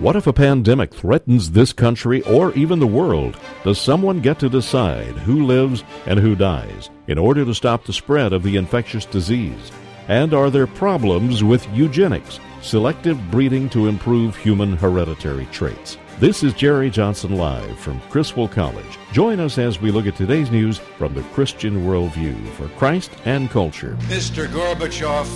What 0.00 0.16
if 0.16 0.26
a 0.26 0.32
pandemic 0.32 0.94
threatens 0.94 1.50
this 1.50 1.74
country 1.74 2.22
or 2.22 2.54
even 2.54 2.78
the 2.78 2.86
world? 2.86 3.38
Does 3.64 3.78
someone 3.78 4.22
get 4.22 4.38
to 4.38 4.48
decide 4.48 5.12
who 5.18 5.44
lives 5.44 5.84
and 6.06 6.18
who 6.18 6.34
dies 6.34 6.88
in 7.08 7.18
order 7.18 7.44
to 7.44 7.54
stop 7.54 7.84
the 7.84 7.92
spread 7.92 8.32
of 8.32 8.42
the 8.42 8.56
infectious 8.56 9.04
disease? 9.04 9.70
And 10.08 10.32
are 10.32 10.48
there 10.48 10.66
problems 10.66 11.44
with 11.44 11.68
eugenics, 11.74 12.40
selective 12.62 13.30
breeding 13.30 13.68
to 13.70 13.88
improve 13.88 14.36
human 14.36 14.74
hereditary 14.74 15.44
traits? 15.52 15.98
This 16.18 16.42
is 16.42 16.54
Jerry 16.54 16.88
Johnson 16.88 17.36
Live 17.36 17.78
from 17.78 18.00
Criswell 18.08 18.48
College. 18.48 18.98
Join 19.12 19.38
us 19.38 19.58
as 19.58 19.82
we 19.82 19.90
look 19.90 20.06
at 20.06 20.16
today's 20.16 20.50
news 20.50 20.78
from 20.78 21.12
the 21.12 21.24
Christian 21.34 21.84
worldview 21.84 22.48
for 22.52 22.68
Christ 22.78 23.10
and 23.26 23.50
culture. 23.50 23.98
Mr. 24.04 24.46
Gorbachev, 24.46 25.28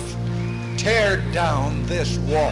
tear 0.75 1.17
down 1.31 1.85
this 1.85 2.17
wall. 2.17 2.51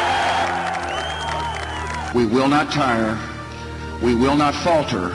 We 2.13 2.25
will 2.25 2.49
not 2.49 2.73
tire, 2.73 3.17
we 4.01 4.15
will 4.15 4.35
not 4.35 4.53
falter, 4.53 5.11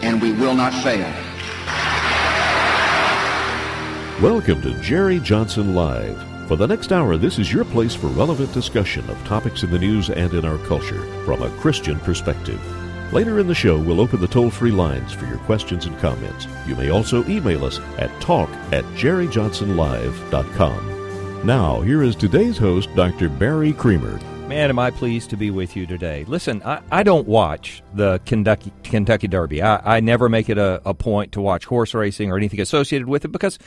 and 0.00 0.22
we 0.22 0.32
will 0.32 0.54
not 0.54 0.72
fail. 0.82 1.12
Welcome 4.22 4.62
to 4.62 4.80
Jerry 4.80 5.20
Johnson 5.20 5.74
Live. 5.74 6.18
For 6.48 6.56
the 6.56 6.66
next 6.66 6.90
hour, 6.90 7.18
this 7.18 7.38
is 7.38 7.52
your 7.52 7.66
place 7.66 7.94
for 7.94 8.06
relevant 8.06 8.54
discussion 8.54 9.06
of 9.10 9.22
topics 9.26 9.62
in 9.62 9.70
the 9.70 9.78
news 9.78 10.08
and 10.08 10.32
in 10.32 10.46
our 10.46 10.56
culture 10.66 11.04
from 11.26 11.42
a 11.42 11.50
Christian 11.58 12.00
perspective. 12.00 12.58
Later 13.12 13.38
in 13.38 13.46
the 13.46 13.54
show, 13.54 13.78
we'll 13.78 14.00
open 14.00 14.22
the 14.22 14.26
toll 14.26 14.48
free 14.48 14.70
lines 14.70 15.12
for 15.12 15.26
your 15.26 15.36
questions 15.40 15.84
and 15.84 15.98
comments. 15.98 16.46
You 16.66 16.76
may 16.76 16.88
also 16.88 17.26
email 17.26 17.62
us 17.62 17.78
at 17.98 18.22
talk 18.22 18.48
at 18.72 18.86
jerryjohnsonlive.com. 18.94 21.46
Now, 21.46 21.82
here 21.82 22.02
is 22.02 22.16
today's 22.16 22.56
host, 22.56 22.88
Dr. 22.94 23.28
Barry 23.28 23.74
Creamer. 23.74 24.18
Man, 24.48 24.70
am 24.70 24.78
I 24.78 24.92
pleased 24.92 25.30
to 25.30 25.36
be 25.36 25.50
with 25.50 25.74
you 25.74 25.86
today. 25.86 26.24
Listen, 26.28 26.62
I, 26.64 26.80
I 26.92 27.02
don't 27.02 27.26
watch 27.26 27.82
the 27.94 28.20
Kentucky, 28.26 28.72
Kentucky 28.84 29.26
Derby. 29.26 29.60
I, 29.60 29.96
I 29.96 29.98
never 29.98 30.28
make 30.28 30.48
it 30.48 30.56
a, 30.56 30.80
a, 30.84 30.94
point 30.94 31.32
to 31.32 31.40
watch 31.40 31.64
horse 31.64 31.94
racing 31.94 32.30
or 32.30 32.36
anything 32.36 32.60
associated 32.60 33.08
with 33.08 33.24
it 33.24 33.32
because, 33.32 33.58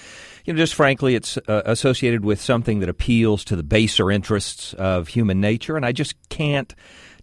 you 0.45 0.53
know, 0.53 0.57
just 0.57 0.73
frankly, 0.73 1.15
it's 1.15 1.35
uh, 1.49 1.63
associated 1.65 2.23
with 2.23 2.39
something 2.39 2.79
that 2.79 2.87
appeals 2.87 3.43
to 3.45 3.57
the 3.57 3.63
baser 3.63 4.09
interests 4.09 4.73
of 4.75 5.09
human 5.09 5.41
nature, 5.41 5.75
and 5.75 5.85
I 5.85 5.91
just 5.91 6.15
can't 6.29 6.73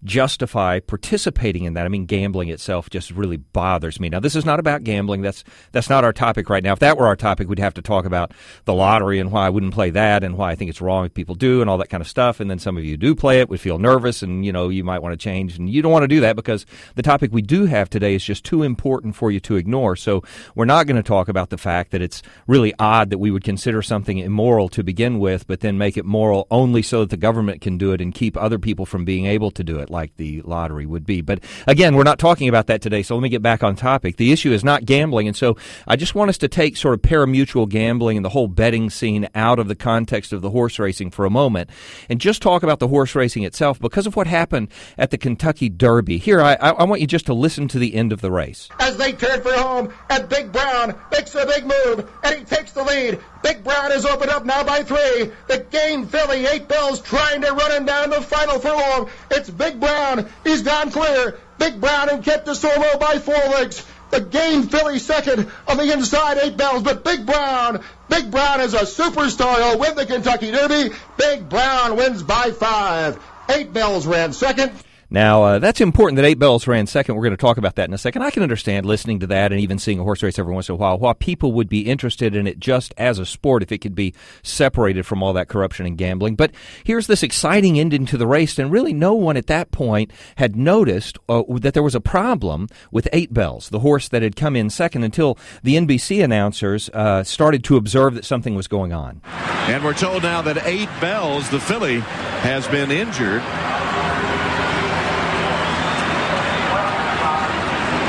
justify 0.05 0.81
participating 0.81 1.65
in 1.65 1.75
that. 1.75 1.87
I 1.87 1.89
mean, 1.89 2.07
gambling 2.07 2.49
itself 2.49 2.91
just 2.91 3.11
really 3.11 3.37
bothers 3.37 4.01
me. 4.01 4.09
Now, 4.09 4.21
this 4.21 4.37
is 4.37 4.45
not 4.45 4.59
about 4.59 4.85
gambling. 4.85 5.23
That's 5.23 5.45
that's 5.73 5.91
not 5.91 6.05
our 6.05 6.13
topic 6.13 6.49
right 6.49 6.63
now. 6.63 6.73
If 6.73 6.81
that 6.81 6.97
were 6.97 7.07
our 7.07 7.17
topic, 7.17 7.49
we'd 7.49 7.59
have 7.59 7.75
to 7.75 7.83
talk 7.83 8.05
about 8.05 8.33
the 8.65 8.75
lottery 8.75 9.19
and 9.19 9.31
why 9.33 9.47
I 9.47 9.51
wouldn't 9.51 9.75
play 9.75 9.91
that 9.91 10.25
and 10.25 10.37
why 10.37 10.51
I 10.51 10.55
think 10.55 10.71
it's 10.71 10.81
wrong 10.81 11.07
if 11.07 11.15
people 11.15 11.35
do 11.35 11.61
and 11.61 11.71
all 11.71 11.79
that 11.79 11.89
kind 11.89 12.01
of 12.01 12.09
stuff. 12.09 12.41
And 12.41 12.51
then 12.51 12.59
some 12.59 12.77
of 12.77 12.85
you 12.85 12.97
do 12.97 13.15
play 13.15 13.41
it, 13.41 13.49
would 13.49 13.61
feel 13.61 13.79
nervous, 13.79 14.23
and 14.23 14.45
you 14.45 14.53
know 14.53 14.69
you 14.69 14.85
might 14.85 15.03
want 15.03 15.13
to 15.13 15.23
change, 15.23 15.59
and 15.59 15.69
you 15.69 15.83
don't 15.83 15.93
want 15.93 16.05
to 16.05 16.09
do 16.09 16.21
that 16.21 16.37
because 16.37 16.67
the 16.95 17.03
topic 17.03 17.33
we 17.33 17.43
do 17.43 17.67
have 17.67 17.91
today 17.91 18.15
is 18.15 18.25
just 18.25 18.45
too 18.45 18.63
important 18.63 19.17
for 19.17 19.31
you 19.31 19.41
to 19.41 19.57
ignore. 19.57 19.97
So 19.97 20.23
we're 20.55 20.65
not 20.65 20.87
going 20.87 20.97
to 20.97 21.03
talk 21.03 21.29
about 21.29 21.51
the 21.51 21.59
fact 21.59 21.91
that 21.93 22.03
it's 22.03 22.23
really 22.47 22.75
odd 22.79 23.11
that 23.11 23.19
we 23.19 23.31
would 23.31 23.45
consider 23.45 23.83
something 23.83 24.19
immoral 24.19 24.69
to 24.71 24.83
begin 24.83 25.19
with, 25.19 25.47
but 25.47 25.61
then 25.61 25.79
make 25.79 25.97
it 25.97 26.05
moral 26.05 26.47
only 26.51 26.83
so 26.83 27.01
that 27.01 27.11
the 27.11 27.17
government 27.17 27.61
can 27.61 27.79
do 27.79 27.93
it 27.93 28.01
and 28.01 28.15
keep 28.15 28.37
other 28.37 28.59
people 28.59 28.87
from 28.87 29.05
being 29.05 29.27
able 29.27 29.51
to 29.51 29.65
do 29.65 29.79
it 29.79 29.86
like 29.91 30.17
the 30.17 30.43
lottery 30.43 30.87
would 30.87 31.07
be. 31.07 31.21
But 31.21 31.41
again, 31.67 31.95
we're 31.95 32.05
not 32.05 32.19
talking 32.19 32.49
about 32.49 32.67
that 32.69 32.83
today, 32.83 33.03
so 33.03 33.15
let 33.15 33.23
me 33.23 33.29
get 33.29 33.43
back 33.43 33.63
on 33.63 33.77
topic. 33.77 34.17
The 34.17 34.33
issue 34.33 34.53
is 34.53 34.65
not 34.65 34.85
gambling, 34.85 35.29
and 35.29 35.37
so 35.37 35.57
I 35.87 35.97
just 35.97 36.15
want 36.15 36.29
us 36.29 36.39
to 36.39 36.49
take 36.49 36.77
sort 36.77 36.95
of 36.95 37.03
pari-mutuel 37.03 37.69
gambling 37.69 38.17
and 38.17 38.25
the 38.25 38.31
whole 38.31 38.49
betting 38.49 38.91
scene 38.91 39.29
out 39.35 39.59
of 39.59 39.69
the 39.69 39.75
context 39.75 40.33
of 40.33 40.43
the 40.43 40.51
horse 40.51 40.79
racing 40.79 41.11
for 41.11 41.25
a 41.25 41.31
moment 41.31 41.71
and 42.09 42.21
just 42.21 42.43
talk 42.43 42.63
about 42.63 42.79
the 42.79 42.89
horse 42.89 43.15
racing 43.15 43.45
itself 43.45 43.79
because 43.79 44.07
of 44.07 44.17
what 44.17 44.27
happened 44.27 44.69
at 44.99 45.11
the 45.11 45.19
Kentucky 45.19 45.69
Derby. 45.69 46.19
Here, 46.19 46.41
I, 46.41 46.55
I 46.55 46.85
want 46.85 47.01
you 47.01 47.07
just 47.07 47.27
to 47.27 47.35
listen 47.35 47.69
to 47.69 47.79
the 47.79 47.95
end 47.95 48.13
of 48.13 48.21
the 48.21 48.31
race. 48.31 48.69
As 48.79 48.97
they 48.97 49.13
turn 49.13 49.43
for 49.43 49.53
home, 49.53 49.93
and 50.11 50.29
Big 50.29 50.53
Brown 50.53 50.95
makes 51.13 51.35
a 51.35 51.47
big 51.47 51.65
move, 51.65 52.11
and 52.25 52.37
he 52.37 52.45
takes 52.45 52.73
the 52.73 52.85
lead. 52.85 53.21
Big 53.47 53.63
Brown 53.63 53.93
is 53.93 54.05
opened 54.05 54.33
up 54.33 54.45
now 54.45 54.65
by 54.65 54.83
three. 54.83 55.31
The 55.47 55.65
game 55.71 56.09
filly, 56.09 56.45
Eight 56.47 56.67
Belles, 56.67 57.01
trying 57.01 57.43
to 57.43 57.53
run 57.53 57.71
him 57.71 57.85
down 57.85 58.11
the 58.11 58.21
final 58.21 58.59
furlong. 58.59 59.09
It's 59.31 59.49
Big 59.49 59.79
Brown. 59.79 60.29
He's 60.43 60.63
down 60.63 60.91
clear. 60.91 61.39
Big 61.57 61.81
Brown 61.81 62.09
and 62.09 62.25
kept 62.25 62.47
the 62.47 62.97
by 62.99 63.21
four 63.21 63.37
legs. 63.37 63.87
The 64.11 64.21
game 64.21 64.65
filly 64.65 64.99
second 64.99 65.49
on 65.69 65.77
the 65.77 65.93
inside, 65.93 66.39
Eight 66.39 66.57
Belles, 66.57 66.83
but 66.83 67.05
Big 67.05 67.25
Brown, 67.25 67.85
Big 68.09 68.33
Brown 68.33 68.63
is 68.63 68.75
a 68.75 68.81
superstar. 68.81 69.59
He'll 69.59 69.79
win 69.79 69.95
the 69.95 70.07
Kentucky 70.07 70.51
Derby. 70.51 70.93
Big 71.17 71.49
Brown 71.49 71.97
wins 71.97 72.25
by 72.25 72.51
five. 72.51 73.17
Eight 73.49 73.73
Belles 73.73 74.09
ran 74.09 74.33
second. 74.33 74.73
Now, 75.17 75.45
uh, 75.45 75.59
that's 75.61 75.81
important 75.81 76.17
that 76.17 76.27
Eight 76.27 76.39
Belles 76.39 76.67
ran 76.67 76.87
second. 76.87 77.15
We're 77.15 77.23
going 77.23 77.31
to 77.31 77.39
talk 77.39 77.57
about 77.57 77.77
that 77.77 77.89
in 77.89 77.95
a 77.95 77.99
second. 77.99 78.21
I 78.21 78.31
can 78.31 78.43
understand 78.43 78.85
listening 78.85 79.21
to 79.21 79.27
that 79.29 79.51
and 79.51 79.59
even 79.63 79.79
seeing 79.79 79.99
a 79.99 80.03
horse 80.03 80.23
race 80.23 80.39
every 80.39 80.53
once 80.53 80.69
in 80.69 80.75
a 80.75 80.77
while, 80.77 80.99
while 80.99 81.15
people 81.15 81.53
would 81.53 81.71
be 81.71 81.87
interested 81.87 82.37
in 82.37 82.47
it 82.47 82.59
just 82.59 82.93
as 82.99 83.19
a 83.19 83.25
sport 83.25 83.63
if 83.63 83.73
it 83.73 83.79
could 83.79 83.95
be 83.95 84.13
separated 84.43 85.07
from 85.07 85.23
all 85.23 85.33
that 85.33 85.49
corruption 85.49 85.87
and 85.87 85.97
gambling. 85.97 86.37
But 86.37 86.51
here's 86.85 87.07
this 87.07 87.23
exciting 87.23 87.81
ending 87.81 88.05
to 88.05 88.19
the 88.19 88.27
race, 88.27 88.59
and 88.59 88.71
really 88.71 88.93
no 88.93 89.15
one 89.15 89.39
at 89.39 89.47
that 89.47 89.71
point 89.71 90.13
had 90.37 90.55
noticed 90.55 91.17
uh, 91.31 91.45
that 91.61 91.73
there 91.73 91.83
was 91.83 91.95
a 91.95 92.01
problem 92.03 92.69
with 92.91 93.09
Eight 93.15 93.33
Belles, 93.33 93.71
the 93.71 93.81
horse 93.81 94.11
that 94.11 94.21
had 94.21 94.37
come 94.37 94.55
in 94.55 94.69
second, 94.69 95.03
until 95.03 95.39
the 95.63 95.77
NBC 95.77 96.23
announcers 96.23 96.91
uh, 96.91 97.25
started 97.25 97.65
to 97.65 97.79
observe 97.79 98.13
that 98.17 98.27
something 98.27 98.55
was 98.55 98.69
going 98.69 98.93
on. 98.93 99.23
And 99.25 99.83
we're 99.83 99.95
told 99.95 100.25
now 100.25 100.43
that 100.43 100.67
Eight 100.67 100.91
Belles, 101.01 101.49
the 101.49 101.59
filly, 101.59 102.01
has 102.01 102.69
been 102.69 102.91
injured. 102.91 103.43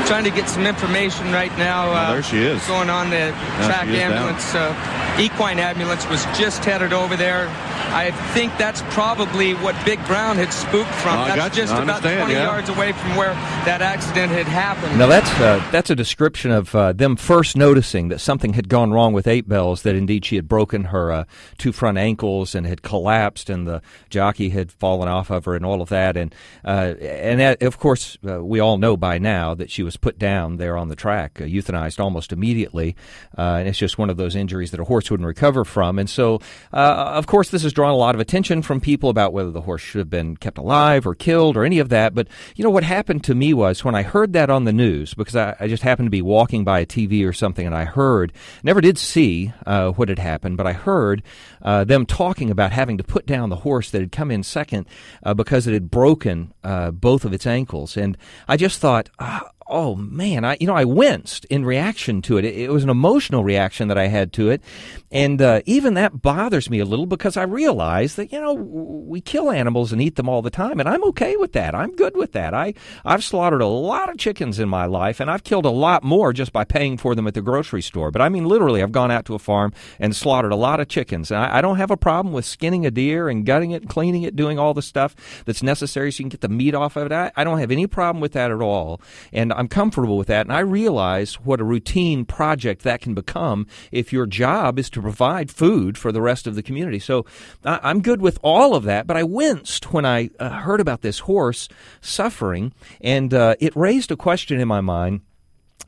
Trying 0.08 0.24
to 0.24 0.30
get 0.30 0.48
some 0.48 0.66
information 0.66 1.32
right 1.32 1.56
now. 1.58 1.92
Uh, 1.92 2.12
there 2.12 2.22
she 2.22 2.38
is. 2.38 2.66
Going 2.66 2.88
on 2.88 3.10
the 3.10 3.30
track 3.66 3.88
ambulance. 3.88 4.54
Uh, 4.54 4.72
equine 5.20 5.58
ambulance 5.58 6.08
was 6.08 6.24
just 6.36 6.64
headed 6.64 6.92
over 6.92 7.14
there. 7.14 7.48
I 7.90 8.10
think 8.34 8.56
that's 8.58 8.82
probably 8.90 9.54
what 9.54 9.74
Big 9.84 10.04
Brown 10.06 10.36
had 10.36 10.52
spooked 10.52 10.94
from. 10.96 11.18
Oh, 11.18 11.24
that's 11.26 11.56
just 11.56 11.72
about 11.72 12.02
20 12.02 12.32
yeah. 12.32 12.44
yards 12.44 12.68
away 12.68 12.92
from 12.92 13.16
where 13.16 13.32
that 13.64 13.80
accident 13.80 14.30
had 14.30 14.46
happened. 14.46 14.98
Now 14.98 15.06
that's 15.06 15.30
uh, 15.40 15.66
that's 15.72 15.88
a 15.88 15.96
description 15.96 16.50
of 16.50 16.74
uh, 16.74 16.92
them 16.92 17.16
first 17.16 17.56
noticing 17.56 18.08
that 18.08 18.18
something 18.20 18.52
had 18.52 18.68
gone 18.68 18.92
wrong 18.92 19.14
with 19.14 19.26
Eight 19.26 19.48
Belles. 19.48 19.82
That 19.82 19.94
indeed 19.94 20.26
she 20.26 20.36
had 20.36 20.48
broken 20.48 20.84
her 20.84 21.10
uh, 21.10 21.24
two 21.56 21.72
front 21.72 21.96
ankles 21.96 22.54
and 22.54 22.66
had 22.66 22.82
collapsed, 22.82 23.48
and 23.48 23.66
the 23.66 23.80
jockey 24.10 24.50
had 24.50 24.70
fallen 24.70 25.08
off 25.08 25.30
of 25.30 25.46
her, 25.46 25.54
and 25.54 25.64
all 25.64 25.80
of 25.80 25.88
that. 25.88 26.16
And 26.16 26.34
uh, 26.64 26.94
and 27.00 27.40
that, 27.40 27.62
of 27.62 27.78
course 27.78 28.18
uh, 28.28 28.44
we 28.44 28.60
all 28.60 28.76
know 28.76 28.98
by 28.98 29.16
now 29.16 29.54
that 29.54 29.70
she 29.70 29.82
was 29.82 29.96
put 30.00 30.18
down 30.18 30.56
there 30.56 30.76
on 30.76 30.88
the 30.88 30.96
track, 30.96 31.40
uh, 31.40 31.44
euthanized 31.44 32.00
almost 32.00 32.32
immediately. 32.32 32.96
and 33.36 33.68
it's 33.68 33.78
just 33.78 33.98
one 33.98 34.10
of 34.10 34.16
those 34.16 34.36
injuries 34.36 34.70
that 34.70 34.80
a 34.80 34.84
horse 34.84 35.10
wouldn't 35.10 35.26
recover 35.26 35.64
from. 35.64 35.98
And 35.98 36.08
so, 36.08 36.40
of 36.72 37.26
course, 37.26 37.50
this 37.50 37.62
has 37.62 37.72
drawn 37.72 37.90
a 37.90 37.96
lot 37.96 38.14
of 38.14 38.20
attention 38.20 38.62
from 38.62 38.80
people 38.80 39.10
about 39.10 39.32
whether 39.32 39.50
the 39.50 39.62
horse 39.62 39.82
should 39.82 39.98
have 39.98 40.10
been 40.10 40.36
kept 40.36 40.58
alive 40.58 41.06
or 41.06 41.14
killed 41.14 41.56
or 41.56 41.64
any 41.64 41.78
of 41.78 41.88
that. 41.88 42.14
But, 42.14 42.28
you 42.56 42.64
know, 42.64 42.70
what 42.70 42.84
happened 42.84 43.24
to 43.24 43.34
me 43.34 43.54
was 43.54 43.84
when 43.84 43.94
I 43.94 44.02
heard 44.02 44.32
that 44.32 44.50
on 44.50 44.64
the 44.64 44.72
news, 44.72 45.14
because 45.14 45.36
I, 45.36 45.56
I 45.60 45.68
just 45.68 45.82
happened 45.82 46.06
to 46.06 46.10
be 46.10 46.22
walking 46.22 46.64
by 46.64 46.80
a 46.80 46.86
TV 46.86 47.26
or 47.26 47.32
something 47.32 47.66
and 47.66 47.74
I 47.74 47.84
heard, 47.84 48.32
never 48.62 48.80
did 48.80 48.98
see 48.98 49.52
uh, 49.66 49.90
what 49.90 50.08
had 50.08 50.18
happened, 50.18 50.56
but 50.56 50.66
I 50.66 50.72
heard 50.72 51.22
uh, 51.62 51.84
them 51.84 52.06
talking 52.06 52.50
about 52.50 52.72
having 52.72 52.98
to 52.98 53.04
put 53.04 53.26
down 53.26 53.48
the 53.48 53.56
horse 53.56 53.90
that 53.90 54.00
had 54.00 54.12
come 54.12 54.30
in 54.30 54.42
second 54.42 54.86
uh, 55.22 55.34
because 55.34 55.66
it 55.66 55.72
had 55.72 55.90
broken 55.90 56.52
uh, 56.64 56.90
both 56.90 57.24
of 57.24 57.32
its 57.32 57.46
ankles. 57.46 57.96
And 57.96 58.16
I 58.46 58.56
just 58.56 58.80
thought, 58.80 59.10
ah, 59.18 59.50
oh 59.68 59.94
man, 59.94 60.44
I 60.44 60.56
you 60.60 60.66
know 60.66 60.74
I 60.74 60.84
winced 60.84 61.44
in 61.46 61.64
reaction 61.64 62.22
to 62.22 62.38
it. 62.38 62.44
It, 62.44 62.56
it 62.56 62.70
was 62.70 62.84
an 62.84 62.90
emotional 62.90 63.44
reaction 63.44 63.88
that 63.88 63.98
I 63.98 64.06
had 64.06 64.32
to 64.34 64.50
it, 64.50 64.62
and 65.10 65.40
uh, 65.40 65.60
even 65.66 65.94
that 65.94 66.22
bothers 66.22 66.70
me 66.70 66.78
a 66.80 66.84
little 66.84 67.06
because 67.06 67.36
I 67.36 67.42
realize 67.42 68.16
that 68.16 68.32
you 68.32 68.40
know 68.40 68.54
we 68.54 69.20
kill 69.20 69.50
animals 69.50 69.92
and 69.92 70.02
eat 70.02 70.16
them 70.16 70.28
all 70.28 70.42
the 70.42 70.50
time, 70.50 70.80
and 70.80 70.88
I'm 70.88 71.04
okay 71.04 71.36
with 71.36 71.52
that. 71.52 71.74
I'm 71.74 71.94
good 71.94 72.16
with 72.16 72.32
that. 72.32 72.54
I 72.54 72.74
I've 73.04 73.24
slaughtered 73.24 73.60
a 73.60 73.66
lot 73.66 74.10
of 74.10 74.18
chickens 74.18 74.58
in 74.58 74.68
my 74.68 74.86
life, 74.86 75.20
and 75.20 75.30
I've 75.30 75.44
killed 75.44 75.66
a 75.66 75.70
lot 75.70 76.02
more 76.02 76.32
just 76.32 76.52
by 76.52 76.64
paying 76.64 76.96
for 76.96 77.14
them 77.14 77.26
at 77.26 77.34
the 77.34 77.42
grocery 77.42 77.82
store. 77.82 78.10
But 78.10 78.22
I 78.22 78.28
mean, 78.28 78.44
literally, 78.44 78.82
I've 78.82 78.92
gone 78.92 79.10
out 79.10 79.24
to 79.26 79.34
a 79.34 79.38
farm 79.38 79.72
and 79.98 80.14
slaughtered 80.14 80.52
a 80.52 80.56
lot 80.56 80.80
of 80.80 80.88
chickens. 80.88 81.30
I, 81.30 81.58
I 81.58 81.60
don't 81.60 81.76
have 81.76 81.90
a 81.90 81.96
problem 81.96 82.32
with 82.32 82.44
skinning 82.44 82.86
a 82.86 82.90
deer 82.90 83.28
and 83.28 83.44
gutting 83.44 83.72
it, 83.72 83.88
cleaning 83.88 84.22
it, 84.22 84.36
doing 84.36 84.58
all 84.58 84.74
the 84.74 84.82
stuff 84.82 85.14
that's 85.44 85.62
necessary 85.62 86.10
so 86.12 86.20
you 86.20 86.24
can 86.24 86.30
get 86.30 86.40
the 86.40 86.48
meat 86.48 86.74
off 86.74 86.96
of 86.96 87.06
it. 87.06 87.12
I, 87.12 87.30
I 87.36 87.44
don't 87.44 87.58
have 87.58 87.70
any 87.70 87.86
problem 87.86 88.20
with 88.20 88.32
that 88.32 88.50
at 88.50 88.60
all, 88.60 89.00
and 89.32 89.52
I'm 89.58 89.66
comfortable 89.66 90.16
with 90.16 90.28
that. 90.28 90.46
And 90.46 90.52
I 90.52 90.60
realize 90.60 91.34
what 91.34 91.60
a 91.60 91.64
routine 91.64 92.24
project 92.24 92.84
that 92.84 93.00
can 93.00 93.12
become 93.12 93.66
if 93.90 94.12
your 94.12 94.24
job 94.24 94.78
is 94.78 94.88
to 94.90 95.02
provide 95.02 95.50
food 95.50 95.98
for 95.98 96.12
the 96.12 96.22
rest 96.22 96.46
of 96.46 96.54
the 96.54 96.62
community. 96.62 97.00
So 97.00 97.26
I, 97.64 97.90
am 97.90 98.00
good 98.00 98.22
with 98.22 98.38
all 98.42 98.76
of 98.76 98.84
that, 98.84 99.08
but 99.08 99.16
I 99.16 99.24
winced 99.24 99.92
when 99.92 100.06
I 100.06 100.30
uh, 100.38 100.60
heard 100.60 100.80
about 100.80 101.02
this 101.02 101.20
horse 101.20 101.68
suffering, 102.00 102.72
and 103.00 103.34
uh, 103.34 103.56
it 103.58 103.74
raised 103.74 104.12
a 104.12 104.16
question 104.16 104.60
in 104.60 104.68
my 104.68 104.80
mind 104.80 105.22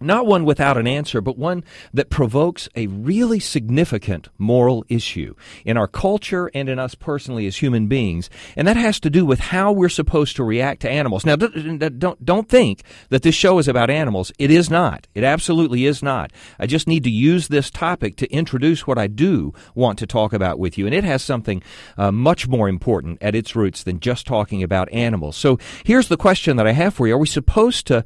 not 0.01 0.27
one 0.27 0.45
without 0.45 0.77
an 0.77 0.87
answer, 0.87 1.21
but 1.21 1.39
one 1.39 1.65
that 1.93 2.11
provokes 2.11 2.69
a 2.75 2.87
really 2.87 3.41
significant 3.41 4.29
moral 4.39 4.85
issue 4.89 5.35
in 5.65 5.77
our 5.77 5.87
culture 5.87 6.51
and 6.55 6.69
in 6.69 6.79
us 6.79 6.95
personally 6.95 7.47
as 7.47 7.59
human 7.59 7.87
beings. 7.87 8.31
And 8.57 8.67
that 8.67 8.77
has 8.77 9.01
to 9.01 9.11
do 9.11 9.27
with 9.27 9.41
how 9.41 9.73
we're 9.73 9.89
supposed 9.89 10.37
to 10.37 10.45
react 10.45 10.83
to 10.83 10.91
animals. 10.91 11.27
Now, 11.27 11.37
don't, 11.37 12.25
don't 12.25 12.49
think 12.49 12.83
that 13.11 13.23
this 13.23 13.35
show 13.35 13.59
is 13.59 13.69
about 13.69 13.91
animals. 13.91 14.33
It 14.39 14.51
is 14.51 14.71
not. 14.71 15.07
It 15.15 15.25
absolutely 15.25 15.87
is 15.87 16.03
not. 16.03 16.33
I 16.59 16.67
just 16.67 16.87
need 16.87 17.05
to 17.05 17.11
use 17.11 17.49
this 17.49 17.71
topic 17.71 18.17
to 18.17 18.31
introduce 18.31 18.87
what 18.87 18.99
I 18.99 19.07
do 19.07 19.53
want 19.75 19.99
to 19.99 20.07
talk 20.07 20.33
about 20.33 20.59
with 20.59 20.79
you. 20.79 20.87
And 20.87 20.95
it 20.95 21.05
has 21.05 21.23
something 21.23 21.63
uh, 21.97 22.13
much 22.13 22.49
more 22.49 22.69
important 22.69 23.23
at 23.23 23.35
its 23.35 23.55
roots 23.55 23.83
than 23.83 24.01
just 24.01 24.27
talking 24.27 24.63
about 24.63 24.93
animals. 24.93 25.37
So 25.37 25.59
here's 25.85 26.09
the 26.09 26.17
question 26.17 26.57
that 26.57 26.67
I 26.67 26.73
have 26.73 26.95
for 26.95 27.07
you. 27.07 27.15
Are 27.15 27.19
we 27.19 27.27
supposed 27.27 27.87
to 27.89 28.05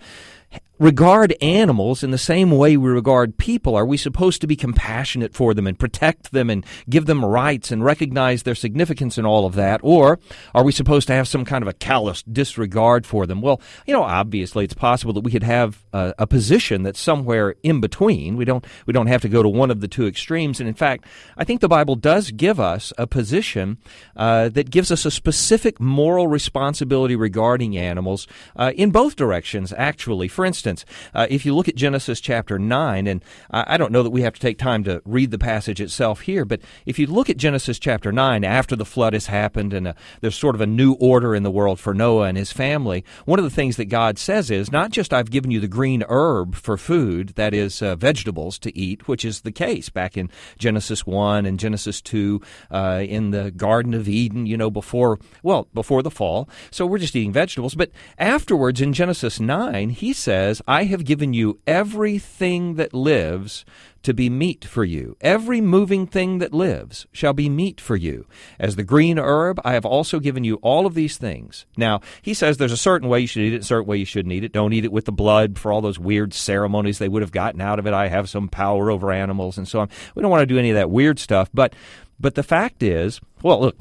regard 0.78 1.34
animals 1.40 2.02
in 2.02 2.10
the 2.10 2.18
same 2.18 2.50
way 2.50 2.76
we 2.76 2.90
regard 2.90 3.36
people? 3.38 3.76
Are 3.76 3.86
we 3.86 3.96
supposed 3.96 4.40
to 4.40 4.46
be 4.46 4.56
compassionate 4.56 5.34
for 5.34 5.54
them 5.54 5.66
and 5.66 5.78
protect 5.78 6.32
them 6.32 6.50
and 6.50 6.66
give 6.88 7.06
them 7.06 7.24
rights 7.24 7.70
and 7.70 7.84
recognize 7.84 8.42
their 8.42 8.54
significance 8.54 9.16
and 9.16 9.26
all 9.26 9.46
of 9.46 9.54
that? 9.54 9.80
Or 9.82 10.18
are 10.54 10.64
we 10.64 10.72
supposed 10.72 11.06
to 11.08 11.14
have 11.14 11.28
some 11.28 11.44
kind 11.44 11.62
of 11.62 11.68
a 11.68 11.72
callous 11.72 12.22
disregard 12.22 13.06
for 13.06 13.26
them? 13.26 13.40
Well, 13.40 13.60
you 13.86 13.92
know, 13.92 14.02
obviously 14.02 14.64
it's 14.64 14.74
possible 14.74 15.12
that 15.12 15.24
we 15.24 15.30
could 15.30 15.44
have 15.44 15.84
a, 15.92 16.14
a 16.18 16.26
position 16.26 16.82
that's 16.82 17.00
somewhere 17.00 17.54
in 17.62 17.80
between. 17.80 18.36
We 18.36 18.44
don't, 18.44 18.64
we 18.86 18.92
don't 18.92 19.06
have 19.06 19.22
to 19.22 19.28
go 19.28 19.42
to 19.42 19.48
one 19.48 19.70
of 19.70 19.80
the 19.80 19.88
two 19.88 20.06
extremes. 20.06 20.58
And 20.58 20.68
in 20.68 20.74
fact, 20.74 21.04
I 21.36 21.44
think 21.44 21.60
the 21.60 21.68
Bible 21.68 21.94
does 21.94 22.32
give 22.32 22.58
us 22.58 22.92
a 22.98 23.06
position 23.06 23.78
uh, 24.16 24.48
that 24.50 24.70
gives 24.70 24.90
us 24.90 25.04
a 25.04 25.10
specific 25.10 25.78
moral 25.78 26.26
responsibility 26.26 27.14
regarding 27.14 27.76
animals 27.76 28.26
uh, 28.56 28.72
in 28.74 28.90
both 28.90 29.14
directions, 29.14 29.72
actually. 29.76 30.26
For 30.26 30.44
instance, 30.44 30.63
instance, 30.66 30.90
uh, 31.14 31.26
if 31.28 31.44
you 31.44 31.54
look 31.54 31.68
at 31.68 31.76
Genesis 31.76 32.20
chapter 32.20 32.58
9, 32.58 33.06
and 33.06 33.22
I, 33.50 33.74
I 33.74 33.76
don't 33.76 33.92
know 33.92 34.02
that 34.02 34.10
we 34.10 34.22
have 34.22 34.34
to 34.34 34.40
take 34.40 34.58
time 34.58 34.84
to 34.84 35.02
read 35.04 35.30
the 35.30 35.38
passage 35.38 35.80
itself 35.80 36.22
here, 36.22 36.44
but 36.44 36.60
if 36.86 36.98
you 36.98 37.06
look 37.06 37.28
at 37.28 37.36
Genesis 37.36 37.78
chapter 37.78 38.12
9, 38.12 38.44
after 38.44 38.76
the 38.76 38.84
flood 38.84 39.12
has 39.12 39.26
happened 39.26 39.72
and 39.72 39.88
uh, 39.88 39.92
there's 40.20 40.36
sort 40.36 40.54
of 40.54 40.60
a 40.60 40.66
new 40.66 40.94
order 40.94 41.34
in 41.34 41.42
the 41.42 41.50
world 41.50 41.78
for 41.78 41.92
Noah 41.92 42.28
and 42.28 42.38
his 42.38 42.52
family, 42.52 43.04
one 43.26 43.38
of 43.38 43.44
the 43.44 43.50
things 43.50 43.76
that 43.76 43.86
God 43.86 44.18
says 44.18 44.50
is 44.50 44.72
not 44.72 44.90
just 44.90 45.12
I've 45.12 45.30
given 45.30 45.50
you 45.50 45.60
the 45.60 45.68
green 45.68 46.02
herb 46.08 46.54
for 46.54 46.76
food, 46.76 47.30
that 47.36 47.52
is 47.52 47.82
uh, 47.82 47.96
vegetables 47.96 48.58
to 48.60 48.76
eat, 48.76 49.06
which 49.06 49.24
is 49.24 49.42
the 49.42 49.52
case 49.52 49.88
back 49.88 50.16
in 50.16 50.30
Genesis 50.58 51.06
1 51.06 51.46
and 51.46 51.58
Genesis 51.58 52.00
2 52.00 52.40
uh, 52.70 53.02
in 53.06 53.30
the 53.30 53.50
Garden 53.50 53.94
of 53.94 54.08
Eden, 54.08 54.46
you 54.46 54.56
know, 54.56 54.70
before, 54.70 55.18
well, 55.42 55.68
before 55.74 56.02
the 56.02 56.10
fall. 56.10 56.48
So 56.70 56.86
we're 56.86 56.98
just 56.98 57.16
eating 57.16 57.32
vegetables. 57.32 57.74
But 57.74 57.90
afterwards 58.18 58.80
in 58.80 58.92
Genesis 58.92 59.40
9, 59.40 59.90
he 59.90 60.12
says, 60.12 60.53
says, 60.54 60.62
I 60.66 60.84
have 60.84 61.04
given 61.04 61.34
you 61.34 61.58
everything 61.66 62.74
that 62.74 62.94
lives 62.94 63.64
to 64.02 64.14
be 64.14 64.28
meat 64.28 64.64
for 64.64 64.84
you. 64.84 65.16
Every 65.20 65.60
moving 65.60 66.06
thing 66.06 66.38
that 66.38 66.52
lives 66.52 67.06
shall 67.10 67.32
be 67.32 67.48
meat 67.48 67.80
for 67.80 67.96
you. 67.96 68.26
As 68.58 68.76
the 68.76 68.84
green 68.84 69.18
herb, 69.18 69.60
I 69.64 69.72
have 69.72 69.86
also 69.86 70.20
given 70.20 70.44
you 70.44 70.56
all 70.56 70.86
of 70.86 70.94
these 70.94 71.16
things. 71.16 71.64
Now, 71.76 72.00
he 72.20 72.34
says 72.34 72.56
there's 72.56 72.70
a 72.70 72.76
certain 72.76 73.08
way 73.08 73.20
you 73.20 73.26
should 73.26 73.42
eat 73.42 73.54
it, 73.54 73.62
a 73.62 73.64
certain 73.64 73.86
way 73.86 73.96
you 73.96 74.04
shouldn't 74.04 74.32
eat 74.32 74.44
it. 74.44 74.52
Don't 74.52 74.74
eat 74.74 74.84
it 74.84 74.92
with 74.92 75.06
the 75.06 75.12
blood 75.12 75.58
for 75.58 75.72
all 75.72 75.80
those 75.80 75.98
weird 75.98 76.34
ceremonies 76.34 76.98
they 76.98 77.08
would 77.08 77.22
have 77.22 77.32
gotten 77.32 77.60
out 77.60 77.78
of 77.78 77.86
it. 77.86 77.94
I 77.94 78.08
have 78.08 78.28
some 78.28 78.48
power 78.48 78.90
over 78.90 79.10
animals 79.10 79.56
and 79.58 79.66
so 79.66 79.80
on. 79.80 79.88
We 80.14 80.22
don't 80.22 80.30
want 80.30 80.42
to 80.42 80.46
do 80.46 80.58
any 80.58 80.70
of 80.70 80.76
that 80.76 80.90
weird 80.90 81.18
stuff. 81.18 81.48
But, 81.54 81.74
but 82.20 82.34
the 82.34 82.42
fact 82.42 82.82
is, 82.82 83.20
well, 83.42 83.60
look, 83.60 83.78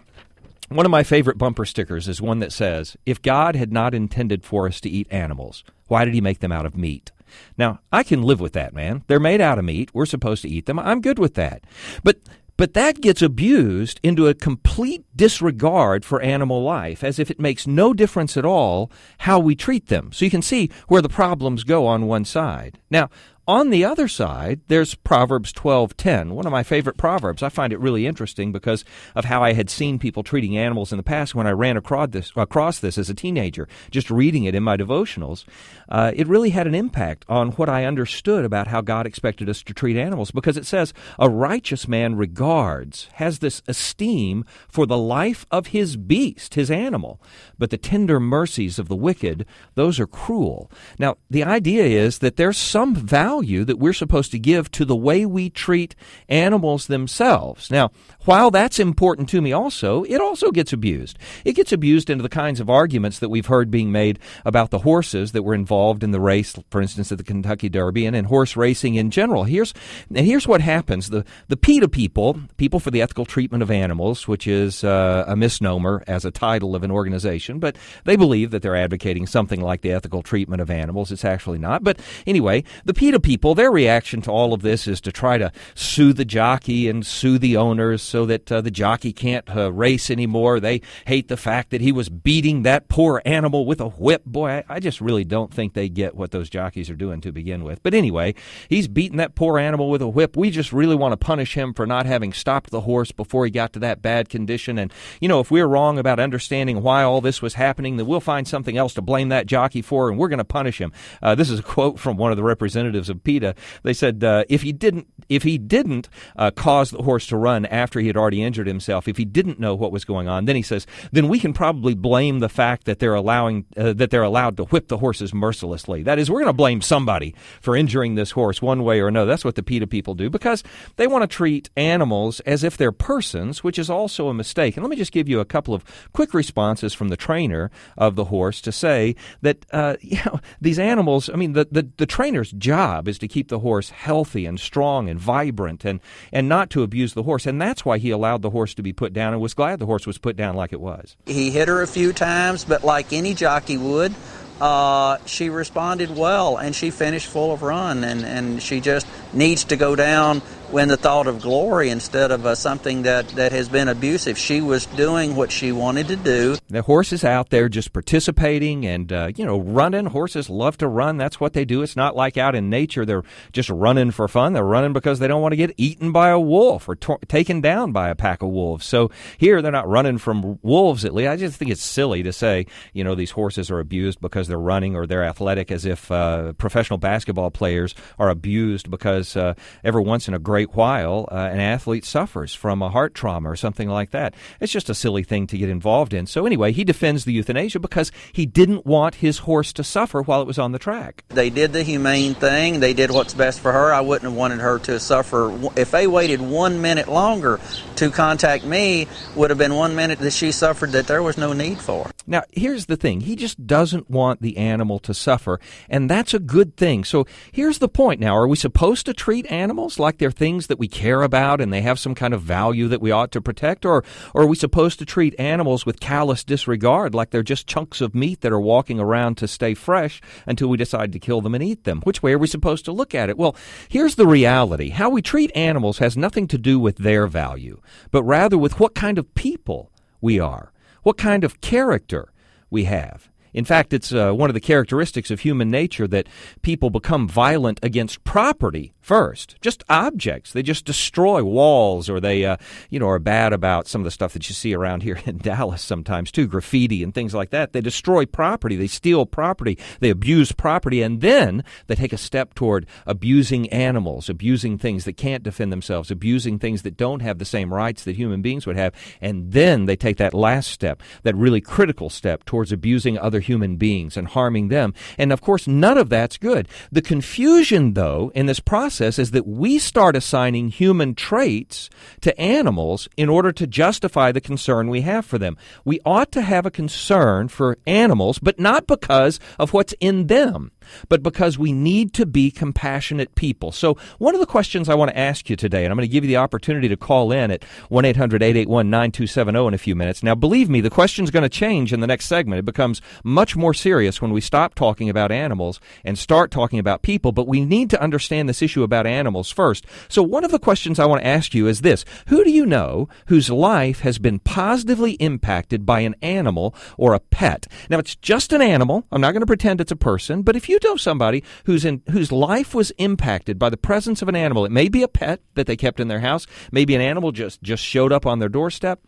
one 0.69 0.85
of 0.85 0.91
my 0.91 1.03
favorite 1.03 1.37
bumper 1.37 1.65
stickers 1.65 2.07
is 2.07 2.21
one 2.21 2.39
that 2.39 2.53
says, 2.53 2.95
If 3.05 3.21
God 3.21 3.55
had 3.55 3.73
not 3.73 3.93
intended 3.93 4.43
for 4.43 4.67
us 4.67 4.79
to 4.81 4.89
eat 4.89 5.07
animals, 5.11 5.63
why 5.93 6.05
did 6.05 6.15
he 6.15 6.21
make 6.21 6.39
them 6.39 6.51
out 6.51 6.65
of 6.65 6.75
meat? 6.75 7.11
Now, 7.55 7.79
I 7.91 8.01
can 8.01 8.23
live 8.23 8.39
with 8.39 8.53
that, 8.53 8.73
man. 8.73 9.03
They're 9.05 9.19
made 9.19 9.41
out 9.41 9.59
of 9.59 9.65
meat. 9.65 9.91
We're 9.93 10.07
supposed 10.07 10.41
to 10.41 10.49
eat 10.49 10.65
them. 10.65 10.79
I'm 10.79 11.01
good 11.01 11.19
with 11.19 11.35
that. 11.35 11.63
But 12.03 12.17
but 12.57 12.73
that 12.73 12.99
gets 12.99 13.21
abused 13.21 13.99
into 14.01 14.27
a 14.27 14.33
complete 14.33 15.05
disregard 15.15 16.03
for 16.03 16.19
animal 16.21 16.63
life, 16.63 17.03
as 17.03 17.19
if 17.19 17.29
it 17.29 17.39
makes 17.39 17.67
no 17.67 17.93
difference 17.93 18.35
at 18.37 18.45
all 18.45 18.91
how 19.19 19.37
we 19.37 19.55
treat 19.55 19.87
them. 19.87 20.11
So 20.11 20.25
you 20.25 20.31
can 20.31 20.41
see 20.41 20.71
where 20.87 21.01
the 21.01 21.09
problems 21.09 21.63
go 21.63 21.85
on 21.85 22.07
one 22.07 22.25
side. 22.25 22.79
Now, 22.89 23.09
on 23.45 23.71
the 23.71 23.83
other 23.83 24.07
side, 24.07 24.61
there's 24.69 24.95
Proverbs 24.95 25.51
12:10, 25.51 26.33
one 26.33 26.45
of 26.45 26.51
my 26.53 26.63
favorite 26.63 26.95
proverbs. 26.95 27.43
I 27.43 27.49
find 27.49 27.73
it 27.73 27.79
really 27.79 28.07
interesting 28.07 28.53
because 28.53 28.85
of 29.15 29.25
how 29.25 29.43
I 29.43 29.51
had 29.51 29.69
seen 29.69 29.99
people 29.99 30.23
treating 30.23 30.57
animals 30.57 30.93
in 30.93 30.97
the 30.97 31.03
past 31.03 31.35
when 31.35 31.45
I 31.45 31.51
ran 31.51 31.75
across 31.75 32.09
this, 32.11 32.31
across 32.37 32.79
this 32.79 32.97
as 32.97 33.09
a 33.09 33.13
teenager, 33.13 33.67
just 33.91 34.09
reading 34.09 34.45
it 34.45 34.55
in 34.55 34.63
my 34.63 34.77
devotionals. 34.77 35.43
Uh, 35.89 36.13
it 36.15 36.25
really 36.25 36.51
had 36.51 36.67
an 36.67 36.75
impact 36.75 37.25
on 37.27 37.51
what 37.51 37.67
I 37.67 37.83
understood 37.83 38.45
about 38.45 38.67
how 38.67 38.79
God 38.79 39.05
expected 39.05 39.49
us 39.49 39.61
to 39.63 39.73
treat 39.73 39.97
animals 39.97 40.31
because 40.31 40.55
it 40.55 40.65
says, 40.65 40.93
"A 41.19 41.29
righteous 41.29 41.85
man 41.85 42.15
regards, 42.15 43.09
has 43.15 43.39
this 43.39 43.61
esteem 43.67 44.45
for 44.69 44.85
the 44.85 44.97
life 44.97 45.45
of 45.51 45.67
his 45.67 45.97
beast, 45.97 46.55
his 46.55 46.71
animal, 46.71 47.21
but 47.59 47.71
the 47.71 47.77
tender 47.77 48.21
mercies 48.21 48.79
of 48.79 48.87
the 48.87 48.95
wicked, 48.95 49.45
those 49.75 49.99
are 49.99 50.07
cruel." 50.07 50.71
Now, 50.97 51.17
the 51.29 51.43
idea 51.43 51.83
is 51.83 52.19
that 52.19 52.37
there's 52.37 52.57
some 52.57 52.95
value 52.95 53.32
value 53.33 53.65
that 53.65 53.79
we're 53.79 53.93
supposed 53.93 54.31
to 54.31 54.37
give 54.39 54.69
to 54.69 54.85
the 54.85 54.95
way 54.95 55.25
we 55.25 55.49
treat 55.49 55.95
animals 56.29 56.87
themselves. 56.87 57.71
Now, 57.71 57.89
while 58.25 58.51
that's 58.51 58.79
important 58.79 59.27
to 59.29 59.41
me 59.41 59.51
also, 59.51 60.03
it 60.03 60.21
also 60.21 60.51
gets 60.51 60.71
abused. 60.71 61.17
It 61.43 61.53
gets 61.53 61.71
abused 61.71 62.09
into 62.09 62.21
the 62.21 62.29
kinds 62.29 62.59
of 62.59 62.69
arguments 62.69 63.19
that 63.19 63.29
we've 63.29 63.47
heard 63.47 63.71
being 63.71 63.91
made 63.91 64.19
about 64.45 64.69
the 64.69 64.79
horses 64.79 65.31
that 65.31 65.43
were 65.43 65.55
involved 65.55 66.03
in 66.03 66.11
the 66.11 66.19
race, 66.19 66.55
for 66.69 66.79
instance, 66.79 67.11
at 67.11 67.17
the 67.17 67.23
Kentucky 67.23 67.69
Derby 67.69 68.05
and 68.05 68.15
in 68.15 68.25
horse 68.25 68.55
racing 68.55 68.95
in 68.95 69.09
general. 69.09 69.45
Here's 69.45 69.73
and 70.13 70.25
here's 70.25 70.47
what 70.47 70.61
happens: 70.61 71.09
the 71.09 71.25
the 71.47 71.57
PETA 71.57 71.89
people, 71.89 72.39
people 72.57 72.79
for 72.79 72.91
the 72.91 73.01
ethical 73.01 73.25
treatment 73.25 73.63
of 73.63 73.71
animals, 73.71 74.27
which 74.27 74.47
is 74.47 74.83
uh, 74.83 75.25
a 75.27 75.35
misnomer 75.35 76.03
as 76.07 76.23
a 76.23 76.31
title 76.31 76.75
of 76.75 76.83
an 76.83 76.91
organization, 76.91 77.59
but 77.59 77.75
they 78.05 78.15
believe 78.15 78.51
that 78.51 78.61
they're 78.61 78.75
advocating 78.75 79.25
something 79.25 79.59
like 79.59 79.81
the 79.81 79.91
ethical 79.91 80.21
treatment 80.21 80.61
of 80.61 80.69
animals. 80.69 81.11
It's 81.11 81.25
actually 81.25 81.57
not. 81.57 81.83
But 81.83 81.99
anyway, 82.27 82.63
the 82.85 82.93
PETA 82.93 83.19
people, 83.23 83.55
their 83.55 83.71
reaction 83.71 84.21
to 84.21 84.31
all 84.31 84.53
of 84.53 84.61
this 84.61 84.87
is 84.87 85.01
to 85.01 85.11
try 85.11 85.37
to 85.37 85.51
sue 85.73 86.13
the 86.13 86.25
jockey 86.25 86.87
and 86.87 87.05
sue 87.05 87.39
the 87.39 87.57
owners 87.57 88.01
so 88.01 88.25
that 88.25 88.51
uh, 88.51 88.61
the 88.61 88.69
jockey 88.69 89.11
can't 89.11 89.49
uh, 89.55 89.71
race 89.71 90.11
anymore. 90.11 90.59
They 90.59 90.81
hate 91.07 91.29
the 91.29 91.37
fact 91.37 91.71
that 91.71 91.81
he 91.81 91.91
was 91.91 92.09
beating 92.09 92.63
that 92.63 92.87
poor 92.89 93.21
animal 93.25 93.65
with 93.65 93.81
a 93.81 93.87
whip. 93.89 94.23
Boy, 94.25 94.49
I, 94.49 94.63
I 94.69 94.79
just 94.79 95.01
really 95.01 95.23
don't 95.23 95.53
think 95.53 95.73
they 95.73 95.89
get 95.89 96.15
what 96.15 96.31
those 96.31 96.49
jockeys 96.49 96.89
are 96.89 96.95
doing 96.95 97.21
to 97.21 97.31
begin 97.31 97.63
with. 97.63 97.81
But 97.81 97.93
anyway, 97.93 98.35
he's 98.69 98.87
beating 98.87 99.17
that 99.17 99.35
poor 99.35 99.57
animal 99.57 99.89
with 99.89 100.01
a 100.01 100.07
whip. 100.07 100.37
We 100.37 100.51
just 100.51 100.73
really 100.73 100.95
want 100.95 101.13
to 101.13 101.17
punish 101.17 101.55
him 101.55 101.73
for 101.73 101.87
not 101.87 102.05
having 102.05 102.33
stopped 102.33 102.69
the 102.69 102.81
horse 102.81 103.11
before 103.11 103.45
he 103.45 103.51
got 103.51 103.73
to 103.73 103.79
that 103.79 104.01
bad 104.01 104.29
condition. 104.29 104.77
And, 104.77 104.91
you 105.21 105.27
know, 105.27 105.39
if 105.39 105.49
we're 105.49 105.65
wrong 105.65 105.97
about 105.97 106.19
understanding 106.19 106.83
why 106.83 107.03
all 107.03 107.21
this 107.21 107.41
was 107.41 107.53
happening, 107.53 107.97
then 107.97 108.05
we'll 108.05 108.19
find 108.19 108.47
something 108.47 108.77
else 108.77 108.93
to 108.95 109.01
blame 109.01 109.29
that 109.29 109.47
jockey 109.47 109.81
for, 109.81 110.09
and 110.09 110.19
we're 110.19 110.27
going 110.27 110.37
to 110.39 110.43
punish 110.43 110.79
him. 110.79 110.91
Uh, 111.21 111.35
this 111.35 111.49
is 111.49 111.59
a 111.59 111.63
quote 111.63 111.99
from 111.99 112.17
one 112.17 112.31
of 112.31 112.37
the 112.37 112.43
representatives 112.43 113.09
of 113.13 113.23
PETA. 113.23 113.55
They 113.83 113.93
said 113.93 114.23
uh, 114.23 114.43
if 114.49 114.61
he 114.61 114.71
didn't 114.71 115.07
if 115.29 115.43
he 115.43 115.57
didn't 115.57 116.09
uh, 116.35 116.51
cause 116.51 116.91
the 116.91 117.03
horse 117.03 117.27
to 117.27 117.37
run 117.37 117.65
after 117.67 117.99
he 117.99 118.07
had 118.07 118.17
already 118.17 118.43
injured 118.43 118.67
himself, 118.67 119.07
if 119.07 119.17
he 119.17 119.25
didn't 119.25 119.59
know 119.59 119.75
what 119.75 119.91
was 119.91 120.05
going 120.05 120.27
on, 120.27 120.45
then 120.45 120.55
he 120.55 120.61
says, 120.61 120.85
then 121.11 121.27
we 121.27 121.39
can 121.39 121.53
probably 121.53 121.95
blame 121.95 122.39
the 122.39 122.49
fact 122.49 122.85
that 122.85 122.99
they're 122.99 123.15
allowing 123.15 123.65
uh, 123.77 123.93
that 123.93 124.09
they're 124.09 124.23
allowed 124.23 124.57
to 124.57 124.65
whip 124.65 124.87
the 124.87 124.97
horses 124.97 125.33
mercilessly. 125.33 126.03
That 126.03 126.19
is, 126.19 126.29
we're 126.29 126.39
going 126.39 126.47
to 126.47 126.53
blame 126.53 126.81
somebody 126.81 127.35
for 127.61 127.75
injuring 127.75 128.15
this 128.15 128.31
horse 128.31 128.61
one 128.61 128.83
way 128.83 128.99
or 128.99 129.07
another. 129.07 129.29
That's 129.29 129.45
what 129.45 129.55
the 129.55 129.63
PETA 129.63 129.87
people 129.87 130.15
do 130.15 130.29
because 130.29 130.63
they 130.97 131.07
want 131.07 131.23
to 131.23 131.27
treat 131.27 131.69
animals 131.75 132.39
as 132.41 132.63
if 132.63 132.77
they're 132.77 132.91
persons, 132.91 133.63
which 133.63 133.79
is 133.79 133.89
also 133.89 134.27
a 134.27 134.33
mistake. 134.33 134.75
And 134.75 134.83
let 134.83 134.89
me 134.89 134.95
just 134.95 135.11
give 135.11 135.29
you 135.29 135.39
a 135.39 135.45
couple 135.45 135.73
of 135.73 135.83
quick 136.13 136.33
responses 136.33 136.93
from 136.93 137.09
the 137.09 137.17
trainer 137.17 137.71
of 137.97 138.15
the 138.15 138.25
horse 138.25 138.61
to 138.61 138.71
say 138.71 139.15
that 139.41 139.65
uh, 139.71 139.95
you 140.01 140.17
know 140.25 140.39
these 140.61 140.79
animals. 140.79 141.29
I 141.29 141.35
mean, 141.35 141.53
the, 141.53 141.67
the 141.71 141.89
the 141.97 142.05
trainer's 142.05 142.51
job 142.51 143.02
is 143.07 143.17
to 143.19 143.27
keep 143.27 143.49
the 143.49 143.59
horse 143.59 143.89
healthy 143.89 144.45
and 144.45 144.59
strong 144.59 145.09
and 145.09 145.19
vibrant 145.19 145.85
and 145.85 145.99
and 146.31 146.49
not 146.49 146.69
to 146.71 146.83
abuse 146.83 147.13
the 147.13 147.23
horse. 147.23 147.45
And 147.45 147.61
that's 147.61 147.85
why 147.85 147.97
he 147.97 148.09
allowed 148.09 148.41
the 148.41 148.49
horse 148.49 148.73
to 148.75 148.83
be 148.83 148.93
put 148.93 149.13
down 149.13 149.33
and 149.33 149.41
was 149.41 149.53
glad 149.53 149.79
the 149.79 149.85
horse 149.85 150.07
was 150.07 150.17
put 150.17 150.35
down 150.35 150.55
like 150.55 150.73
it 150.73 150.81
was. 150.81 151.15
He 151.25 151.51
hit 151.51 151.67
her 151.67 151.81
a 151.81 151.87
few 151.87 152.13
times, 152.13 152.65
but 152.65 152.83
like 152.83 153.13
any 153.13 153.33
jockey 153.33 153.77
would, 153.77 154.13
uh, 154.61 155.17
she 155.25 155.49
responded 155.49 156.15
well 156.15 156.57
and 156.57 156.75
she 156.75 156.89
finished 156.89 157.27
full 157.27 157.51
of 157.51 157.63
run 157.63 158.03
and, 158.03 158.23
and 158.23 158.61
she 158.61 158.79
just 158.79 159.07
needs 159.33 159.65
to 159.65 159.75
go 159.75 159.95
down 159.95 160.41
when 160.73 160.87
the 160.87 160.97
thought 160.97 161.27
of 161.27 161.39
glory 161.39 161.91
instead 161.91 162.31
of 162.31 162.47
uh, 162.47 162.55
something 162.55 163.03
that, 163.03 163.27
that 163.29 163.51
has 163.51 163.69
been 163.69 163.87
abusive. 163.87 164.39
She 164.39 164.59
was 164.59 164.87
doing 164.87 165.35
what 165.35 165.51
she 165.51 165.71
wanted 165.71 166.07
to 166.07 166.15
do. 166.15 166.57
The 166.67 166.81
horse 166.81 167.13
is 167.13 167.23
out 167.23 167.51
there 167.51 167.69
just 167.69 167.93
participating 167.93 168.83
and, 168.83 169.13
uh, 169.13 169.31
you 169.35 169.45
know, 169.45 169.59
running. 169.59 170.07
Horses 170.07 170.49
love 170.49 170.75
to 170.79 170.87
run. 170.87 171.17
That's 171.17 171.39
what 171.39 171.53
they 171.53 171.63
do. 171.63 171.83
It's 171.83 171.95
not 171.95 172.15
like 172.15 172.37
out 172.37 172.55
in 172.55 172.71
nature 172.71 173.05
they're 173.05 173.21
just 173.51 173.69
running 173.69 174.09
for 174.09 174.27
fun. 174.27 174.53
They're 174.53 174.63
running 174.65 174.93
because 174.93 175.19
they 175.19 175.27
don't 175.27 175.43
want 175.43 175.51
to 175.51 175.57
get 175.57 175.75
eaten 175.77 176.11
by 176.11 176.29
a 176.29 176.39
wolf 176.39 176.89
or 176.89 176.95
taken 176.95 177.61
down 177.61 177.91
by 177.91 178.09
a 178.09 178.15
pack 178.15 178.41
of 178.41 178.49
wolves. 178.49 178.83
So 178.83 179.11
here 179.37 179.61
they're 179.61 179.71
not 179.71 179.87
running 179.87 180.17
from 180.17 180.57
wolves 180.63 181.05
at 181.05 181.13
least. 181.13 181.29
I 181.29 181.35
just 181.35 181.57
think 181.57 181.69
it's 181.69 181.83
silly 181.83 182.23
to 182.23 182.33
say, 182.33 182.65
you 182.93 183.03
know, 183.03 183.13
these 183.13 183.31
horses 183.31 183.69
are 183.69 183.79
abused 183.79 184.19
because 184.21 184.47
they're 184.47 184.57
running 184.57 184.95
or 184.95 185.05
they're 185.05 185.23
athletic 185.23 185.71
as 185.71 185.85
if 185.85 186.11
uh, 186.11 186.53
professional 186.53 186.97
basketball 186.97 187.51
players 187.51 187.93
are 188.17 188.29
abused 188.29 188.89
because 188.89 189.37
uh, 189.37 189.53
every 189.83 190.01
once 190.01 190.27
in 190.27 190.33
a 190.33 190.39
great 190.39 190.62
great 190.65 190.75
while 190.75 191.27
uh, 191.31 191.49
an 191.51 191.59
athlete 191.59 192.05
suffers 192.05 192.53
from 192.53 192.81
a 192.81 192.89
heart 192.89 193.13
trauma 193.13 193.49
or 193.49 193.55
something 193.55 193.89
like 193.89 194.11
that. 194.11 194.33
It's 194.59 194.71
just 194.71 194.89
a 194.89 194.93
silly 194.93 195.23
thing 195.23 195.47
to 195.47 195.57
get 195.57 195.69
involved 195.69 196.13
in. 196.13 196.25
So, 196.25 196.45
anyway, 196.45 196.71
he 196.71 196.83
defends 196.83 197.25
the 197.25 197.33
euthanasia 197.33 197.79
because 197.79 198.11
he 198.31 198.45
didn't 198.45 198.85
want 198.85 199.15
his 199.15 199.39
horse 199.39 199.73
to 199.73 199.83
suffer 199.83 200.21
while 200.21 200.41
it 200.41 200.47
was 200.47 200.59
on 200.59 200.71
the 200.71 200.79
track. 200.79 201.23
They 201.29 201.49
did 201.49 201.73
the 201.73 201.83
humane 201.83 202.33
thing, 202.35 202.79
they 202.79 202.93
did 202.93 203.11
what's 203.11 203.33
best 203.33 203.59
for 203.59 203.71
her. 203.71 203.93
I 203.93 204.01
wouldn't 204.01 204.29
have 204.29 204.37
wanted 204.37 204.59
her 204.59 204.79
to 204.79 204.99
suffer. 204.99 205.51
If 205.75 205.91
they 205.91 206.07
waited 206.07 206.41
one 206.41 206.81
minute 206.81 207.07
longer 207.07 207.59
to 207.97 208.09
contact 208.09 208.63
me, 208.65 209.07
would 209.35 209.49
have 209.49 209.59
been 209.59 209.75
one 209.75 209.95
minute 209.95 210.19
that 210.19 210.33
she 210.33 210.51
suffered 210.51 210.91
that 210.91 211.07
there 211.07 211.23
was 211.23 211.37
no 211.37 211.53
need 211.53 211.79
for. 211.79 212.09
Now, 212.25 212.43
here's 212.51 212.85
the 212.85 212.95
thing 212.95 213.21
he 213.21 213.35
just 213.35 213.67
doesn't 213.67 214.09
want 214.09 214.41
the 214.41 214.57
animal 214.57 214.99
to 214.99 215.13
suffer, 215.13 215.59
and 215.89 216.09
that's 216.09 216.33
a 216.33 216.39
good 216.39 216.77
thing. 216.77 217.03
So, 217.03 217.25
here's 217.51 217.79
the 217.79 217.89
point 217.89 218.19
now 218.19 218.35
are 218.37 218.47
we 218.47 218.55
supposed 218.55 219.05
to 219.07 219.13
treat 219.13 219.45
animals 219.51 219.99
like 219.99 220.17
they're 220.17 220.31
things? 220.31 220.52
Things 220.53 220.67
that 220.67 220.77
we 220.77 220.87
care 220.87 221.23
about 221.23 221.59
and 221.59 221.73
they 221.73 221.81
have 221.81 221.97
some 221.97 222.13
kind 222.13 222.31
of 222.31 222.39
value 222.39 222.87
that 222.87 223.01
we 223.01 223.09
ought 223.09 223.31
to 223.31 223.41
protect? 223.41 223.85
Or, 223.85 224.03
or 224.35 224.43
are 224.43 224.47
we 224.47 224.55
supposed 224.55 224.99
to 224.99 225.05
treat 225.05 225.33
animals 225.39 225.83
with 225.83 225.99
callous 225.99 226.43
disregard 226.43 227.15
like 227.15 227.31
they're 227.31 227.41
just 227.41 227.65
chunks 227.65 228.01
of 228.01 228.13
meat 228.13 228.41
that 228.41 228.51
are 228.51 228.61
walking 228.61 228.99
around 228.99 229.39
to 229.39 229.47
stay 229.47 229.73
fresh 229.73 230.21
until 230.45 230.67
we 230.67 230.77
decide 230.77 231.11
to 231.13 231.19
kill 231.19 231.41
them 231.41 231.55
and 231.55 231.63
eat 231.63 231.85
them? 231.85 232.01
Which 232.01 232.21
way 232.21 232.33
are 232.33 232.37
we 232.37 232.45
supposed 232.45 232.85
to 232.85 232.91
look 232.91 233.15
at 233.15 233.29
it? 233.29 233.37
Well, 233.37 233.55
here's 233.89 234.13
the 234.13 234.27
reality 234.27 234.89
how 234.89 235.09
we 235.09 235.23
treat 235.23 235.51
animals 235.55 235.97
has 235.97 236.15
nothing 236.15 236.47
to 236.49 236.59
do 236.59 236.79
with 236.79 236.97
their 236.97 237.25
value, 237.25 237.81
but 238.11 238.21
rather 238.21 238.57
with 238.57 238.79
what 238.79 238.93
kind 238.93 239.17
of 239.17 239.33
people 239.33 239.91
we 240.21 240.39
are, 240.39 240.71
what 241.01 241.17
kind 241.17 241.43
of 241.43 241.61
character 241.61 242.31
we 242.69 242.83
have. 242.83 243.27
In 243.53 243.65
fact, 243.65 243.93
it's 243.93 244.11
uh, 244.11 244.31
one 244.31 244.49
of 244.49 244.55
the 244.55 244.59
characteristics 244.59 245.29
of 245.29 245.41
human 245.41 245.69
nature 245.69 246.07
that 246.07 246.27
people 246.63 246.89
become 246.89 247.27
violent 247.27 247.79
against 247.83 248.23
property 248.23 248.93
first, 249.03 249.57
just 249.61 249.83
objects. 249.89 250.53
They 250.53 250.63
just 250.63 250.85
destroy 250.85 251.43
walls, 251.43 252.09
or 252.09 252.19
they, 252.19 252.45
uh, 252.45 252.57
you 252.89 252.99
know, 252.99 253.09
are 253.09 253.19
bad 253.19 253.51
about 253.51 253.85
some 253.85 254.01
of 254.01 254.05
the 254.05 254.11
stuff 254.11 254.33
that 254.33 254.47
you 254.47 254.55
see 254.55 254.73
around 254.73 255.03
here 255.03 255.19
in 255.25 255.37
Dallas 255.37 255.81
sometimes 255.81 256.31
too, 256.31 256.47
graffiti 256.47 257.03
and 257.03 257.13
things 257.13 257.35
like 257.35 257.49
that. 257.51 257.73
They 257.73 257.81
destroy 257.81 258.25
property, 258.25 258.75
they 258.77 258.87
steal 258.87 259.25
property, 259.25 259.77
they 259.99 260.09
abuse 260.09 260.51
property, 260.53 261.01
and 261.01 261.21
then 261.21 261.63
they 261.87 261.95
take 261.95 262.13
a 262.13 262.17
step 262.17 262.55
toward 262.55 262.87
abusing 263.05 263.69
animals, 263.69 264.29
abusing 264.29 264.77
things 264.77 265.03
that 265.03 265.17
can't 265.17 265.43
defend 265.43 265.71
themselves, 265.71 266.09
abusing 266.09 266.57
things 266.57 266.83
that 266.83 266.97
don't 266.97 267.21
have 267.21 267.39
the 267.39 267.45
same 267.45 267.73
rights 267.73 268.05
that 268.05 268.15
human 268.15 268.41
beings 268.41 268.65
would 268.65 268.77
have, 268.77 268.93
and 269.19 269.51
then 269.51 269.85
they 269.85 269.97
take 269.97 270.17
that 270.17 270.33
last 270.33 270.71
step, 270.71 271.03
that 271.23 271.35
really 271.35 271.61
critical 271.61 272.09
step 272.09 272.45
towards 272.45 272.71
abusing 272.71 273.17
other 273.17 273.41
human 273.41 273.75
beings 273.75 274.15
and 274.15 274.29
harming 274.29 274.69
them. 274.69 274.93
And 275.17 275.33
of 275.33 275.41
course, 275.41 275.67
none 275.67 275.97
of 275.97 276.07
that's 276.07 276.37
good. 276.37 276.69
The 276.89 277.01
confusion, 277.01 277.95
though, 277.95 278.31
in 278.33 278.45
this 278.45 278.61
process 278.61 278.92
is 279.01 279.31
that 279.31 279.47
we 279.47 279.79
start 279.79 280.15
assigning 280.15 280.69
human 280.69 281.15
traits 281.15 281.89
to 282.21 282.37
animals 282.39 283.07
in 283.17 283.29
order 283.29 283.51
to 283.51 283.65
justify 283.65 284.31
the 284.31 284.41
concern 284.41 284.89
we 284.89 285.01
have 285.01 285.25
for 285.25 285.37
them. 285.37 285.57
We 285.85 285.99
ought 286.05 286.31
to 286.33 286.41
have 286.41 286.65
a 286.65 286.71
concern 286.71 287.47
for 287.47 287.77
animals, 287.87 288.39
but 288.39 288.59
not 288.59 288.87
because 288.87 289.39
of 289.57 289.73
what's 289.73 289.93
in 289.99 290.27
them 290.27 290.71
but 291.09 291.23
because 291.23 291.57
we 291.57 291.71
need 291.71 292.13
to 292.13 292.25
be 292.25 292.51
compassionate 292.51 293.35
people. 293.35 293.71
So, 293.71 293.97
one 294.17 294.35
of 294.35 294.39
the 294.39 294.45
questions 294.45 294.89
I 294.89 294.95
want 294.95 295.11
to 295.11 295.17
ask 295.17 295.49
you 295.49 295.55
today, 295.55 295.83
and 295.83 295.91
I'm 295.91 295.97
going 295.97 296.07
to 296.07 296.11
give 296.11 296.23
you 296.23 296.27
the 296.29 296.37
opportunity 296.37 296.87
to 296.89 296.97
call 296.97 297.31
in 297.31 297.51
at 297.51 297.63
1 297.89 298.05
800 298.05 298.41
881 298.41 298.89
9270 298.89 299.67
in 299.67 299.73
a 299.73 299.77
few 299.77 299.95
minutes. 299.95 300.23
Now, 300.23 300.35
believe 300.35 300.69
me, 300.69 300.81
the 300.81 300.89
question's 300.89 301.31
going 301.31 301.43
to 301.43 301.49
change 301.49 301.93
in 301.93 301.99
the 301.99 302.07
next 302.07 302.25
segment. 302.25 302.59
It 302.59 302.65
becomes 302.65 303.01
much 303.23 303.55
more 303.55 303.73
serious 303.73 304.21
when 304.21 304.31
we 304.31 304.41
stop 304.41 304.75
talking 304.75 305.09
about 305.09 305.31
animals 305.31 305.79
and 306.03 306.17
start 306.17 306.51
talking 306.51 306.79
about 306.79 307.01
people, 307.01 307.31
but 307.31 307.47
we 307.47 307.65
need 307.65 307.89
to 307.91 308.01
understand 308.01 308.47
this 308.47 308.61
issue 308.61 308.83
about 308.83 309.07
animals 309.07 309.51
first. 309.51 309.85
So, 310.09 310.23
one 310.23 310.43
of 310.43 310.51
the 310.51 310.59
questions 310.59 310.99
I 310.99 311.05
want 311.05 311.21
to 311.21 311.27
ask 311.27 311.53
you 311.53 311.67
is 311.67 311.81
this 311.81 312.05
Who 312.27 312.43
do 312.43 312.51
you 312.51 312.65
know 312.65 313.09
whose 313.27 313.49
life 313.49 314.01
has 314.01 314.19
been 314.19 314.39
positively 314.39 315.13
impacted 315.13 315.85
by 315.85 316.01
an 316.01 316.15
animal 316.21 316.75
or 316.97 317.13
a 317.13 317.19
pet? 317.19 317.67
Now, 317.89 317.99
it's 317.99 318.15
just 318.15 318.53
an 318.53 318.61
animal. 318.61 319.05
I'm 319.11 319.21
not 319.21 319.31
going 319.31 319.41
to 319.41 319.47
pretend 319.47 319.81
it's 319.81 319.91
a 319.91 319.95
person, 319.95 320.41
but 320.41 320.55
if 320.55 320.69
you 320.69 320.72
know 320.83 320.95
somebody 320.95 321.43
who's 321.65 321.85
in 321.85 322.01
whose 322.11 322.31
life 322.31 322.73
was 322.73 322.91
impacted 322.91 323.59
by 323.59 323.69
the 323.69 323.77
presence 323.77 324.21
of 324.21 324.29
an 324.29 324.35
animal, 324.35 324.65
it 324.65 324.71
may 324.71 324.89
be 324.89 325.03
a 325.03 325.07
pet 325.07 325.41
that 325.55 325.67
they 325.67 325.75
kept 325.75 325.99
in 325.99 326.07
their 326.07 326.19
house, 326.21 326.47
maybe 326.71 326.95
an 326.95 327.01
animal 327.01 327.31
just 327.31 327.61
just 327.61 327.83
showed 327.83 328.11
up 328.11 328.25
on 328.25 328.39
their 328.39 328.49
doorstep 328.49 328.99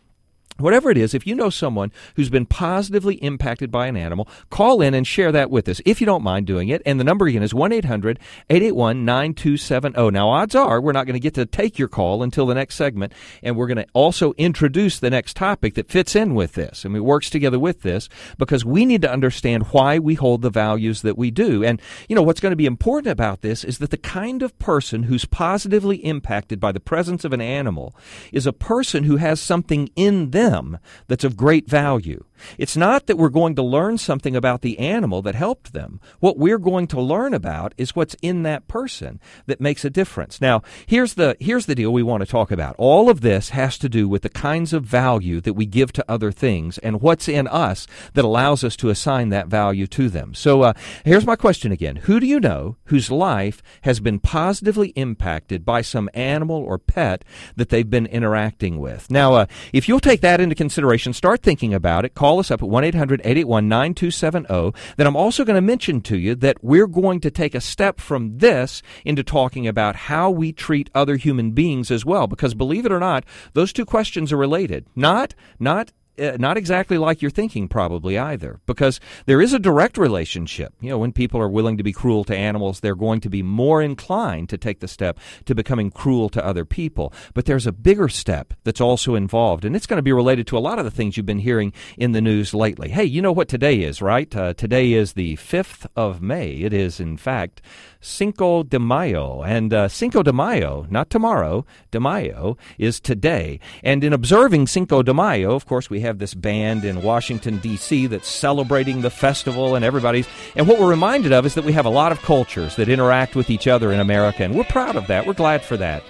Whatever 0.58 0.90
it 0.90 0.96
is, 0.96 1.12
if 1.12 1.26
you 1.26 1.34
know 1.34 1.50
someone 1.50 1.92
who's 2.14 2.30
been 2.30 2.46
positively 2.46 3.16
impacted 3.16 3.70
by 3.70 3.88
an 3.88 3.96
animal, 3.96 4.26
call 4.48 4.80
in 4.80 4.94
and 4.94 5.06
share 5.06 5.30
that 5.32 5.50
with 5.50 5.68
us 5.68 5.82
if 5.84 6.00
you 6.00 6.06
don't 6.06 6.22
mind 6.22 6.46
doing 6.46 6.70
it. 6.70 6.80
And 6.86 6.98
the 6.98 7.04
number 7.04 7.26
again 7.26 7.42
is 7.42 7.52
1 7.52 7.72
800 7.72 8.18
881 8.48 9.04
9270. 9.04 10.10
Now, 10.12 10.30
odds 10.30 10.54
are 10.54 10.80
we're 10.80 10.92
not 10.92 11.04
going 11.04 11.14
to 11.14 11.20
get 11.20 11.34
to 11.34 11.44
take 11.44 11.78
your 11.78 11.88
call 11.88 12.22
until 12.22 12.46
the 12.46 12.54
next 12.54 12.76
segment, 12.76 13.12
and 13.42 13.54
we're 13.54 13.66
going 13.66 13.76
to 13.76 13.86
also 13.92 14.32
introduce 14.38 14.98
the 14.98 15.10
next 15.10 15.36
topic 15.36 15.74
that 15.74 15.90
fits 15.90 16.16
in 16.16 16.34
with 16.34 16.54
this. 16.54 16.86
and 16.86 16.96
it 16.96 17.00
works 17.00 17.28
together 17.28 17.58
with 17.58 17.82
this 17.82 18.08
because 18.38 18.64
we 18.64 18.86
need 18.86 19.02
to 19.02 19.12
understand 19.12 19.64
why 19.72 19.98
we 19.98 20.14
hold 20.14 20.40
the 20.40 20.48
values 20.48 21.02
that 21.02 21.18
we 21.18 21.30
do. 21.30 21.62
And, 21.62 21.82
you 22.08 22.16
know, 22.16 22.22
what's 22.22 22.40
going 22.40 22.52
to 22.52 22.56
be 22.56 22.64
important 22.64 23.12
about 23.12 23.42
this 23.42 23.62
is 23.62 23.76
that 23.78 23.90
the 23.90 23.98
kind 23.98 24.42
of 24.42 24.58
person 24.58 25.02
who's 25.02 25.26
positively 25.26 25.98
impacted 25.98 26.60
by 26.60 26.72
the 26.72 26.80
presence 26.80 27.26
of 27.26 27.34
an 27.34 27.42
animal 27.42 27.94
is 28.32 28.46
a 28.46 28.54
person 28.54 29.04
who 29.04 29.16
has 29.16 29.38
something 29.38 29.90
in 29.96 30.30
them 30.30 30.45
them 30.50 30.78
that's 31.08 31.24
of 31.24 31.36
great 31.36 31.68
value. 31.68 32.24
It's 32.58 32.76
not 32.76 33.06
that 33.06 33.16
we're 33.16 33.28
going 33.28 33.54
to 33.56 33.62
learn 33.62 33.98
something 33.98 34.36
about 34.36 34.62
the 34.62 34.78
animal 34.78 35.22
that 35.22 35.34
helped 35.34 35.72
them. 35.72 36.00
What 36.20 36.38
we're 36.38 36.58
going 36.58 36.86
to 36.88 37.00
learn 37.00 37.34
about 37.34 37.74
is 37.76 37.96
what's 37.96 38.16
in 38.22 38.42
that 38.42 38.68
person 38.68 39.20
that 39.46 39.60
makes 39.60 39.84
a 39.84 39.90
difference. 39.90 40.40
Now, 40.40 40.62
here's 40.86 41.14
the 41.14 41.36
here's 41.40 41.66
the 41.66 41.74
deal 41.74 41.92
we 41.92 42.02
want 42.02 42.22
to 42.22 42.26
talk 42.26 42.50
about. 42.50 42.74
All 42.78 43.08
of 43.08 43.20
this 43.20 43.50
has 43.50 43.78
to 43.78 43.88
do 43.88 44.08
with 44.08 44.22
the 44.22 44.28
kinds 44.28 44.72
of 44.72 44.84
value 44.84 45.40
that 45.40 45.54
we 45.54 45.66
give 45.66 45.92
to 45.94 46.04
other 46.08 46.32
things 46.32 46.78
and 46.78 47.00
what's 47.00 47.28
in 47.28 47.46
us 47.48 47.86
that 48.14 48.24
allows 48.24 48.64
us 48.64 48.76
to 48.76 48.90
assign 48.90 49.30
that 49.30 49.48
value 49.48 49.86
to 49.88 50.08
them. 50.08 50.34
So, 50.34 50.62
uh, 50.62 50.72
here's 51.04 51.26
my 51.26 51.36
question 51.36 51.72
again. 51.72 51.96
Who 51.96 52.20
do 52.20 52.26
you 52.26 52.40
know 52.40 52.76
whose 52.86 53.10
life 53.10 53.62
has 53.82 54.00
been 54.00 54.20
positively 54.20 54.88
impacted 54.90 55.64
by 55.64 55.82
some 55.82 56.10
animal 56.14 56.56
or 56.56 56.78
pet 56.78 57.24
that 57.56 57.70
they've 57.70 57.88
been 57.88 58.06
interacting 58.06 58.78
with? 58.78 59.10
Now, 59.10 59.34
uh, 59.34 59.46
if 59.72 59.88
you'll 59.88 60.00
take 60.00 60.20
that 60.20 60.35
into 60.40 60.54
consideration, 60.54 61.12
start 61.12 61.42
thinking 61.42 61.74
about 61.74 62.04
it. 62.04 62.14
Call 62.14 62.36
call 62.36 62.40
us 62.40 62.50
up 62.50 62.60
at 62.62 62.68
1 62.68 62.84
800 62.84 63.20
881 63.20 63.68
9270. 63.68 64.78
Then 64.96 65.06
I'm 65.06 65.16
also 65.16 65.44
going 65.44 65.54
to 65.54 65.62
mention 65.62 66.00
to 66.02 66.18
you 66.18 66.34
that 66.34 66.62
we're 66.62 66.86
going 66.86 67.20
to 67.20 67.30
take 67.30 67.54
a 67.54 67.60
step 67.60 67.98
from 68.00 68.38
this 68.38 68.82
into 69.04 69.22
talking 69.22 69.66
about 69.66 69.96
how 69.96 70.30
we 70.30 70.52
treat 70.52 70.90
other 70.94 71.16
human 71.16 71.52
beings 71.52 71.90
as 71.90 72.04
well. 72.04 72.26
Because 72.26 72.52
believe 72.54 72.84
it 72.84 72.92
or 72.92 73.00
not, 73.00 73.24
those 73.54 73.72
two 73.72 73.86
questions 73.86 74.32
are 74.32 74.36
related. 74.36 74.86
Not, 74.94 75.34
not 75.58 75.92
uh, 76.18 76.36
not 76.38 76.56
exactly 76.56 76.98
like 76.98 77.22
you're 77.22 77.30
thinking, 77.30 77.68
probably 77.68 78.18
either, 78.18 78.60
because 78.66 79.00
there 79.26 79.40
is 79.40 79.52
a 79.52 79.58
direct 79.58 79.98
relationship. 79.98 80.72
You 80.80 80.90
know, 80.90 80.98
when 80.98 81.12
people 81.12 81.40
are 81.40 81.48
willing 81.48 81.76
to 81.76 81.82
be 81.82 81.92
cruel 81.92 82.24
to 82.24 82.36
animals, 82.36 82.80
they're 82.80 82.94
going 82.94 83.20
to 83.20 83.30
be 83.30 83.42
more 83.42 83.82
inclined 83.82 84.48
to 84.50 84.58
take 84.58 84.80
the 84.80 84.88
step 84.88 85.18
to 85.44 85.54
becoming 85.54 85.90
cruel 85.90 86.28
to 86.30 86.44
other 86.44 86.64
people. 86.64 87.12
But 87.34 87.46
there's 87.46 87.66
a 87.66 87.72
bigger 87.72 88.08
step 88.08 88.54
that's 88.64 88.80
also 88.80 89.14
involved, 89.14 89.64
and 89.64 89.76
it's 89.76 89.86
going 89.86 89.98
to 89.98 90.02
be 90.02 90.12
related 90.12 90.46
to 90.48 90.58
a 90.58 90.60
lot 90.60 90.78
of 90.78 90.84
the 90.84 90.90
things 90.90 91.16
you've 91.16 91.26
been 91.26 91.38
hearing 91.38 91.72
in 91.96 92.12
the 92.12 92.20
news 92.20 92.54
lately. 92.54 92.88
Hey, 92.88 93.04
you 93.04 93.22
know 93.22 93.32
what 93.32 93.48
today 93.48 93.80
is, 93.80 94.00
right? 94.00 94.34
Uh, 94.34 94.54
today 94.54 94.92
is 94.92 95.12
the 95.12 95.36
5th 95.36 95.86
of 95.96 96.22
May. 96.22 96.52
It 96.52 96.72
is, 96.72 97.00
in 97.00 97.16
fact, 97.16 97.60
Cinco 98.00 98.62
de 98.62 98.78
Mayo. 98.78 99.42
And 99.42 99.74
uh, 99.74 99.88
Cinco 99.88 100.22
de 100.22 100.32
Mayo, 100.32 100.86
not 100.88 101.10
tomorrow, 101.10 101.66
de 101.90 102.00
Mayo 102.00 102.56
is 102.78 103.00
today. 103.00 103.58
And 103.82 104.04
in 104.04 104.12
observing 104.12 104.68
Cinco 104.68 105.02
de 105.02 105.12
Mayo, 105.12 105.54
of 105.54 105.66
course, 105.66 105.90
we 105.90 106.00
have 106.06 106.18
this 106.18 106.34
band 106.34 106.84
in 106.84 107.02
Washington, 107.02 107.58
D.C. 107.58 108.06
that's 108.06 108.28
celebrating 108.28 109.02
the 109.02 109.10
festival 109.10 109.74
and 109.74 109.84
everybody's. 109.84 110.26
And 110.54 110.66
what 110.66 110.80
we're 110.80 110.88
reminded 110.88 111.32
of 111.32 111.46
is 111.46 111.54
that 111.54 111.64
we 111.64 111.72
have 111.72 111.86
a 111.86 111.90
lot 111.90 112.12
of 112.12 112.22
cultures 112.22 112.76
that 112.76 112.88
interact 112.88 113.36
with 113.36 113.50
each 113.50 113.66
other 113.66 113.92
in 113.92 114.00
America. 114.00 114.42
And 114.42 114.54
we're 114.54 114.64
proud 114.64 114.96
of 114.96 115.06
that. 115.08 115.26
We're 115.26 115.34
glad 115.34 115.62
for 115.62 115.76
that. 115.76 116.02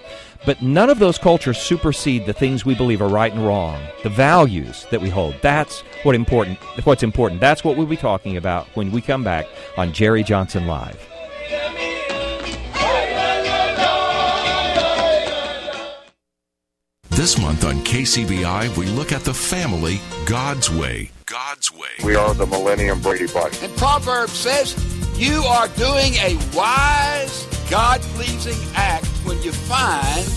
But 0.44 0.62
none 0.62 0.90
of 0.90 0.98
those 0.98 1.18
cultures 1.18 1.58
supersede 1.58 2.26
the 2.26 2.32
things 2.32 2.64
we 2.64 2.74
believe 2.74 3.02
are 3.02 3.08
right 3.08 3.32
and 3.32 3.44
wrong, 3.44 3.82
the 4.02 4.10
values 4.10 4.86
that 4.90 5.00
we 5.00 5.10
hold. 5.10 5.34
That's 5.42 5.80
what 6.04 6.14
important, 6.14 6.58
what's 6.84 7.02
important. 7.02 7.40
That's 7.40 7.64
what 7.64 7.76
we'll 7.76 7.86
be 7.86 7.96
talking 7.96 8.36
about 8.36 8.66
when 8.74 8.92
we 8.92 9.00
come 9.00 9.24
back 9.24 9.46
on 9.76 9.92
Jerry 9.92 10.22
Johnson 10.22 10.66
Live. 10.66 11.00
This 17.16 17.40
month 17.40 17.64
on 17.64 17.76
KCBI, 17.76 18.76
we 18.76 18.84
look 18.88 19.10
at 19.10 19.22
the 19.22 19.32
family 19.32 20.00
God's 20.26 20.70
way. 20.70 21.10
God's 21.24 21.72
way. 21.72 21.88
We 22.04 22.14
are 22.14 22.34
the 22.34 22.44
Millennium 22.44 23.00
Brady 23.00 23.26
Bunch. 23.26 23.62
And 23.62 23.74
Proverbs 23.78 24.34
says, 24.34 24.76
You 25.18 25.40
are 25.44 25.66
doing 25.68 26.12
a 26.16 26.36
wise, 26.54 27.46
God 27.70 28.02
pleasing 28.02 28.58
act 28.74 29.06
when 29.24 29.40
you 29.42 29.50
find 29.52 30.28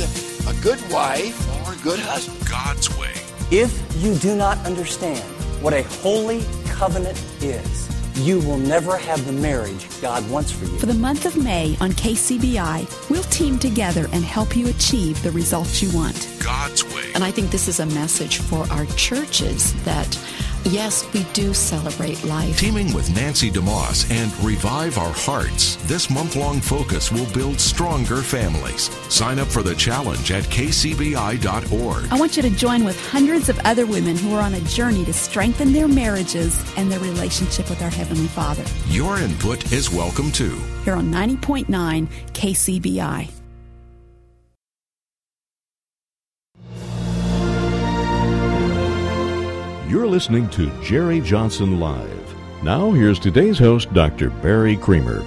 a 0.47 0.61
good 0.63 0.79
wife 0.89 1.67
or 1.67 1.73
a 1.73 1.77
good 1.83 1.99
husband. 1.99 2.49
God's 2.49 2.89
way. 2.97 3.11
If 3.51 3.77
you 4.01 4.15
do 4.15 4.33
not 4.37 4.57
understand 4.59 5.19
what 5.61 5.73
a 5.73 5.83
holy 5.83 6.45
covenant 6.67 7.21
is, 7.41 7.89
you 8.19 8.39
will 8.39 8.57
never 8.57 8.97
have 8.97 9.25
the 9.25 9.31
marriage 9.31 9.87
God 10.01 10.29
wants 10.29 10.51
for 10.51 10.65
you. 10.65 10.77
For 10.79 10.85
the 10.85 10.93
month 10.93 11.25
of 11.25 11.37
May 11.37 11.77
on 11.79 11.91
KCBI, 11.91 13.09
we'll 13.09 13.23
team 13.23 13.57
together 13.59 14.07
and 14.11 14.23
help 14.23 14.55
you 14.55 14.67
achieve 14.67 15.21
the 15.23 15.31
results 15.31 15.81
you 15.81 15.91
want. 15.95 16.29
God's 16.43 16.83
way. 16.93 17.11
And 17.15 17.23
I 17.23 17.31
think 17.31 17.51
this 17.51 17.67
is 17.67 17.79
a 17.79 17.85
message 17.85 18.37
for 18.37 18.65
our 18.71 18.85
churches 18.97 19.73
that 19.83 20.17
Yes, 20.65 21.11
we 21.13 21.23
do 21.33 21.53
celebrate 21.53 22.23
life. 22.25 22.57
Teaming 22.57 22.93
with 22.93 23.13
Nancy 23.15 23.49
DeMoss 23.49 24.09
and 24.11 24.31
Revive 24.43 24.97
Our 24.97 25.13
Hearts, 25.13 25.77
this 25.87 26.09
month 26.09 26.35
long 26.35 26.59
focus 26.59 27.11
will 27.11 27.31
build 27.33 27.59
stronger 27.59 28.17
families. 28.17 28.89
Sign 29.13 29.39
up 29.39 29.47
for 29.47 29.63
the 29.63 29.75
challenge 29.75 30.31
at 30.31 30.43
kcbi.org. 30.45 32.11
I 32.11 32.19
want 32.19 32.35
you 32.35 32.43
to 32.43 32.49
join 32.49 32.83
with 32.83 32.99
hundreds 33.09 33.49
of 33.49 33.59
other 33.59 33.85
women 33.85 34.17
who 34.17 34.33
are 34.33 34.41
on 34.41 34.53
a 34.53 34.61
journey 34.61 35.05
to 35.05 35.13
strengthen 35.13 35.73
their 35.73 35.87
marriages 35.87 36.61
and 36.77 36.91
their 36.91 36.99
relationship 36.99 37.69
with 37.69 37.81
our 37.81 37.89
Heavenly 37.89 38.27
Father. 38.27 38.65
Your 38.87 39.17
input 39.17 39.71
is 39.71 39.89
welcome 39.89 40.31
too. 40.31 40.57
Here 40.83 40.95
on 40.95 41.11
90.9 41.11 42.07
KCBI. 42.33 43.38
You're 49.89 50.05
listening 50.05 50.47
to 50.49 50.69
Jerry 50.83 51.19
Johnson 51.19 51.79
Live. 51.79 52.35
Now, 52.61 52.91
here's 52.91 53.17
today's 53.17 53.57
host, 53.57 53.91
Dr. 53.91 54.29
Barry 54.29 54.77
Creamer. 54.77 55.23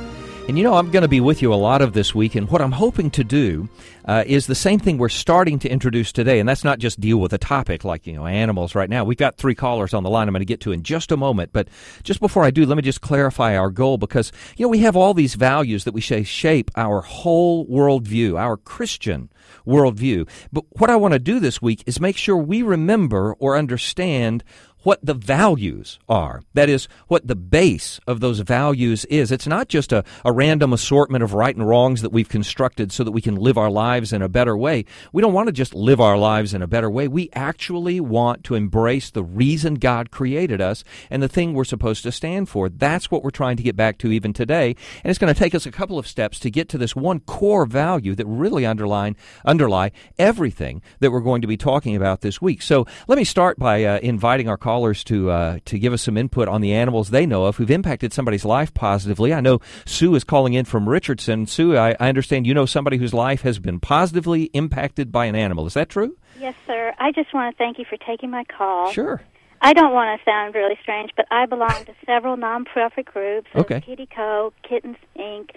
And 0.48 0.58
you 0.58 0.64
know, 0.64 0.74
I'm 0.74 0.90
going 0.90 1.02
to 1.02 1.08
be 1.08 1.20
with 1.20 1.40
you 1.40 1.54
a 1.54 1.56
lot 1.56 1.82
of 1.82 1.92
this 1.92 2.14
week, 2.16 2.34
and 2.34 2.50
what 2.50 2.60
I'm 2.60 2.72
hoping 2.72 3.10
to 3.12 3.22
do 3.22 3.68
uh, 4.04 4.24
is 4.26 4.48
the 4.48 4.56
same 4.56 4.80
thing 4.80 4.98
we're 4.98 5.08
starting 5.08 5.60
to 5.60 5.68
introduce 5.68 6.10
today, 6.10 6.40
and 6.40 6.48
that's 6.48 6.64
not 6.64 6.80
just 6.80 7.00
deal 7.00 7.18
with 7.18 7.32
a 7.32 7.38
topic 7.38 7.84
like, 7.84 8.08
you 8.08 8.12
know, 8.14 8.26
animals 8.26 8.74
right 8.74 8.90
now. 8.90 9.04
We've 9.04 9.16
got 9.16 9.36
three 9.36 9.54
callers 9.54 9.94
on 9.94 10.02
the 10.02 10.10
line 10.10 10.26
I'm 10.26 10.34
going 10.34 10.40
to 10.40 10.44
get 10.44 10.60
to 10.62 10.72
in 10.72 10.82
just 10.82 11.12
a 11.12 11.16
moment, 11.16 11.52
but 11.52 11.68
just 12.02 12.18
before 12.18 12.42
I 12.42 12.50
do, 12.50 12.66
let 12.66 12.76
me 12.76 12.82
just 12.82 13.00
clarify 13.00 13.56
our 13.56 13.70
goal 13.70 13.98
because, 13.98 14.32
you 14.56 14.66
know, 14.66 14.68
we 14.68 14.80
have 14.80 14.96
all 14.96 15.14
these 15.14 15.36
values 15.36 15.84
that 15.84 15.94
we 15.94 16.00
say 16.00 16.24
shape 16.24 16.72
our 16.76 17.00
whole 17.00 17.64
worldview, 17.66 18.36
our 18.36 18.56
Christian 18.56 19.30
worldview. 19.64 20.28
But 20.52 20.64
what 20.78 20.90
I 20.90 20.96
want 20.96 21.12
to 21.12 21.20
do 21.20 21.38
this 21.38 21.62
week 21.62 21.84
is 21.86 22.00
make 22.00 22.16
sure 22.16 22.36
we 22.36 22.62
remember 22.62 23.34
or 23.34 23.56
understand 23.56 24.42
what 24.82 25.04
the 25.04 25.14
values 25.14 25.98
are. 26.08 26.42
That 26.54 26.68
is, 26.68 26.88
what 27.08 27.26
the 27.26 27.36
base 27.36 28.00
of 28.06 28.20
those 28.20 28.40
values 28.40 29.04
is. 29.06 29.32
It's 29.32 29.46
not 29.46 29.68
just 29.68 29.92
a, 29.92 30.04
a 30.24 30.32
random 30.32 30.72
assortment 30.72 31.24
of 31.24 31.34
right 31.34 31.54
and 31.54 31.66
wrongs 31.66 32.02
that 32.02 32.12
we've 32.12 32.28
constructed 32.28 32.92
so 32.92 33.04
that 33.04 33.12
we 33.12 33.20
can 33.20 33.36
live 33.36 33.58
our 33.58 33.70
lives 33.70 34.12
in 34.12 34.22
a 34.22 34.28
better 34.28 34.56
way. 34.56 34.84
We 35.12 35.22
don't 35.22 35.32
want 35.32 35.48
to 35.48 35.52
just 35.52 35.74
live 35.74 36.00
our 36.00 36.18
lives 36.18 36.54
in 36.54 36.62
a 36.62 36.66
better 36.66 36.90
way. 36.90 37.08
We 37.08 37.30
actually 37.32 38.00
want 38.00 38.44
to 38.44 38.54
embrace 38.54 39.10
the 39.10 39.24
reason 39.24 39.74
God 39.74 40.10
created 40.10 40.60
us 40.60 40.84
and 41.10 41.22
the 41.22 41.28
thing 41.28 41.54
we're 41.54 41.64
supposed 41.64 42.02
to 42.04 42.12
stand 42.12 42.48
for. 42.48 42.68
That's 42.68 43.10
what 43.10 43.22
we're 43.22 43.30
trying 43.30 43.56
to 43.56 43.62
get 43.62 43.76
back 43.76 43.98
to 43.98 44.12
even 44.12 44.32
today. 44.32 44.76
And 45.02 45.10
it's 45.10 45.18
going 45.18 45.32
to 45.32 45.38
take 45.38 45.54
us 45.54 45.66
a 45.66 45.70
couple 45.70 45.98
of 45.98 46.06
steps 46.06 46.38
to 46.40 46.50
get 46.50 46.68
to 46.70 46.78
this 46.78 46.96
one 46.96 47.20
core 47.20 47.66
value 47.66 48.14
that 48.14 48.26
really 48.26 48.66
underline, 48.66 49.16
underlie 49.44 49.92
everything 50.18 50.82
that 51.00 51.10
we're 51.10 51.20
going 51.20 51.42
to 51.42 51.48
be 51.48 51.56
talking 51.56 51.96
about 51.96 52.20
this 52.20 52.40
week. 52.40 52.62
So 52.62 52.86
let 53.08 53.18
me 53.18 53.24
start 53.24 53.58
by 53.58 53.84
uh, 53.84 53.98
inviting 53.98 54.48
our 54.48 54.56
callers 54.72 55.04
to 55.04 55.30
uh, 55.30 55.58
to 55.66 55.78
give 55.78 55.92
us 55.92 56.00
some 56.00 56.16
input 56.16 56.48
on 56.48 56.62
the 56.62 56.72
animals 56.72 57.10
they 57.10 57.26
know 57.26 57.44
of 57.44 57.56
who've 57.56 57.70
impacted 57.70 58.10
somebody's 58.10 58.44
life 58.44 58.72
positively. 58.72 59.34
I 59.34 59.40
know 59.42 59.60
Sue 59.84 60.14
is 60.14 60.24
calling 60.24 60.54
in 60.54 60.64
from 60.64 60.88
Richardson. 60.88 61.46
Sue, 61.46 61.76
I, 61.76 61.90
I 62.00 62.08
understand 62.08 62.46
you 62.46 62.54
know 62.54 62.64
somebody 62.64 62.96
whose 62.96 63.12
life 63.12 63.42
has 63.42 63.58
been 63.58 63.80
positively 63.80 64.44
impacted 64.54 65.12
by 65.12 65.26
an 65.26 65.34
animal. 65.34 65.66
Is 65.66 65.74
that 65.74 65.90
true? 65.90 66.16
Yes, 66.40 66.54
sir. 66.66 66.94
I 66.98 67.12
just 67.12 67.34
want 67.34 67.54
to 67.54 67.58
thank 67.58 67.78
you 67.78 67.84
for 67.84 67.98
taking 67.98 68.30
my 68.30 68.44
call. 68.44 68.90
Sure. 68.92 69.20
I 69.60 69.74
don't 69.74 69.92
want 69.92 70.18
to 70.18 70.24
sound 70.24 70.54
really 70.54 70.78
strange, 70.82 71.10
but 71.16 71.26
I 71.30 71.44
belong 71.44 71.84
to 71.84 71.94
several 72.06 72.38
non-profit 72.38 73.04
groups. 73.04 73.48
Okay. 73.54 73.80
Kitty 73.82 74.08
Co., 74.12 74.54
Kittens 74.68 74.96
Inc., 75.16 75.50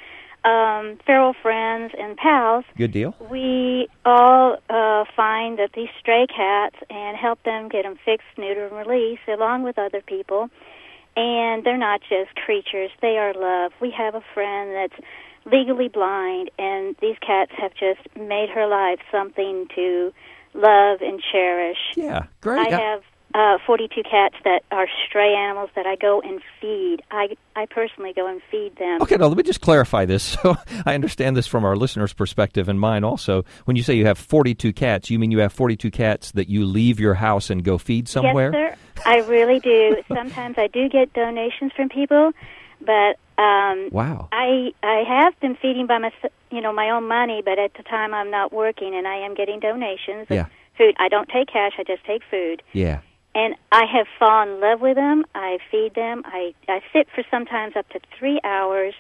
um, 0.45 0.99
Feral 1.05 1.33
Friends, 1.41 1.93
and 1.97 2.15
Pals. 2.15 2.65
Good 2.77 2.91
deal. 2.91 3.15
We 3.31 3.87
all 4.05 4.57
uh, 4.69 5.05
find 5.15 5.57
that 5.57 5.71
these 5.75 5.89
stray 5.99 6.27
cats 6.27 6.75
and 6.89 7.17
help 7.17 7.41
them 7.43 7.67
get 7.67 7.83
them 7.83 7.97
fixed, 8.05 8.27
neutered, 8.37 8.71
and 8.71 8.87
released, 8.87 9.27
along 9.27 9.63
with 9.63 9.77
other 9.79 10.01
people. 10.01 10.49
And 11.17 11.63
they're 11.63 11.77
not 11.77 12.01
just 12.01 12.35
creatures; 12.35 12.91
they 13.01 13.17
are 13.17 13.33
love. 13.33 13.71
We 13.81 13.91
have 13.97 14.15
a 14.15 14.23
friend 14.33 14.71
that's 14.75 15.01
legally 15.51 15.87
blind, 15.87 16.51
and 16.59 16.95
these 17.01 17.17
cats 17.25 17.51
have 17.57 17.71
just 17.73 18.15
made 18.15 18.49
her 18.49 18.67
life 18.67 18.99
something 19.11 19.67
to 19.75 20.13
love 20.53 20.99
and 21.01 21.21
cherish. 21.31 21.77
Yeah, 21.95 22.25
great. 22.41 22.67
I 22.67 22.79
have 22.79 23.01
uh, 23.35 23.57
42 23.65 24.01
cats 24.03 24.35
that 24.45 24.63
are 24.71 24.87
stray 25.07 25.33
animals 25.35 25.69
that 25.75 25.85
I 25.85 25.97
go 25.97 26.21
and 26.21 26.41
feed. 26.61 27.01
I 27.11 27.35
I 27.53 27.65
personally 27.65 28.13
go 28.13 28.27
and 28.27 28.41
feed 28.49 28.77
them. 28.77 29.01
Okay, 29.01 29.17
now 29.17 29.27
let 29.27 29.35
me 29.35 29.43
just 29.43 29.59
clarify 29.59 30.05
this 30.05 30.23
so 30.41 30.55
I 30.85 30.95
understand 30.95 31.35
this 31.35 31.45
from 31.45 31.65
our 31.65 31.75
listeners' 31.75 32.13
perspective 32.13 32.69
and 32.69 32.79
mine 32.79 33.03
also. 33.03 33.43
When 33.65 33.75
you 33.75 33.83
say 33.83 33.95
you 33.95 34.05
have 34.05 34.17
42 34.17 34.71
cats, 34.71 35.09
you 35.09 35.19
mean 35.19 35.31
you 35.31 35.39
have 35.39 35.51
42 35.51 35.91
cats 35.91 36.31
that 36.31 36.47
you 36.47 36.65
leave 36.65 36.97
your 36.97 37.15
house 37.15 37.49
and 37.49 37.61
go 37.61 37.77
feed 37.77 38.07
somewhere? 38.07 38.51
Yes, 38.53 38.77
sir. 38.95 39.01
I 39.05 39.17
really 39.27 39.59
do. 39.59 39.97
Sometimes 40.07 40.57
I 40.57 40.67
do 40.67 40.87
get 40.87 41.11
donations 41.11 41.73
from 41.75 41.89
people, 41.89 42.31
but 42.79 43.17
um, 43.37 43.89
wow. 43.91 44.29
I 44.31 44.71
I 44.81 45.03
have 45.05 45.37
been 45.41 45.57
feeding 45.61 45.87
by 45.87 45.97
my 45.97 46.11
you 46.51 46.61
know 46.61 46.71
my 46.71 46.89
own 46.89 47.05
money, 47.09 47.41
but 47.43 47.59
at 47.59 47.73
the 47.73 47.83
time 47.83 48.13
I'm 48.13 48.31
not 48.31 48.53
working 48.53 48.95
and 48.95 49.05
I 49.05 49.17
am 49.17 49.33
getting 49.35 49.59
donations. 49.59 50.27
Yeah. 50.29 50.45
Food. 50.77 50.95
I 50.99 51.09
don't 51.09 51.27
take 51.27 51.47
cash. 51.47 51.73
I 51.77 51.83
just 51.83 52.03
take 52.05 52.21
food. 52.29 52.61
Yeah. 52.71 53.01
And 53.35 53.55
I 53.71 53.83
have 53.85 54.07
fallen 54.17 54.49
in 54.55 54.61
love 54.61 54.79
with 54.79 54.95
them. 54.95 55.25
I 55.35 55.59
feed 55.69 55.93
them. 55.93 56.23
I 56.25 56.53
I 56.69 56.79
sit 56.93 57.07
for 57.13 57.23
sometimes 57.29 57.75
up 57.75 57.87
to 57.89 57.99
three 58.17 58.39
hours, 58.45 58.95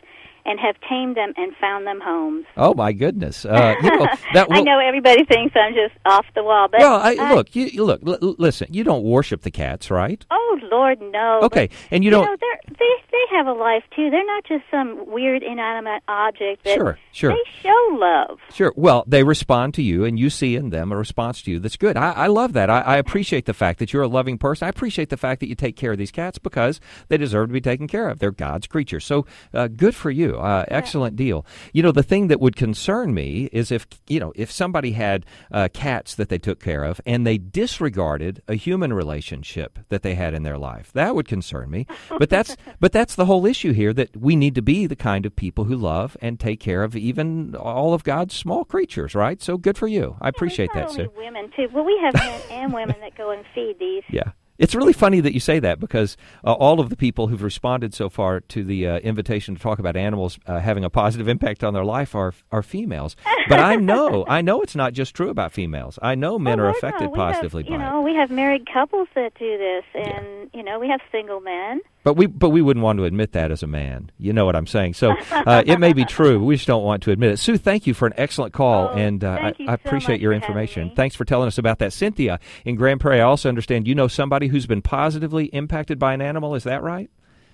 and 0.45 0.59
have 0.59 0.75
tamed 0.89 1.17
them 1.17 1.33
and 1.37 1.55
found 1.59 1.85
them 1.87 1.99
homes. 2.03 2.45
Oh 2.57 2.73
my 2.73 2.91
goodness! 2.93 3.45
Uh, 3.45 3.75
you 3.81 3.89
know, 3.89 4.07
that 4.33 4.49
will, 4.49 4.57
I 4.57 4.61
know 4.61 4.79
everybody 4.79 5.25
thinks 5.25 5.55
I'm 5.55 5.73
just 5.73 5.93
off 6.05 6.25
the 6.35 6.43
wall, 6.43 6.67
but 6.71 6.79
well, 6.79 6.95
I, 7.01 7.15
I- 7.19 7.33
look, 7.33 7.55
you, 7.55 7.65
you 7.65 7.83
look, 7.83 8.01
l- 8.05 8.35
listen. 8.37 8.67
You 8.71 8.83
don't 8.83 9.03
worship 9.03 9.41
the 9.41 9.51
cats, 9.51 9.89
right? 9.91 10.25
Oh 10.31 10.59
Lord, 10.71 10.99
no. 11.01 11.39
Okay, 11.43 11.67
But, 11.67 11.77
and 11.91 12.03
you 12.03 12.11
don't- 12.11 12.25
know, 12.25 12.35
they 12.69 12.75
they 13.11 13.37
have 13.37 13.47
a 13.47 13.53
life 13.53 13.83
too. 13.95 14.09
They're 14.09 14.25
not 14.25 14.43
just 14.45 14.63
some 14.71 15.09
weird 15.11 15.43
inanimate 15.43 16.03
object. 16.07 16.63
That 16.63 16.75
Sure, 16.75 16.99
sure. 17.11 17.31
They 17.31 17.51
show 17.61 17.87
love. 17.93 18.39
Sure. 18.53 18.73
Well, 18.75 19.03
they 19.07 19.23
respond 19.23 19.73
to 19.75 19.81
you, 19.81 20.05
and 20.05 20.19
you 20.19 20.29
see 20.29 20.55
in 20.55 20.69
them 20.69 20.91
a 20.91 20.97
response 20.97 21.41
to 21.43 21.51
you. 21.51 21.59
That's 21.59 21.77
good. 21.77 21.97
I, 21.97 22.11
I 22.11 22.27
love 22.27 22.53
that. 22.53 22.69
I, 22.69 22.81
I 22.81 22.97
appreciate 22.97 23.45
the 23.45 23.53
fact 23.53 23.79
that 23.79 23.93
you're 23.93 24.03
a 24.03 24.07
loving 24.07 24.37
person. 24.37 24.65
I 24.65 24.69
appreciate 24.69 25.09
the 25.09 25.17
fact 25.17 25.39
that 25.39 25.47
you 25.49 25.55
take 25.55 25.75
care 25.75 25.91
of 25.91 25.97
these 25.97 26.11
cats 26.11 26.37
because 26.37 26.79
they 27.07 27.17
deserve 27.17 27.49
to 27.49 27.53
be 27.53 27.61
taken 27.61 27.87
care 27.87 28.09
of. 28.09 28.19
They're 28.19 28.31
God's 28.31 28.67
creatures. 28.67 29.05
So 29.05 29.25
uh, 29.53 29.67
good 29.67 29.95
for 29.95 30.11
you. 30.11 30.34
Uh, 30.39 30.65
excellent 30.69 31.15
deal. 31.15 31.45
You 31.73 31.83
know, 31.83 31.91
the 31.91 32.03
thing 32.03 32.27
that 32.27 32.39
would 32.39 32.55
concern 32.55 33.13
me 33.13 33.49
is 33.51 33.71
if 33.71 33.87
you 34.07 34.19
know 34.19 34.33
if 34.35 34.51
somebody 34.51 34.91
had 34.91 35.25
uh, 35.51 35.69
cats 35.73 36.15
that 36.15 36.29
they 36.29 36.37
took 36.37 36.59
care 36.59 36.83
of 36.83 36.99
and 37.05 37.25
they 37.25 37.37
disregarded 37.37 38.41
a 38.47 38.55
human 38.55 38.93
relationship 38.93 39.79
that 39.89 40.01
they 40.01 40.15
had 40.15 40.33
in 40.33 40.43
their 40.43 40.57
life. 40.57 40.91
That 40.93 41.15
would 41.15 41.27
concern 41.27 41.69
me. 41.69 41.87
But 42.17 42.29
that's 42.29 42.55
but 42.79 42.91
that's 42.91 43.15
the 43.15 43.25
whole 43.25 43.45
issue 43.45 43.73
here 43.73 43.93
that 43.93 44.15
we 44.15 44.35
need 44.35 44.55
to 44.55 44.61
be 44.61 44.87
the 44.87 44.95
kind 44.95 45.25
of 45.25 45.35
people 45.35 45.65
who 45.65 45.75
love 45.75 46.15
and 46.21 46.39
take 46.39 46.59
care 46.59 46.83
of 46.83 46.95
even 46.95 47.55
all 47.55 47.93
of 47.93 48.03
God's 48.03 48.35
small 48.35 48.65
creatures, 48.65 49.15
right? 49.15 49.41
So 49.41 49.57
good 49.57 49.77
for 49.77 49.87
you. 49.87 50.15
I 50.21 50.29
appreciate 50.29 50.69
Not 50.73 50.75
that, 50.75 50.89
only 50.89 51.03
sir. 51.05 51.09
women 51.17 51.51
too. 51.55 51.67
Well, 51.73 51.85
we 51.85 51.99
have 52.03 52.13
men 52.13 52.41
and 52.51 52.73
women 52.73 52.95
that 53.01 53.15
go 53.17 53.31
and 53.31 53.43
feed 53.53 53.77
these. 53.79 54.03
Yeah. 54.15 54.31
It's 54.57 54.73
really 54.73 54.93
funny 54.93 55.19
that 55.19 55.33
you 55.33 55.39
say 55.39 55.59
that 55.59 55.79
because 55.79 56.15
uh, 56.45 56.53
all 56.53 56.79
of 56.79 56.89
the 56.89 56.95
people 56.95 57.27
who've 57.27 57.41
responded 57.43 57.93
so 57.93 58.09
far 58.09 58.39
to 58.39 58.63
the 58.63 58.87
uh, 58.87 58.97
invitation 58.99 59.55
to 59.55 59.61
talk 59.61 59.79
about 59.79 59.95
animals 59.97 60.39
uh, 60.47 60.59
having 60.59 60.83
a 60.85 60.89
positive 60.89 61.27
impact 61.27 61.63
on 61.63 61.73
their 61.73 61.83
life 61.83 62.15
are 62.15 62.33
are 62.51 62.63
females. 62.63 63.15
But 63.49 63.59
I 63.59 63.75
know, 63.75 64.23
I 64.29 64.41
know 64.41 64.61
it's 64.61 64.75
not 64.75 64.93
just 64.93 65.13
true 65.13 65.29
about 65.29 65.51
females. 65.51 65.99
I 66.01 66.15
know 66.15 66.39
men 66.39 66.59
Oh, 66.59 66.63
are 66.63 66.71
no. 66.71 66.77
affected 66.77 67.13
positively 67.13 67.63
have, 67.63 67.71
you 67.71 67.77
by 67.77 67.83
it. 67.83 67.89
know, 67.89 68.01
we 68.01 68.15
have 68.15 68.31
married 68.31 68.65
couples 68.71 69.07
that 69.15 69.33
do 69.37 69.57
this, 69.57 69.83
and 69.93 70.49
you 70.53 70.63
know, 70.63 70.79
we 70.79 70.87
have 70.87 71.01
single 71.11 71.41
men. 71.41 71.81
But 72.05 72.13
we 72.17 72.27
but 72.27 72.51
we 72.51 72.61
wouldn't 72.61 72.83
want 72.83 72.99
to 72.99 73.05
admit 73.05 73.31
that 73.31 73.49
as 73.51 73.63
a 73.63 73.67
man. 73.67 74.11
You 74.19 74.31
know 74.31 74.45
what 74.45 74.55
I'm 74.55 74.67
saying? 74.67 74.93
So 74.93 75.15
uh, 75.31 75.63
it 75.65 75.79
may 75.79 75.91
be 75.91 76.05
true. 76.05 76.41
We 76.41 76.55
just 76.55 76.67
don't 76.67 76.83
want 76.83 77.01
to 77.03 77.11
admit 77.11 77.31
it. 77.31 77.37
Sue, 77.39 77.57
thank 77.57 77.87
you 77.87 77.95
for 77.95 78.05
an 78.05 78.13
excellent 78.15 78.53
call, 78.53 78.89
and 78.89 79.23
uh, 79.23 79.31
I, 79.41 79.53
Oh, 79.59 79.65
I 79.67 79.73
appreciate 79.73 80.21
your 80.21 80.31
information. 80.31 80.91
Thanks 80.95 81.15
for 81.15 81.25
telling 81.25 81.47
us 81.47 81.57
about 81.57 81.79
that. 81.79 81.91
Cynthia 81.93 82.39
in 82.63 82.75
Grand 82.75 83.01
Prairie, 83.01 83.21
I 83.21 83.23
also 83.23 83.49
understand 83.49 83.87
you 83.87 83.95
know 83.95 84.07
somebody 84.07 84.47
who's 84.49 84.67
been 84.67 84.83
positively 84.83 85.45
impacted 85.47 85.97
by 85.97 86.13
an 86.13 86.21
animal. 86.21 86.53
Is 86.53 86.63
that 86.65 86.83
right? 86.83 87.09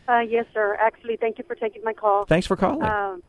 Uh, 0.10 0.20
yes, 0.20 0.46
sir. 0.54 0.76
Actually, 0.82 1.16
thank 1.16 1.38
you 1.38 1.46
for 1.48 1.56
taking 1.56 1.82
my 1.86 1.94
call. 1.94 2.26
Thanks 2.26 2.46
for 2.46 2.58
calling. 2.58 2.84
Um, 2.84 3.24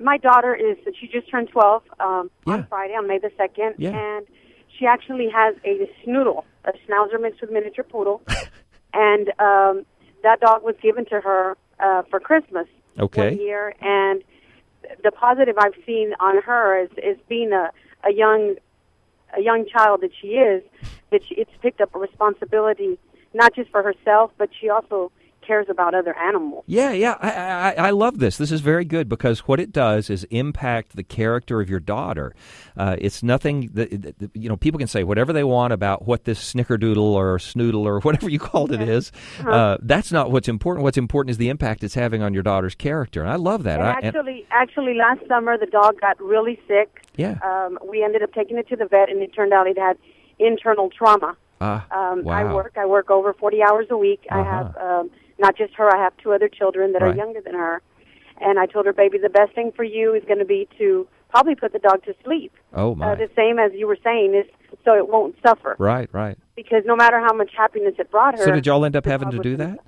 my 0.00 0.16
daughter 0.18 0.56
is 0.56 0.76
she 1.00 1.06
just 1.06 1.30
turned 1.30 1.50
12 1.50 1.82
um, 2.00 2.30
Yeah. 2.46 2.52
on 2.54 2.66
Friday 2.66 2.94
on 2.94 3.06
May 3.06 3.18
the 3.18 3.30
2nd, 3.38 3.74
Yeah. 3.78 3.90
and 3.90 4.26
she 4.76 4.86
actually 4.86 5.28
has 5.32 5.54
a 5.64 5.88
snoodle, 6.04 6.42
a 6.64 6.72
schnauzer 6.72 7.20
mixed 7.20 7.40
with 7.42 7.52
miniature 7.52 7.84
poodle, 7.84 8.22
and 8.92 9.30
um, 9.38 9.86
that 10.22 10.40
dog 10.40 10.62
was 10.62 10.74
given 10.82 11.04
to 11.06 11.20
her 11.20 11.56
uh, 11.80 12.02
for 12.10 12.20
Christmas 12.20 12.66
Okay. 12.98 13.30
one 13.30 13.40
year, 13.40 13.74
and 13.80 14.22
the 15.04 15.12
positive 15.12 15.56
I've 15.58 15.74
seen 15.86 16.14
on 16.18 16.42
her 16.42 16.82
is, 16.82 16.90
is 16.96 17.16
being 17.28 17.52
a, 17.52 17.70
a 18.04 18.12
young 18.12 18.56
a 19.36 19.42
young 19.42 19.66
child 19.66 20.00
that 20.00 20.10
she 20.18 20.28
is, 20.28 20.62
that 21.10 21.20
she, 21.28 21.34
it's 21.34 21.50
picked 21.60 21.82
up 21.82 21.94
a 21.94 21.98
responsibility 21.98 22.98
not 23.34 23.54
just 23.54 23.70
for 23.70 23.82
herself, 23.82 24.30
but 24.38 24.48
she 24.58 24.70
also 24.70 25.12
cares 25.48 25.66
about 25.68 25.94
other 25.94 26.14
animals. 26.16 26.62
Yeah, 26.66 26.92
yeah, 26.92 27.16
I, 27.20 27.30
I, 27.82 27.88
I 27.88 27.90
love 27.90 28.18
this. 28.20 28.36
This 28.36 28.52
is 28.52 28.60
very 28.60 28.84
good 28.84 29.08
because 29.08 29.40
what 29.48 29.58
it 29.58 29.72
does 29.72 30.10
is 30.10 30.24
impact 30.30 30.94
the 30.94 31.02
character 31.02 31.60
of 31.62 31.68
your 31.70 31.80
daughter. 31.80 32.34
Uh, 32.76 32.94
it's 32.98 33.22
nothing 33.22 33.70
that, 33.74 33.90
you 34.34 34.48
know. 34.48 34.56
People 34.56 34.78
can 34.78 34.86
say 34.88 35.02
whatever 35.04 35.32
they 35.32 35.44
want 35.44 35.72
about 35.72 36.06
what 36.06 36.24
this 36.24 36.38
snickerdoodle 36.52 36.98
or 37.22 37.38
snoodle 37.38 37.84
or 37.86 38.00
whatever 38.06 38.28
you 38.28 38.38
called 38.38 38.70
it 38.72 38.82
is. 38.82 39.10
Uh-huh. 39.40 39.50
Uh, 39.50 39.76
that's 39.82 40.12
not 40.12 40.30
what's 40.30 40.48
important. 40.48 40.84
What's 40.84 40.98
important 40.98 41.30
is 41.30 41.38
the 41.38 41.48
impact 41.48 41.82
it's 41.82 41.94
having 41.94 42.22
on 42.22 42.34
your 42.34 42.42
daughter's 42.44 42.74
character, 42.74 43.20
and 43.22 43.30
I 43.30 43.36
love 43.36 43.62
that. 43.64 43.80
And 43.80 43.88
I, 43.88 43.92
and- 44.02 44.06
actually, 44.06 44.46
actually, 44.50 44.94
last 44.94 45.26
summer 45.26 45.56
the 45.58 45.66
dog 45.66 46.00
got 46.00 46.20
really 46.22 46.60
sick. 46.68 47.02
Yeah. 47.16 47.36
Um, 47.42 47.78
we 47.90 48.04
ended 48.04 48.22
up 48.22 48.32
taking 48.34 48.58
it 48.58 48.68
to 48.68 48.76
the 48.76 48.86
vet, 48.86 49.08
and 49.10 49.22
it 49.22 49.34
turned 49.34 49.52
out 49.52 49.66
it 49.66 49.78
had 49.78 49.96
internal 50.38 50.90
trauma. 50.90 51.36
Ah, 51.60 51.84
Um, 51.90 52.28
I 52.28 52.44
work. 52.54 52.74
I 52.76 52.86
work 52.86 53.10
over 53.10 53.32
forty 53.32 53.62
hours 53.62 53.86
a 53.90 53.96
week. 53.96 54.20
I 54.30 54.40
Uh-huh. 54.40 54.50
have 54.50 54.76
um, 54.76 55.10
not 55.38 55.56
just 55.56 55.74
her. 55.74 55.88
I 55.94 56.02
have 56.02 56.12
two 56.18 56.32
other 56.32 56.48
children 56.48 56.92
that 56.92 57.02
are 57.02 57.14
younger 57.14 57.40
than 57.40 57.54
her. 57.54 57.80
And 58.40 58.58
I 58.58 58.66
told 58.66 58.86
her, 58.86 58.92
baby, 58.92 59.18
the 59.18 59.28
best 59.28 59.52
thing 59.54 59.72
for 59.74 59.82
you 59.84 60.14
is 60.14 60.22
going 60.24 60.38
to 60.38 60.44
be 60.44 60.68
to 60.78 61.08
probably 61.30 61.54
put 61.56 61.72
the 61.72 61.78
dog 61.80 62.04
to 62.04 62.14
sleep. 62.24 62.52
Oh 62.72 62.94
my! 62.94 63.12
Uh, 63.12 63.14
the 63.16 63.28
same 63.34 63.58
as 63.58 63.72
you 63.74 63.86
were 63.86 63.98
saying 64.04 64.34
is 64.34 64.46
so 64.84 64.94
it 64.96 65.08
won't 65.08 65.34
suffer. 65.44 65.74
right, 65.78 66.08
right. 66.12 66.38
Because 66.54 66.82
no 66.86 66.94
matter 66.96 67.18
how 67.20 67.34
much 67.34 67.50
happiness 67.56 67.94
it 67.98 68.10
brought 68.10 68.38
her. 68.38 68.44
So 68.44 68.52
did 68.52 68.66
y'all 68.66 68.84
end 68.84 68.94
up 68.96 69.06
having 69.06 69.30
to 69.30 69.38
do 69.38 69.56
that? 69.56 69.78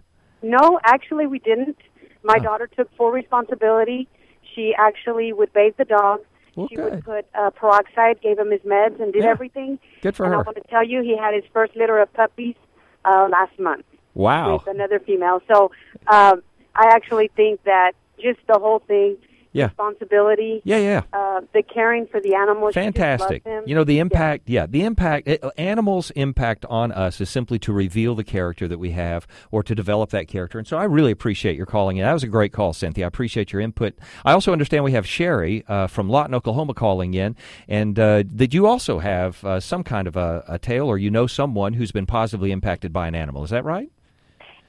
no, 0.42 0.80
actually, 0.84 1.26
we 1.26 1.38
didn't. 1.38 1.76
My 2.24 2.36
Oh. 2.40 2.42
daughter 2.42 2.66
took 2.66 2.90
full 2.96 3.10
responsibility. 3.12 4.08
She 4.54 4.74
actually 4.76 5.32
would 5.32 5.52
bathe 5.52 5.74
the 5.78 5.84
dog. 5.84 6.20
Well, 6.56 6.66
she 6.68 6.74
good. 6.76 6.92
would 6.94 7.04
put 7.04 7.26
uh, 7.38 7.50
peroxide, 7.50 8.20
gave 8.20 8.38
him 8.38 8.50
his 8.50 8.60
meds, 8.62 9.00
and 9.00 9.12
did 9.12 9.22
Yeah. 9.22 9.30
everything. 9.30 9.78
Good 10.02 10.16
for 10.16 10.24
and 10.24 10.34
her. 10.34 10.40
I 10.40 10.42
want 10.42 10.56
to 10.56 10.64
tell 10.68 10.84
you, 10.84 11.02
he 11.02 11.16
had 11.16 11.34
his 11.34 11.44
first 11.52 11.76
litter 11.76 11.98
of 12.00 12.12
puppies 12.14 12.56
uh, 13.04 13.28
last 13.30 13.58
month 13.58 13.84
Wow. 14.14 14.54
with 14.54 14.66
another 14.66 14.98
female. 15.00 15.40
So 15.52 15.70
um, 16.08 16.42
I 16.74 16.86
actually 16.94 17.30
think 17.36 17.62
that 17.64 17.92
just 18.20 18.40
the 18.46 18.58
whole 18.58 18.80
thing, 18.80 19.16
Yeah. 19.52 19.66
responsibility, 19.66 20.60
Yeah, 20.64 20.76
yeah. 20.76 21.02
uh, 21.12 21.40
the 21.52 21.62
caring 21.62 22.06
for 22.06 22.20
the 22.20 22.34
animals, 22.34 22.74
Fantastic. 22.74 23.42
You 23.66 23.74
know, 23.74 23.82
the 23.82 23.98
impact, 23.98 24.48
yeah, 24.48 24.66
the 24.66 24.82
impact, 24.84 25.26
it, 25.26 25.42
animals' 25.58 26.10
impact 26.12 26.64
on 26.66 26.92
us 26.92 27.20
is 27.20 27.28
simply 27.30 27.58
to 27.60 27.72
reveal 27.72 28.14
the 28.14 28.22
character 28.22 28.68
that 28.68 28.78
we 28.78 28.90
have 28.92 29.26
or 29.50 29.62
to 29.64 29.74
develop 29.74 30.10
that 30.10 30.28
character. 30.28 30.58
And 30.58 30.68
so 30.68 30.76
I 30.76 30.84
really 30.84 31.10
appreciate 31.10 31.56
your 31.56 31.66
calling 31.66 31.96
in. 31.96 32.04
That 32.04 32.12
was 32.12 32.22
a 32.22 32.28
great 32.28 32.52
call, 32.52 32.72
Cynthia. 32.72 33.06
I 33.06 33.08
appreciate 33.08 33.52
your 33.52 33.60
input. 33.62 33.94
I 34.24 34.32
also 34.32 34.52
understand 34.52 34.84
we 34.84 34.92
have 34.92 35.06
Sherry 35.06 35.64
uh, 35.66 35.86
from 35.88 36.08
Lawton, 36.08 36.34
Oklahoma 36.34 36.74
calling 36.74 37.14
in. 37.14 37.34
And 37.68 37.98
uh, 37.98 38.22
did 38.22 38.54
you 38.54 38.66
also 38.66 38.98
have 39.00 39.42
uh, 39.44 39.58
some 39.60 39.82
kind 39.82 40.06
of 40.06 40.16
a, 40.16 40.44
a 40.46 40.58
tale 40.58 40.86
or 40.86 40.96
you 40.98 41.10
know 41.10 41.26
someone 41.26 41.72
who's 41.72 41.90
been 41.90 42.06
positively 42.06 42.52
impacted 42.52 42.92
by 42.92 43.08
an 43.08 43.14
animal? 43.16 43.42
Is 43.42 43.50
that 43.50 43.64
right? 43.64 43.90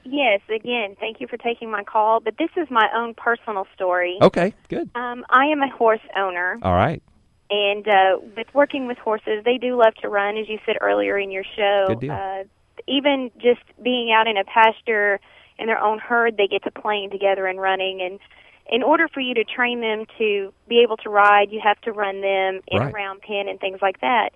Yes, 0.04 0.40
again, 0.54 0.96
thank 0.98 1.20
you 1.20 1.26
for 1.28 1.36
taking 1.36 1.70
my 1.70 1.84
call, 1.84 2.20
but 2.20 2.34
this 2.38 2.50
is 2.56 2.68
my 2.70 2.88
own 2.94 3.14
personal 3.14 3.66
story. 3.74 4.18
Okay, 4.20 4.52
good. 4.68 4.90
Um, 4.94 5.24
I 5.30 5.46
am 5.46 5.62
a 5.62 5.68
horse 5.70 6.00
owner, 6.16 6.58
All 6.62 6.74
right. 6.74 7.02
and 7.50 7.86
uh, 7.86 8.18
with 8.36 8.48
working 8.52 8.86
with 8.86 8.98
horses, 8.98 9.44
they 9.44 9.58
do 9.58 9.76
love 9.76 9.94
to 10.02 10.08
run, 10.08 10.36
as 10.36 10.48
you 10.48 10.58
said 10.66 10.76
earlier 10.80 11.18
in 11.18 11.30
your 11.30 11.44
show. 11.56 11.84
Good 11.88 12.00
deal. 12.00 12.12
Uh, 12.12 12.44
even 12.88 13.30
just 13.36 13.60
being 13.82 14.10
out 14.12 14.26
in 14.26 14.36
a 14.36 14.44
pasture 14.44 15.20
in 15.58 15.66
their 15.66 15.78
own 15.78 15.98
herd, 15.98 16.36
they 16.36 16.48
get 16.48 16.64
to 16.64 16.70
playing 16.72 17.10
together 17.10 17.46
and 17.46 17.60
running. 17.60 18.00
And 18.02 18.18
in 18.68 18.82
order 18.82 19.06
for 19.06 19.20
you 19.20 19.34
to 19.34 19.44
train 19.44 19.80
them 19.80 20.06
to 20.18 20.52
be 20.68 20.80
able 20.82 20.96
to 20.98 21.10
ride, 21.10 21.52
you 21.52 21.60
have 21.62 21.80
to 21.82 21.92
run 21.92 22.22
them 22.22 22.60
in 22.66 22.78
Right. 22.78 22.88
a 22.90 22.92
round 22.92 23.20
pen 23.20 23.46
and 23.48 23.60
things 23.60 23.78
like 23.80 24.00
that. 24.00 24.30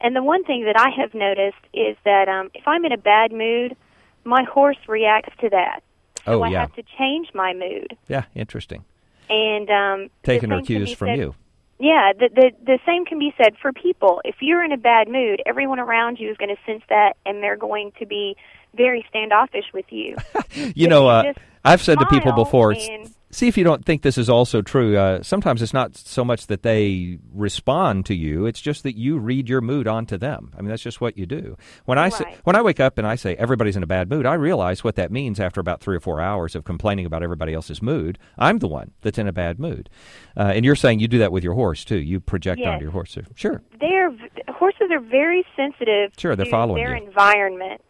And 0.00 0.14
the 0.14 0.22
one 0.22 0.44
thing 0.44 0.64
that 0.66 0.78
I 0.78 0.90
have 1.00 1.12
noticed 1.12 1.58
is 1.74 1.96
that 2.04 2.28
um, 2.28 2.50
if 2.54 2.68
I'm 2.68 2.84
in 2.84 2.92
a 2.92 2.98
bad 2.98 3.32
mood, 3.32 3.76
my 4.24 4.42
horse 4.44 4.78
reacts 4.86 5.34
to 5.40 5.50
that. 5.50 5.80
Oh, 6.26 6.42
I 6.42 6.48
yeah. 6.48 6.60
have 6.60 6.74
to 6.74 6.82
change 6.98 7.28
my 7.34 7.54
mood. 7.54 7.96
Yeah, 8.08 8.24
interesting. 8.34 8.84
And 9.30 9.70
um, 9.70 10.10
Taking 10.22 10.50
her 10.50 10.60
cues 10.62 10.92
from 10.92 11.08
said- 11.08 11.18
you. 11.18 11.34
Yeah, 11.80 12.12
the, 12.12 12.28
the 12.34 12.50
the 12.64 12.78
same 12.84 13.04
can 13.04 13.20
be 13.20 13.32
said 13.36 13.54
for 13.62 13.72
people. 13.72 14.20
If 14.24 14.36
you're 14.40 14.64
in 14.64 14.72
a 14.72 14.76
bad 14.76 15.06
mood, 15.06 15.40
everyone 15.46 15.78
around 15.78 16.18
you 16.18 16.28
is 16.28 16.36
going 16.36 16.48
to 16.48 16.60
sense 16.66 16.82
that, 16.88 17.16
and 17.24 17.40
they're 17.40 17.56
going 17.56 17.92
to 18.00 18.06
be 18.06 18.36
very 18.74 19.06
standoffish 19.08 19.66
with 19.72 19.86
you. 19.90 20.16
You 20.74 20.88
know, 20.88 21.06
uh, 21.06 21.34
I've 21.64 21.80
said 21.80 22.00
to 22.00 22.06
people 22.06 22.32
before, 22.32 22.72
and- 22.72 23.14
see 23.30 23.48
if 23.48 23.56
you 23.58 23.64
don't 23.64 23.84
think 23.84 24.02
this 24.02 24.16
is 24.18 24.28
also 24.30 24.62
true. 24.62 24.96
Uh, 24.96 25.22
sometimes 25.22 25.62
it's 25.62 25.74
not 25.74 25.96
so 25.96 26.24
much 26.24 26.46
that 26.46 26.62
they 26.62 27.18
respond 27.32 28.06
to 28.06 28.14
you; 28.14 28.46
it's 28.46 28.60
just 28.60 28.82
that 28.82 28.96
you 28.96 29.18
read 29.18 29.48
your 29.48 29.60
mood 29.60 29.86
onto 29.86 30.16
them. 30.16 30.52
I 30.56 30.60
mean, 30.62 30.68
that's 30.68 30.82
just 30.82 31.00
what 31.00 31.16
you 31.18 31.26
do. 31.26 31.56
When 31.84 31.98
I 31.98 32.08
say, 32.08 32.36
when 32.44 32.56
I 32.56 32.62
wake 32.62 32.80
up 32.80 32.98
and 32.98 33.06
I 33.06 33.16
say 33.16 33.34
everybody's 33.36 33.76
in 33.76 33.82
a 33.82 33.86
bad 33.86 34.08
mood, 34.10 34.26
I 34.26 34.34
realize 34.34 34.82
what 34.84 34.96
that 34.96 35.10
means 35.12 35.40
after 35.40 35.60
about 35.60 35.80
three 35.80 35.96
or 35.96 36.00
four 36.00 36.20
hours 36.20 36.54
of 36.54 36.64
complaining 36.64 37.06
about 37.06 37.22
everybody 37.22 37.54
else's 37.54 37.82
mood. 37.82 38.18
I'm 38.38 38.58
the 38.58 38.68
one 38.68 38.92
that's 39.02 39.18
in 39.18 39.26
a 39.28 39.32
bad 39.32 39.58
mood, 39.58 39.88
uh, 40.36 40.52
and 40.54 40.64
you're 40.64 40.76
saying 40.76 41.00
you 41.00 41.08
do 41.08 41.18
that 41.18 41.32
with 41.32 41.44
your 41.44 41.54
horse 41.54 41.84
too. 41.84 41.98
You 41.98 42.20
project 42.20 42.60
Yes. 42.60 42.68
onto 42.68 42.82
your 42.84 42.92
horse. 42.92 43.16
Sure. 43.34 43.62
They're 43.80 44.10
horses 44.48 44.88
are 44.90 45.00
very 45.00 45.44
sensitive 45.54 46.12
Sure, 46.16 46.34
they're 46.34 46.44
to 46.46 46.50
following 46.50 46.82
their 46.82 46.96
you. 46.96 47.04
environment. 47.06 47.80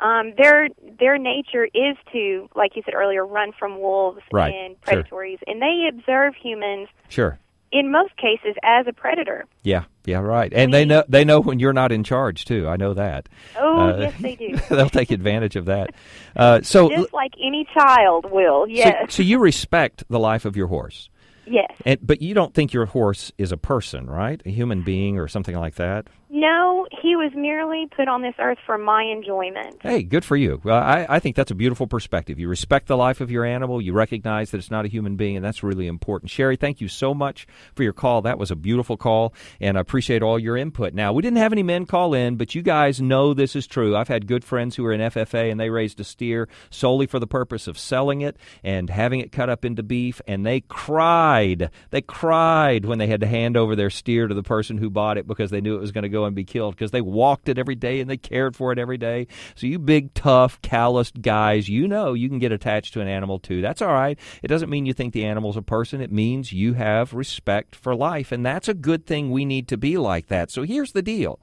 Um, 0.00 0.32
their 0.36 0.68
their 0.98 1.18
nature 1.18 1.66
is 1.66 1.96
to, 2.12 2.48
like 2.54 2.74
you 2.76 2.82
said 2.84 2.94
earlier, 2.94 3.26
run 3.26 3.52
from 3.58 3.78
wolves 3.80 4.20
Right, 4.32 4.54
and 4.54 4.76
sure. 4.88 5.24
and 5.46 5.60
they 5.62 5.88
observe 5.88 6.34
humans 6.34 6.88
Sure. 7.08 7.38
in 7.70 7.90
most 7.90 8.16
cases 8.16 8.56
as 8.62 8.86
a 8.88 8.92
predator. 8.92 9.44
Yeah, 9.62 9.84
yeah, 10.06 10.18
right. 10.20 10.50
And 10.54 10.72
they 10.72 10.84
know 10.84 11.04
they 11.08 11.24
know 11.24 11.40
when 11.40 11.58
you're 11.58 11.72
not 11.74 11.92
in 11.92 12.02
charge 12.04 12.44
too. 12.46 12.66
I 12.66 12.76
know 12.76 12.94
that. 12.94 13.28
Oh, 13.58 13.78
Uh, 13.78 13.96
yes, 13.98 14.14
they 14.20 14.36
do. 14.36 14.56
they'll 14.70 14.88
take 14.88 15.10
advantage 15.10 15.56
of 15.56 15.66
that. 15.66 15.90
Uh, 16.34 16.62
so, 16.62 16.88
Just 16.88 17.12
like 17.12 17.32
any 17.42 17.66
child 17.74 18.30
will. 18.30 18.64
so, 18.64 18.70
Yes. 18.72 19.12
so 19.14 19.22
you 19.22 19.38
respect 19.38 20.04
the 20.08 20.18
life 20.18 20.44
of 20.46 20.56
your 20.56 20.68
horse, 20.68 21.10
yes. 21.46 21.70
and 21.84 21.98
but 22.04 22.22
you 22.22 22.32
don't 22.34 22.54
think 22.54 22.72
your 22.72 22.86
horse 22.86 23.32
is 23.36 23.52
a 23.52 23.56
person, 23.58 24.08
right? 24.08 24.40
A 24.46 24.50
human 24.50 24.82
being 24.82 25.18
or 25.18 25.28
something 25.28 25.56
like 25.56 25.74
that. 25.74 26.06
No, 26.32 26.86
he 27.02 27.16
was 27.16 27.32
merely 27.34 27.88
put 27.96 28.06
on 28.06 28.22
this 28.22 28.36
earth 28.38 28.58
for 28.64 28.78
my 28.78 29.02
enjoyment. 29.02 29.78
Hey, 29.82 30.04
good 30.04 30.24
for 30.24 30.36
you. 30.36 30.60
Well, 30.62 30.80
I, 30.80 31.04
I 31.08 31.18
think 31.18 31.34
that's 31.34 31.50
a 31.50 31.56
beautiful 31.56 31.88
perspective. 31.88 32.38
You 32.38 32.48
respect 32.48 32.86
the 32.86 32.96
life 32.96 33.20
of 33.20 33.32
your 33.32 33.44
animal, 33.44 33.80
you 33.80 33.92
recognize 33.92 34.52
that 34.52 34.58
it's 34.58 34.70
not 34.70 34.84
a 34.84 34.88
human 34.88 35.16
being, 35.16 35.34
and 35.34 35.44
that's 35.44 35.64
really 35.64 35.88
important. 35.88 36.30
Sherry, 36.30 36.54
thank 36.54 36.80
you 36.80 36.86
so 36.86 37.14
much 37.14 37.48
for 37.74 37.82
your 37.82 37.92
call. 37.92 38.22
That 38.22 38.38
was 38.38 38.52
a 38.52 38.56
beautiful 38.56 38.96
call, 38.96 39.34
and 39.60 39.76
I 39.76 39.80
appreciate 39.80 40.22
all 40.22 40.38
your 40.38 40.56
input. 40.56 40.94
Now, 40.94 41.12
we 41.12 41.20
didn't 41.20 41.38
have 41.38 41.52
any 41.52 41.64
men 41.64 41.84
call 41.84 42.14
in, 42.14 42.36
but 42.36 42.54
you 42.54 42.62
guys 42.62 43.00
know 43.00 43.34
this 43.34 43.56
is 43.56 43.66
true. 43.66 43.96
I've 43.96 44.06
had 44.06 44.28
good 44.28 44.44
friends 44.44 44.76
who 44.76 44.86
are 44.86 44.92
in 44.92 45.00
FFA, 45.00 45.50
and 45.50 45.58
they 45.58 45.70
raised 45.70 45.98
a 45.98 46.04
steer 46.04 46.48
solely 46.70 47.08
for 47.08 47.18
the 47.18 47.26
purpose 47.26 47.66
of 47.66 47.76
selling 47.76 48.20
it 48.20 48.36
and 48.62 48.88
having 48.88 49.18
it 49.18 49.32
cut 49.32 49.50
up 49.50 49.64
into 49.64 49.82
beef, 49.82 50.20
and 50.28 50.46
they 50.46 50.60
cried. 50.60 51.70
They 51.90 52.02
cried 52.02 52.84
when 52.84 52.98
they 52.98 53.08
had 53.08 53.20
to 53.20 53.26
hand 53.26 53.56
over 53.56 53.74
their 53.74 53.90
steer 53.90 54.28
to 54.28 54.34
the 54.34 54.44
person 54.44 54.78
who 54.78 54.90
bought 54.90 55.18
it 55.18 55.26
because 55.26 55.50
they 55.50 55.60
knew 55.60 55.74
it 55.74 55.80
was 55.80 55.90
going 55.90 56.02
to 56.02 56.19
and 56.24 56.36
be 56.36 56.44
killed 56.44 56.74
because 56.74 56.90
they 56.90 57.00
walked 57.00 57.48
it 57.48 57.58
every 57.58 57.74
day 57.74 58.00
and 58.00 58.08
they 58.08 58.16
cared 58.16 58.56
for 58.56 58.72
it 58.72 58.78
every 58.78 58.98
day. 58.98 59.26
So 59.54 59.66
you 59.66 59.78
big, 59.78 60.14
tough, 60.14 60.60
calloused 60.62 61.20
guys, 61.20 61.68
you 61.68 61.88
know 61.88 62.12
you 62.12 62.28
can 62.28 62.38
get 62.38 62.52
attached 62.52 62.94
to 62.94 63.00
an 63.00 63.08
animal 63.08 63.38
too. 63.38 63.60
That's 63.60 63.82
all 63.82 63.92
right. 63.92 64.18
It 64.42 64.48
doesn't 64.48 64.70
mean 64.70 64.86
you 64.86 64.92
think 64.92 65.12
the 65.12 65.24
animal's 65.24 65.56
a 65.56 65.62
person. 65.62 66.00
It 66.00 66.12
means 66.12 66.52
you 66.52 66.74
have 66.74 67.14
respect 67.14 67.74
for 67.74 67.94
life, 67.94 68.32
and 68.32 68.44
that's 68.44 68.68
a 68.68 68.74
good 68.74 69.06
thing. 69.06 69.30
We 69.30 69.44
need 69.44 69.68
to 69.68 69.76
be 69.76 69.96
like 69.96 70.28
that. 70.28 70.50
So 70.50 70.62
here's 70.62 70.92
the 70.92 71.02
deal. 71.02 71.40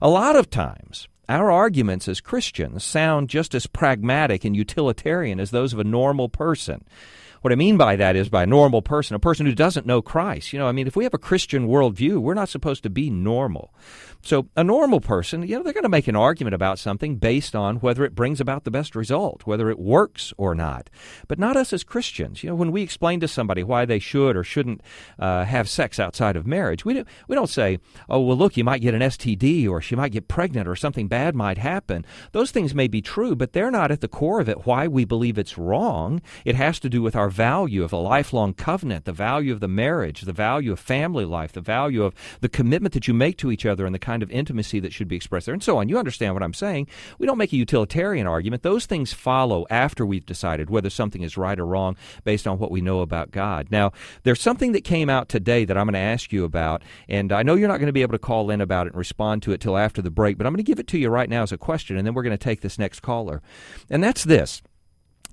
A 0.00 0.08
lot 0.08 0.36
of 0.36 0.50
times, 0.50 1.08
our 1.28 1.50
arguments 1.50 2.08
as 2.08 2.20
Christians 2.20 2.84
sound 2.84 3.30
just 3.30 3.54
as 3.54 3.66
pragmatic 3.66 4.44
and 4.44 4.56
utilitarian 4.56 5.40
as 5.40 5.50
those 5.50 5.72
of 5.72 5.78
a 5.78 5.84
normal 5.84 6.28
person. 6.28 6.84
What 7.40 7.52
I 7.52 7.56
mean 7.56 7.76
by 7.76 7.96
that 7.96 8.16
is 8.16 8.30
by 8.30 8.44
a 8.44 8.46
normal 8.46 8.80
person, 8.80 9.14
a 9.14 9.18
person 9.18 9.44
who 9.44 9.54
doesn't 9.54 9.86
know 9.86 10.00
Christ. 10.00 10.52
You 10.54 10.58
know, 10.58 10.66
I 10.66 10.72
mean, 10.72 10.86
if 10.86 10.96
we 10.96 11.04
have 11.04 11.12
a 11.12 11.18
Christian 11.18 11.68
worldview, 11.68 12.18
we're 12.18 12.32
not 12.32 12.48
supposed 12.48 12.82
to 12.84 12.90
be 12.90 13.10
normal. 13.10 13.74
So 14.24 14.48
a 14.56 14.64
normal 14.64 15.02
person, 15.02 15.42
you 15.42 15.56
know, 15.56 15.62
they're 15.62 15.74
going 15.74 15.82
to 15.82 15.90
make 15.90 16.08
an 16.08 16.16
argument 16.16 16.54
about 16.54 16.78
something 16.78 17.16
based 17.16 17.54
on 17.54 17.76
whether 17.76 18.06
it 18.06 18.14
brings 18.14 18.40
about 18.40 18.64
the 18.64 18.70
best 18.70 18.96
result, 18.96 19.42
whether 19.44 19.68
it 19.68 19.78
works 19.78 20.32
or 20.38 20.54
not. 20.54 20.88
But 21.28 21.38
not 21.38 21.58
us 21.58 21.74
as 21.74 21.84
Christians. 21.84 22.42
You 22.42 22.48
know, 22.48 22.56
when 22.56 22.72
we 22.72 22.80
explain 22.80 23.20
to 23.20 23.28
somebody 23.28 23.62
why 23.62 23.84
they 23.84 23.98
should 23.98 24.34
or 24.34 24.42
shouldn't 24.42 24.80
uh, 25.18 25.44
have 25.44 25.68
sex 25.68 26.00
outside 26.00 26.36
of 26.36 26.46
marriage, 26.46 26.86
we, 26.86 26.94
do, 26.94 27.04
we 27.28 27.36
don't 27.36 27.50
say, 27.50 27.78
oh, 28.08 28.20
well, 28.20 28.36
look, 28.36 28.56
you 28.56 28.64
might 28.64 28.80
get 28.80 28.94
an 28.94 29.02
STD 29.02 29.68
or 29.68 29.82
she 29.82 29.94
might 29.94 30.12
get 30.12 30.26
pregnant 30.26 30.66
or 30.66 30.74
something 30.74 31.06
bad 31.06 31.34
might 31.34 31.58
happen. 31.58 32.06
Those 32.32 32.50
things 32.50 32.74
may 32.74 32.88
be 32.88 33.02
true, 33.02 33.36
but 33.36 33.52
they're 33.52 33.70
not 33.70 33.90
at 33.90 34.00
the 34.00 34.08
core 34.08 34.40
of 34.40 34.48
it 34.48 34.66
why 34.66 34.88
we 34.88 35.04
believe 35.04 35.36
it's 35.36 35.58
wrong. 35.58 36.22
It 36.46 36.54
has 36.54 36.80
to 36.80 36.88
do 36.88 37.02
with 37.02 37.14
our 37.14 37.28
value 37.28 37.84
of 37.84 37.92
a 37.92 37.98
lifelong 37.98 38.54
covenant, 38.54 39.04
the 39.04 39.12
value 39.12 39.52
of 39.52 39.60
the 39.60 39.68
marriage, 39.68 40.22
the 40.22 40.32
value 40.32 40.72
of 40.72 40.80
family 40.80 41.26
life, 41.26 41.52
the 41.52 41.60
value 41.60 42.04
of 42.04 42.14
the 42.40 42.48
commitment 42.48 42.94
that 42.94 43.06
you 43.06 43.12
make 43.12 43.36
to 43.36 43.52
each 43.52 43.66
other 43.66 43.84
and 43.84 43.94
the 43.94 43.98
kind 43.98 44.13
of 44.22 44.30
intimacy 44.30 44.80
that 44.80 44.92
should 44.92 45.08
be 45.08 45.16
expressed 45.16 45.46
there, 45.46 45.52
and 45.52 45.62
so 45.62 45.78
on. 45.78 45.88
You 45.88 45.98
understand 45.98 46.34
what 46.34 46.42
I'm 46.42 46.54
saying. 46.54 46.88
We 47.18 47.26
don't 47.26 47.38
make 47.38 47.52
a 47.52 47.56
utilitarian 47.56 48.26
argument. 48.26 48.62
Those 48.62 48.86
things 48.86 49.12
follow 49.12 49.66
after 49.70 50.06
we've 50.06 50.26
decided 50.26 50.70
whether 50.70 50.90
something 50.90 51.22
is 51.22 51.36
right 51.36 51.58
or 51.58 51.66
wrong 51.66 51.96
based 52.24 52.46
on 52.46 52.58
what 52.58 52.70
we 52.70 52.80
know 52.80 53.00
about 53.00 53.30
God. 53.30 53.68
Now, 53.70 53.92
there's 54.22 54.40
something 54.40 54.72
that 54.72 54.84
came 54.84 55.10
out 55.10 55.28
today 55.28 55.64
that 55.64 55.76
I'm 55.76 55.86
going 55.86 55.94
to 55.94 55.98
ask 55.98 56.32
you 56.32 56.44
about, 56.44 56.82
and 57.08 57.32
I 57.32 57.42
know 57.42 57.54
you're 57.54 57.68
not 57.68 57.78
going 57.78 57.86
to 57.86 57.92
be 57.92 58.02
able 58.02 58.12
to 58.12 58.18
call 58.18 58.50
in 58.50 58.60
about 58.60 58.86
it 58.86 58.92
and 58.92 58.98
respond 58.98 59.42
to 59.44 59.52
it 59.52 59.60
till 59.60 59.76
after 59.76 60.02
the 60.02 60.10
break, 60.10 60.38
but 60.38 60.46
I'm 60.46 60.52
going 60.52 60.64
to 60.64 60.70
give 60.70 60.78
it 60.78 60.88
to 60.88 60.98
you 60.98 61.08
right 61.08 61.28
now 61.28 61.42
as 61.42 61.52
a 61.52 61.58
question, 61.58 61.96
and 61.96 62.06
then 62.06 62.14
we're 62.14 62.22
going 62.22 62.36
to 62.36 62.38
take 62.38 62.60
this 62.60 62.78
next 62.78 63.00
caller. 63.00 63.42
And 63.90 64.02
that's 64.02 64.24
this. 64.24 64.62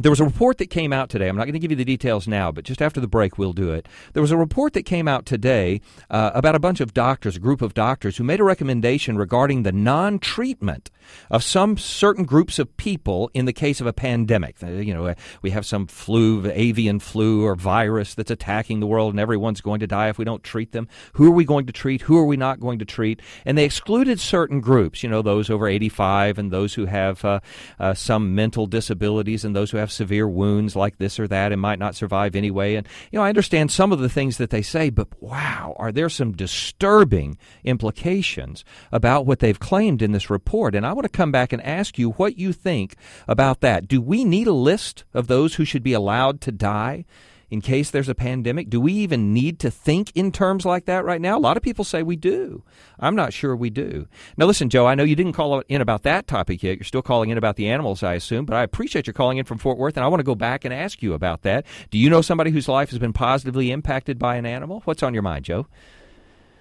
There 0.01 0.09
was 0.09 0.19
a 0.19 0.25
report 0.25 0.57
that 0.57 0.71
came 0.71 0.91
out 0.93 1.09
today. 1.09 1.27
I'm 1.27 1.35
not 1.35 1.43
going 1.43 1.53
to 1.53 1.59
give 1.59 1.69
you 1.69 1.77
the 1.77 1.85
details 1.85 2.27
now, 2.27 2.51
but 2.51 2.63
just 2.63 2.81
after 2.81 2.99
the 2.99 3.07
break, 3.07 3.37
we'll 3.37 3.53
do 3.53 3.71
it. 3.71 3.87
There 4.13 4.21
was 4.21 4.31
a 4.31 4.37
report 4.37 4.73
that 4.73 4.83
came 4.83 5.07
out 5.07 5.27
today 5.27 5.79
uh, 6.09 6.31
about 6.33 6.55
a 6.55 6.59
bunch 6.59 6.79
of 6.79 6.95
doctors, 6.95 7.35
a 7.35 7.39
group 7.39 7.61
of 7.61 7.75
doctors, 7.75 8.17
who 8.17 8.23
made 8.23 8.39
a 8.39 8.43
recommendation 8.43 9.15
regarding 9.15 9.61
the 9.61 9.71
non 9.71 10.17
treatment 10.17 10.89
of 11.29 11.43
some 11.43 11.77
certain 11.77 12.25
groups 12.25 12.57
of 12.57 12.75
people 12.77 13.29
in 13.33 13.45
the 13.45 13.53
case 13.53 13.79
of 13.79 13.85
a 13.85 13.93
pandemic. 13.93 14.55
Uh, 14.63 14.67
you 14.67 14.93
know, 14.93 15.13
we 15.43 15.51
have 15.51 15.65
some 15.65 15.85
flu, 15.85 16.49
avian 16.51 16.99
flu, 16.99 17.45
or 17.45 17.55
virus 17.55 18.15
that's 18.15 18.31
attacking 18.31 18.79
the 18.79 18.87
world, 18.87 19.13
and 19.13 19.19
everyone's 19.19 19.61
going 19.61 19.81
to 19.81 19.87
die 19.87 20.09
if 20.09 20.17
we 20.17 20.25
don't 20.25 20.43
treat 20.43 20.71
them. 20.71 20.87
Who 21.13 21.27
are 21.27 21.35
we 21.35 21.45
going 21.45 21.67
to 21.67 21.73
treat? 21.73 22.01
Who 22.01 22.17
are 22.17 22.25
we 22.25 22.37
not 22.37 22.59
going 22.59 22.79
to 22.79 22.85
treat? 22.85 23.21
And 23.45 23.55
they 23.55 23.65
excluded 23.65 24.19
certain 24.19 24.61
groups, 24.61 25.03
you 25.03 25.09
know, 25.09 25.21
those 25.21 25.49
over 25.49 25.67
85 25.67 26.39
and 26.39 26.51
those 26.51 26.73
who 26.73 26.85
have 26.85 27.23
uh, 27.23 27.39
uh, 27.79 27.93
some 27.93 28.33
mental 28.33 28.65
disabilities 28.65 29.45
and 29.45 29.55
those 29.55 29.69
who 29.69 29.77
have 29.77 29.90
have 29.91 29.95
severe 29.95 30.27
wounds 30.27 30.75
like 30.75 30.97
this 30.97 31.19
or 31.19 31.27
that 31.27 31.51
and 31.51 31.61
might 31.61 31.79
not 31.79 31.95
survive 31.95 32.35
anyway. 32.35 32.75
And, 32.75 32.87
you 33.11 33.19
know, 33.19 33.23
I 33.23 33.29
understand 33.29 33.71
some 33.71 33.91
of 33.91 33.99
the 33.99 34.09
things 34.09 34.37
that 34.37 34.49
they 34.49 34.61
say, 34.61 34.89
but 34.89 35.07
wow, 35.21 35.75
are 35.77 35.91
there 35.91 36.09
some 36.09 36.31
disturbing 36.31 37.37
implications 37.63 38.63
about 38.91 39.25
what 39.25 39.39
they've 39.39 39.59
claimed 39.59 40.01
in 40.01 40.13
this 40.13 40.29
report? 40.29 40.75
And 40.75 40.85
I 40.85 40.93
want 40.93 41.03
to 41.03 41.09
come 41.09 41.31
back 41.31 41.51
and 41.51 41.61
ask 41.63 41.99
you 41.99 42.11
what 42.11 42.37
you 42.37 42.53
think 42.53 42.95
about 43.27 43.59
that. 43.61 43.87
Do 43.87 44.01
we 44.01 44.23
need 44.23 44.47
a 44.47 44.53
list 44.53 45.03
of 45.13 45.27
those 45.27 45.55
who 45.55 45.65
should 45.65 45.83
be 45.83 45.93
allowed 45.93 46.41
to 46.41 46.51
die? 46.51 47.05
In 47.51 47.59
case 47.59 47.91
there's 47.91 48.09
a 48.09 48.15
pandemic? 48.15 48.69
Do 48.69 48.79
we 48.79 48.93
even 48.93 49.33
need 49.33 49.59
to 49.59 49.69
think 49.69 50.11
in 50.15 50.31
terms 50.31 50.65
like 50.65 50.85
that 50.85 51.03
right 51.03 51.19
now? 51.19 51.37
A 51.37 51.39
lot 51.39 51.57
of 51.57 51.63
people 51.63 51.83
say 51.83 52.01
we 52.01 52.15
do. 52.15 52.63
I'm 52.97 53.15
not 53.15 53.33
sure 53.33 53.55
we 53.55 53.69
do. 53.69 54.07
Now, 54.37 54.45
listen, 54.45 54.69
Joe, 54.69 54.87
I 54.87 54.95
know 54.95 55.03
you 55.03 55.17
didn't 55.17 55.33
call 55.33 55.59
in 55.67 55.81
about 55.81 56.03
that 56.03 56.27
topic 56.27 56.63
yet. 56.63 56.77
You're 56.77 56.85
still 56.85 57.01
calling 57.01 57.29
in 57.29 57.37
about 57.37 57.57
the 57.57 57.69
animals, 57.69 58.01
I 58.01 58.13
assume, 58.13 58.45
but 58.45 58.55
I 58.55 58.63
appreciate 58.63 59.05
your 59.05 59.13
calling 59.13 59.37
in 59.37 59.45
from 59.45 59.57
Fort 59.57 59.77
Worth, 59.77 59.97
and 59.97 60.03
I 60.05 60.07
want 60.07 60.21
to 60.21 60.25
go 60.25 60.33
back 60.33 60.63
and 60.63 60.73
ask 60.73 61.03
you 61.03 61.13
about 61.13 61.41
that. 61.41 61.65
Do 61.91 61.97
you 61.97 62.09
know 62.09 62.21
somebody 62.21 62.51
whose 62.51 62.69
life 62.69 62.89
has 62.89 62.99
been 62.99 63.13
positively 63.13 63.69
impacted 63.69 64.17
by 64.17 64.37
an 64.37 64.45
animal? 64.45 64.81
What's 64.85 65.03
on 65.03 65.13
your 65.13 65.23
mind, 65.23 65.45
Joe? 65.45 65.67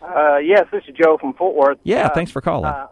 Uh, 0.03 0.38
yes, 0.38 0.66
this 0.72 0.83
is 0.88 0.94
Joe 1.00 1.18
from 1.18 1.35
Fort 1.35 1.55
Worth. 1.55 1.79
Yeah, 1.85 2.07
uh, 2.07 2.14
thanks 2.14 2.33
for 2.33 2.40
calling. 2.40 2.64
Uh, 2.64 2.88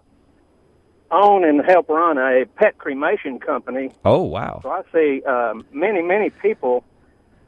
own 1.11 1.43
and 1.43 1.65
help 1.67 1.89
run 1.89 2.19
a 2.19 2.45
pet 2.57 2.79
cremation 2.79 3.41
company. 3.41 3.91
Oh, 4.05 4.23
wow. 4.23 4.61
So 4.63 4.71
I 4.71 4.83
see 4.93 5.23
um, 5.25 5.65
many, 5.73 6.03
many 6.03 6.31
people 6.31 6.85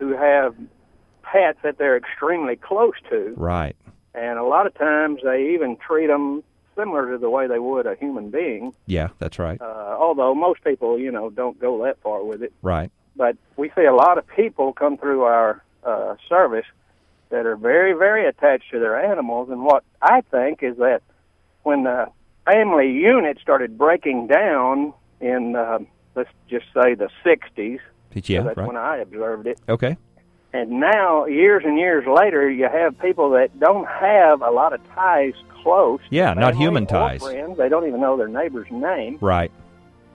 who 0.00 0.16
have 0.16 0.56
pets 1.22 1.58
that 1.62 1.78
they're 1.78 1.96
extremely 1.96 2.56
close 2.56 2.94
to. 3.10 3.34
Right. 3.36 3.76
And 4.14 4.38
a 4.38 4.42
lot 4.42 4.66
of 4.66 4.74
times 4.74 5.20
they 5.22 5.52
even 5.54 5.76
treat 5.76 6.08
them 6.08 6.42
similar 6.76 7.12
to 7.12 7.18
the 7.18 7.30
way 7.30 7.46
they 7.46 7.58
would 7.60 7.86
a 7.86 7.94
human 7.94 8.30
being. 8.30 8.72
Yeah, 8.86 9.08
that's 9.18 9.38
right. 9.38 9.60
Uh, 9.60 9.96
although 9.98 10.34
most 10.34 10.64
people, 10.64 10.98
you 10.98 11.12
know, 11.12 11.30
don't 11.30 11.60
go 11.60 11.84
that 11.84 12.00
far 12.02 12.24
with 12.24 12.42
it. 12.42 12.52
Right. 12.62 12.90
But 13.14 13.36
we 13.56 13.70
see 13.76 13.84
a 13.84 13.94
lot 13.94 14.18
of 14.18 14.26
people 14.26 14.72
come 14.72 14.96
through 14.96 15.22
our 15.22 15.62
uh, 15.84 16.16
service 16.28 16.66
that 17.28 17.46
are 17.46 17.56
very, 17.56 17.92
very 17.92 18.26
attached 18.26 18.70
to 18.72 18.80
their 18.80 18.98
animals. 18.98 19.50
And 19.50 19.62
what 19.62 19.84
I 20.02 20.22
think 20.22 20.62
is 20.62 20.76
that 20.78 21.02
when 21.62 21.84
the 21.84 22.08
family 22.44 22.90
unit 22.90 23.38
started 23.40 23.78
breaking 23.78 24.26
down 24.26 24.92
in, 25.20 25.54
uh, 25.54 25.78
let's 26.14 26.30
just 26.48 26.66
say, 26.74 26.94
the 26.94 27.10
60s, 27.24 27.78
yeah, 28.14 28.40
so 28.40 28.44
that's 28.44 28.56
right. 28.56 28.66
when 28.66 28.76
I 28.76 28.98
observed 28.98 29.46
it. 29.46 29.58
Okay. 29.68 29.96
And 30.52 30.80
now, 30.80 31.26
years 31.26 31.62
and 31.64 31.78
years 31.78 32.04
later, 32.06 32.50
you 32.50 32.64
have 32.64 32.98
people 32.98 33.30
that 33.30 33.58
don't 33.60 33.86
have 33.86 34.42
a 34.42 34.50
lot 34.50 34.72
of 34.72 34.80
ties 34.94 35.34
close. 35.62 36.00
Yeah, 36.10 36.34
not 36.34 36.56
human 36.56 36.86
ties. 36.86 37.22
Friends. 37.22 37.56
They 37.56 37.68
don't 37.68 37.86
even 37.86 38.00
know 38.00 38.16
their 38.16 38.28
neighbor's 38.28 38.68
name, 38.70 39.18
Right. 39.20 39.52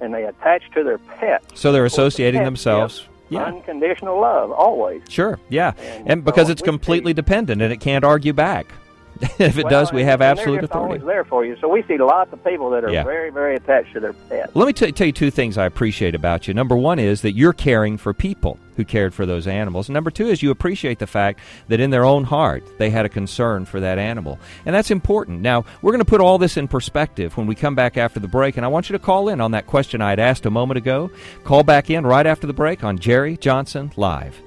and 0.02 0.14
they 0.14 0.26
attach 0.26 0.64
to 0.74 0.84
their 0.84 0.98
pet. 0.98 1.44
So 1.54 1.72
they're 1.72 1.84
course, 1.84 1.94
the 1.96 2.02
associating 2.04 2.44
themselves. 2.44 3.08
Yeah. 3.30 3.46
Unconditional 3.46 4.20
love, 4.20 4.52
always. 4.52 5.02
Sure. 5.10 5.40
Yeah. 5.50 5.74
And 5.80 6.10
And, 6.12 6.26
because 6.26 6.48
we 6.48 6.52
it's 6.54 6.62
completely 6.62 7.14
dependent 7.14 7.62
and 7.62 7.72
it 7.74 7.80
can't 7.80 8.04
argue 8.06 8.34
back. 8.34 8.68
if 9.40 9.58
it 9.58 9.64
Well, 9.64 9.70
does, 9.70 9.94
we 9.94 10.04
have 10.04 10.22
absolute 10.22 10.64
authority. 10.64 10.94
always 11.02 11.04
there 11.06 11.24
for 11.24 11.46
you. 11.46 11.56
So 11.62 11.68
we 11.70 11.84
see 11.84 11.98
lots 11.98 12.32
of 12.34 12.44
people 12.44 12.70
that 12.72 12.84
are 12.84 12.92
Yeah. 12.92 13.04
very, 13.04 13.30
very 13.30 13.56
attached 13.56 13.94
to 13.94 14.00
their 14.00 14.14
pets. 14.14 14.52
Let 14.56 14.66
me 14.68 14.74
t- 14.74 14.92
tell 14.92 15.08
you 15.08 15.14
two 15.14 15.32
things 15.32 15.58
I 15.58 15.66
appreciate 15.66 16.16
about 16.16 16.48
you. 16.48 16.54
Number 16.54 16.76
one 16.76 17.00
is 17.00 17.22
that 17.22 17.34
you're 17.34 17.54
caring 17.54 17.98
for 17.98 18.14
people 18.14 18.60
who 18.76 18.84
cared 18.84 19.14
for 19.14 19.26
those 19.26 19.48
animals. 19.48 19.88
And 19.88 19.94
number 19.94 20.12
two 20.12 20.28
is 20.28 20.44
you 20.44 20.52
appreciate 20.52 21.00
the 21.00 21.08
fact 21.08 21.40
that 21.70 21.80
in 21.80 21.92
their 21.92 22.04
own 22.04 22.26
heart 22.26 22.62
they 22.78 22.90
had 22.90 23.06
a 23.06 23.10
concern 23.10 23.64
for 23.64 23.80
that 23.80 23.98
animal. 23.98 24.38
And 24.66 24.76
that's 24.76 24.92
important. 24.92 25.40
Now, 25.42 25.64
we're 25.82 25.94
going 25.94 26.00
to 26.04 26.10
put 26.10 26.20
all 26.20 26.38
this 26.38 26.58
in 26.58 26.68
perspective 26.68 27.38
when 27.38 27.48
we 27.48 27.56
come 27.56 27.74
back 27.76 27.96
after 27.98 28.20
the 28.20 28.28
break. 28.28 28.58
And 28.58 28.66
I 28.66 28.70
want 28.70 28.90
you 28.90 28.94
to 28.94 29.00
call 29.00 29.30
in 29.30 29.40
on 29.40 29.52
that 29.52 29.66
question 29.66 30.02
I 30.02 30.10
had 30.10 30.20
asked 30.20 30.46
a 30.46 30.52
moment 30.52 30.78
ago. 30.78 31.10
Call 31.46 31.64
back 31.64 31.90
in 31.90 32.06
right 32.06 32.26
after 32.28 32.48
the 32.48 32.54
break 32.54 32.84
on 32.84 32.98
Jerry 33.00 33.38
Johnson 33.38 33.92
Live. 33.96 34.42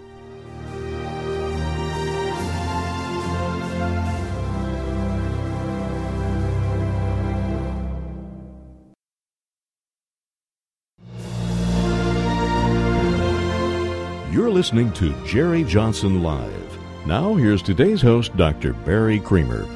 You're 14.30 14.50
listening 14.50 14.92
to 14.92 15.14
Jerry 15.24 15.64
Johnson 15.64 16.22
Live. 16.22 16.78
Now, 17.06 17.34
here's 17.34 17.62
today's 17.62 18.02
host, 18.02 18.36
Dr. 18.36 18.74
Barry 18.74 19.20
Creamer. 19.20 19.66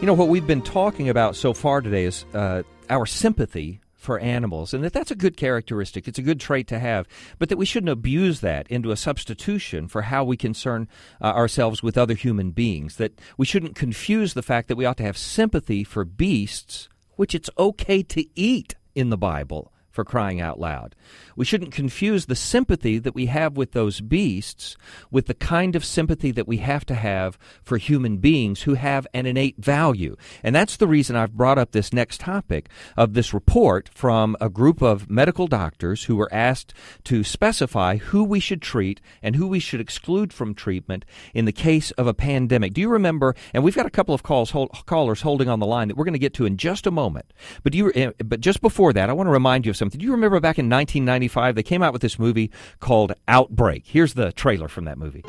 You 0.00 0.06
know, 0.06 0.14
what 0.14 0.28
we've 0.28 0.46
been 0.46 0.62
talking 0.62 1.08
about 1.08 1.36
so 1.36 1.54
far 1.54 1.80
today 1.80 2.04
is 2.04 2.24
uh, 2.34 2.64
our 2.88 3.06
sympathy 3.06 3.80
for 3.94 4.18
animals, 4.18 4.74
and 4.74 4.82
that 4.82 4.92
that's 4.92 5.12
a 5.12 5.14
good 5.14 5.36
characteristic. 5.36 6.08
It's 6.08 6.18
a 6.18 6.22
good 6.22 6.40
trait 6.40 6.66
to 6.68 6.80
have, 6.80 7.06
but 7.38 7.50
that 7.50 7.56
we 7.56 7.66
shouldn't 7.66 7.90
abuse 7.90 8.40
that 8.40 8.66
into 8.68 8.90
a 8.90 8.96
substitution 8.96 9.86
for 9.86 10.02
how 10.02 10.24
we 10.24 10.36
concern 10.36 10.88
uh, 11.20 11.26
ourselves 11.26 11.82
with 11.82 11.96
other 11.96 12.14
human 12.14 12.50
beings. 12.50 12.96
That 12.96 13.20
we 13.36 13.46
shouldn't 13.46 13.76
confuse 13.76 14.34
the 14.34 14.42
fact 14.42 14.66
that 14.68 14.76
we 14.76 14.86
ought 14.86 14.96
to 14.96 15.04
have 15.04 15.16
sympathy 15.16 15.84
for 15.84 16.04
beasts 16.04 16.88
which 17.20 17.34
it's 17.34 17.50
okay 17.58 18.02
to 18.02 18.24
eat 18.34 18.74
in 18.94 19.10
the 19.10 19.18
Bible 19.18 19.70
for 19.90 20.04
crying 20.04 20.40
out 20.40 20.60
loud. 20.60 20.94
We 21.36 21.44
shouldn't 21.44 21.72
confuse 21.72 22.26
the 22.26 22.36
sympathy 22.36 22.98
that 22.98 23.14
we 23.14 23.26
have 23.26 23.56
with 23.56 23.72
those 23.72 24.00
beasts 24.00 24.76
with 25.10 25.26
the 25.26 25.34
kind 25.34 25.74
of 25.76 25.84
sympathy 25.84 26.30
that 26.32 26.46
we 26.46 26.58
have 26.58 26.84
to 26.86 26.94
have 26.94 27.38
for 27.62 27.78
human 27.78 28.18
beings 28.18 28.62
who 28.62 28.74
have 28.74 29.06
an 29.12 29.26
innate 29.26 29.56
value. 29.58 30.16
And 30.42 30.54
that's 30.54 30.76
the 30.76 30.86
reason 30.86 31.16
I've 31.16 31.36
brought 31.36 31.58
up 31.58 31.72
this 31.72 31.92
next 31.92 32.20
topic 32.20 32.68
of 32.96 33.14
this 33.14 33.34
report 33.34 33.90
from 33.92 34.36
a 34.40 34.48
group 34.48 34.82
of 34.82 35.10
medical 35.10 35.46
doctors 35.46 36.04
who 36.04 36.16
were 36.16 36.32
asked 36.32 36.74
to 37.04 37.24
specify 37.24 37.96
who 37.96 38.24
we 38.24 38.40
should 38.40 38.62
treat 38.62 39.00
and 39.22 39.36
who 39.36 39.46
we 39.46 39.60
should 39.60 39.80
exclude 39.80 40.32
from 40.32 40.54
treatment 40.54 41.04
in 41.34 41.44
the 41.44 41.52
case 41.52 41.90
of 41.92 42.06
a 42.06 42.14
pandemic. 42.14 42.72
Do 42.74 42.80
you 42.80 42.88
remember? 42.88 43.34
And 43.52 43.64
we've 43.64 43.76
got 43.76 43.86
a 43.86 43.90
couple 43.90 44.14
of 44.14 44.22
calls 44.22 44.50
hold, 44.50 44.70
callers 44.86 45.22
holding 45.22 45.48
on 45.48 45.60
the 45.60 45.66
line 45.66 45.88
that 45.88 45.96
we're 45.96 46.04
going 46.04 46.12
to 46.12 46.18
get 46.18 46.34
to 46.34 46.46
in 46.46 46.56
just 46.56 46.86
a 46.86 46.90
moment. 46.90 47.32
But 47.62 47.74
you, 47.74 47.92
eh, 47.94 48.12
but 48.24 48.40
just 48.40 48.60
before 48.60 48.92
that, 48.92 49.10
I 49.10 49.12
want 49.12 49.26
to 49.26 49.32
remind 49.32 49.66
you 49.66 49.70
of 49.70 49.76
something. 49.80 49.98
Do 49.98 50.06
you 50.06 50.12
remember 50.12 50.38
back 50.38 50.58
in 50.58 50.70
1995 50.70 51.56
they 51.56 51.64
came 51.64 51.82
out 51.82 51.92
with 51.92 52.02
this 52.02 52.18
movie 52.18 52.52
called 52.78 53.14
Outbreak. 53.26 53.82
Here's 53.84 54.14
the 54.14 54.30
trailer 54.30 54.68
from 54.68 54.84
that 54.84 54.98
movie. 54.98 55.24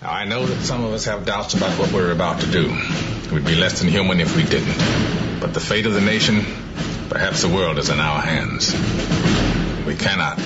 Now, 0.00 0.10
I 0.10 0.24
know 0.24 0.46
that 0.46 0.62
some 0.62 0.82
of 0.84 0.92
us 0.92 1.04
have 1.04 1.26
doubts 1.26 1.54
about 1.54 1.78
what 1.78 1.92
we're 1.92 2.10
about 2.12 2.40
to 2.40 2.50
do. 2.50 2.68
We'd 3.32 3.44
be 3.44 3.54
less 3.54 3.80
than 3.80 3.88
human 3.88 4.20
if 4.20 4.34
we 4.34 4.42
didn't. 4.42 4.78
But 5.40 5.54
the 5.54 5.60
fate 5.60 5.86
of 5.86 5.92
the 5.92 6.00
nation, 6.00 6.44
perhaps 7.08 7.42
the 7.42 7.48
world, 7.48 7.78
is 7.78 7.88
in 7.88 8.00
our 8.00 8.20
hands. 8.20 8.72
We 9.86 9.96
cannot 9.96 10.38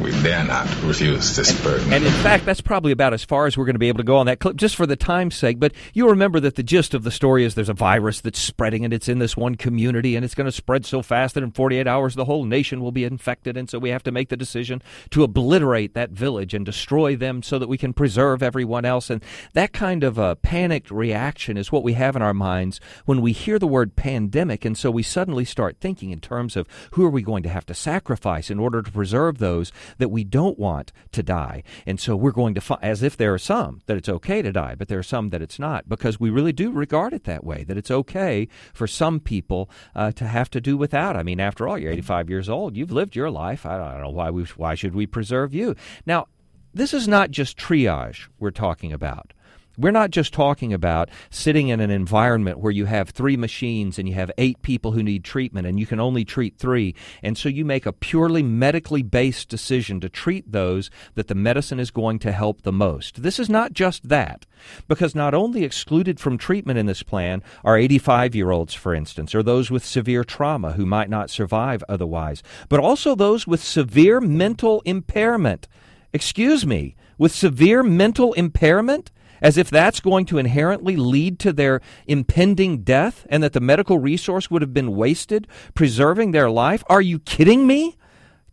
we 0.00 0.10
dare 0.22 0.44
not 0.44 0.66
refuse 0.82 1.36
this 1.36 1.58
burden. 1.62 1.92
And 1.92 2.04
in 2.04 2.12
fact, 2.22 2.44
that's 2.44 2.60
probably 2.60 2.92
about 2.92 3.14
as 3.14 3.24
far 3.24 3.46
as 3.46 3.56
we're 3.56 3.64
going 3.64 3.74
to 3.74 3.80
be 3.80 3.88
able 3.88 3.98
to 3.98 4.04
go 4.04 4.16
on 4.16 4.26
that 4.26 4.40
clip, 4.40 4.56
just 4.56 4.76
for 4.76 4.86
the 4.86 4.96
time's 4.96 5.36
sake. 5.36 5.58
But 5.58 5.72
you 5.92 6.08
remember 6.08 6.40
that 6.40 6.56
the 6.56 6.62
gist 6.62 6.94
of 6.94 7.02
the 7.02 7.10
story 7.10 7.44
is 7.44 7.54
there's 7.54 7.68
a 7.68 7.74
virus 7.74 8.20
that's 8.20 8.38
spreading, 8.38 8.84
and 8.84 8.92
it's 8.92 9.08
in 9.08 9.18
this 9.18 9.36
one 9.36 9.56
community, 9.56 10.16
and 10.16 10.24
it's 10.24 10.34
going 10.34 10.46
to 10.46 10.52
spread 10.52 10.86
so 10.86 11.02
fast 11.02 11.34
that 11.34 11.42
in 11.42 11.50
48 11.50 11.86
hours 11.86 12.14
the 12.14 12.24
whole 12.24 12.44
nation 12.44 12.80
will 12.80 12.92
be 12.92 13.04
infected. 13.04 13.56
And 13.56 13.68
so 13.68 13.78
we 13.78 13.90
have 13.90 14.02
to 14.04 14.12
make 14.12 14.28
the 14.28 14.36
decision 14.36 14.82
to 15.10 15.22
obliterate 15.22 15.94
that 15.94 16.10
village 16.10 16.54
and 16.54 16.64
destroy 16.64 17.16
them 17.16 17.42
so 17.42 17.58
that 17.58 17.68
we 17.68 17.78
can 17.78 17.92
preserve 17.92 18.42
everyone 18.42 18.84
else. 18.84 19.10
And 19.10 19.22
that 19.54 19.72
kind 19.72 20.04
of 20.04 20.18
a 20.18 20.36
panicked 20.36 20.90
reaction 20.90 21.56
is 21.56 21.72
what 21.72 21.82
we 21.82 21.94
have 21.94 22.16
in 22.16 22.22
our 22.22 22.34
minds 22.34 22.80
when 23.04 23.20
we 23.20 23.32
hear 23.32 23.58
the 23.58 23.66
word 23.66 23.96
pandemic. 23.96 24.64
And 24.64 24.76
so 24.76 24.90
we 24.90 25.02
suddenly 25.02 25.44
start 25.44 25.76
thinking 25.80 26.10
in 26.10 26.20
terms 26.20 26.56
of 26.56 26.68
who 26.92 27.04
are 27.04 27.10
we 27.10 27.22
going 27.22 27.42
to 27.42 27.48
have 27.48 27.66
to 27.66 27.74
sacrifice 27.74 28.50
in 28.50 28.58
order 28.58 28.82
to 28.82 28.90
preserve 28.90 29.38
those 29.38 29.72
that 29.98 30.10
we 30.10 30.24
don't 30.24 30.58
want 30.58 30.92
to 31.12 31.22
die. 31.22 31.62
And 31.86 31.98
so 31.98 32.14
we're 32.14 32.30
going 32.30 32.54
to, 32.54 32.78
as 32.82 33.02
if 33.02 33.16
there 33.16 33.32
are 33.32 33.38
some 33.38 33.80
that 33.86 33.96
it's 33.96 34.08
okay 34.08 34.42
to 34.42 34.52
die, 34.52 34.74
but 34.76 34.88
there 34.88 34.98
are 34.98 35.02
some 35.02 35.30
that 35.30 35.42
it's 35.42 35.58
not, 35.58 35.88
because 35.88 36.20
we 36.20 36.30
really 36.30 36.52
do 36.52 36.70
regard 36.70 37.12
it 37.12 37.24
that 37.24 37.44
way, 37.44 37.64
that 37.64 37.78
it's 37.78 37.90
okay 37.90 38.48
for 38.72 38.86
some 38.86 39.20
people 39.20 39.70
uh, 39.94 40.12
to 40.12 40.26
have 40.26 40.50
to 40.50 40.60
do 40.60 40.76
without. 40.76 41.16
I 41.16 41.22
mean, 41.22 41.40
after 41.40 41.66
all, 41.66 41.78
you're 41.78 41.92
85 41.92 42.30
years 42.30 42.48
old, 42.48 42.76
you've 42.76 42.92
lived 42.92 43.16
your 43.16 43.30
life. 43.30 43.64
I 43.66 43.78
don't 43.78 44.02
know 44.02 44.10
why 44.10 44.30
we, 44.30 44.44
why 44.56 44.74
should 44.74 44.94
we 44.94 45.06
preserve 45.06 45.54
you? 45.54 45.74
Now, 46.06 46.26
this 46.74 46.92
is 46.92 47.08
not 47.08 47.30
just 47.30 47.56
triage 47.56 48.28
we're 48.38 48.50
talking 48.50 48.92
about. 48.92 49.32
We're 49.78 49.92
not 49.92 50.10
just 50.10 50.34
talking 50.34 50.72
about 50.72 51.08
sitting 51.30 51.68
in 51.68 51.78
an 51.78 51.90
environment 51.90 52.58
where 52.58 52.72
you 52.72 52.86
have 52.86 53.10
three 53.10 53.36
machines 53.36 53.96
and 53.96 54.08
you 54.08 54.14
have 54.16 54.32
eight 54.36 54.60
people 54.62 54.90
who 54.90 55.04
need 55.04 55.22
treatment 55.22 55.68
and 55.68 55.78
you 55.78 55.86
can 55.86 56.00
only 56.00 56.24
treat 56.24 56.58
three. 56.58 56.96
And 57.22 57.38
so 57.38 57.48
you 57.48 57.64
make 57.64 57.86
a 57.86 57.92
purely 57.92 58.42
medically 58.42 59.02
based 59.02 59.48
decision 59.48 60.00
to 60.00 60.08
treat 60.08 60.50
those 60.50 60.90
that 61.14 61.28
the 61.28 61.36
medicine 61.36 61.78
is 61.78 61.92
going 61.92 62.18
to 62.20 62.32
help 62.32 62.62
the 62.62 62.72
most. 62.72 63.22
This 63.22 63.38
is 63.38 63.48
not 63.48 63.72
just 63.72 64.08
that, 64.08 64.46
because 64.88 65.14
not 65.14 65.32
only 65.32 65.62
excluded 65.62 66.18
from 66.18 66.38
treatment 66.38 66.80
in 66.80 66.86
this 66.86 67.04
plan 67.04 67.40
are 67.62 67.78
85 67.78 68.34
year 68.34 68.50
olds, 68.50 68.74
for 68.74 68.92
instance, 68.92 69.32
or 69.32 69.44
those 69.44 69.70
with 69.70 69.84
severe 69.84 70.24
trauma 70.24 70.72
who 70.72 70.86
might 70.86 71.08
not 71.08 71.30
survive 71.30 71.84
otherwise, 71.88 72.42
but 72.68 72.80
also 72.80 73.14
those 73.14 73.46
with 73.46 73.62
severe 73.62 74.20
mental 74.20 74.82
impairment. 74.84 75.68
Excuse 76.12 76.66
me, 76.66 76.96
with 77.16 77.30
severe 77.30 77.84
mental 77.84 78.32
impairment? 78.32 79.12
As 79.40 79.56
if 79.56 79.70
that's 79.70 80.00
going 80.00 80.26
to 80.26 80.38
inherently 80.38 80.96
lead 80.96 81.38
to 81.40 81.52
their 81.52 81.80
impending 82.06 82.82
death 82.82 83.26
and 83.30 83.42
that 83.42 83.52
the 83.52 83.60
medical 83.60 83.98
resource 83.98 84.50
would 84.50 84.62
have 84.62 84.74
been 84.74 84.96
wasted 84.96 85.46
preserving 85.74 86.32
their 86.32 86.50
life? 86.50 86.82
Are 86.88 87.02
you 87.02 87.18
kidding 87.18 87.66
me? 87.66 87.96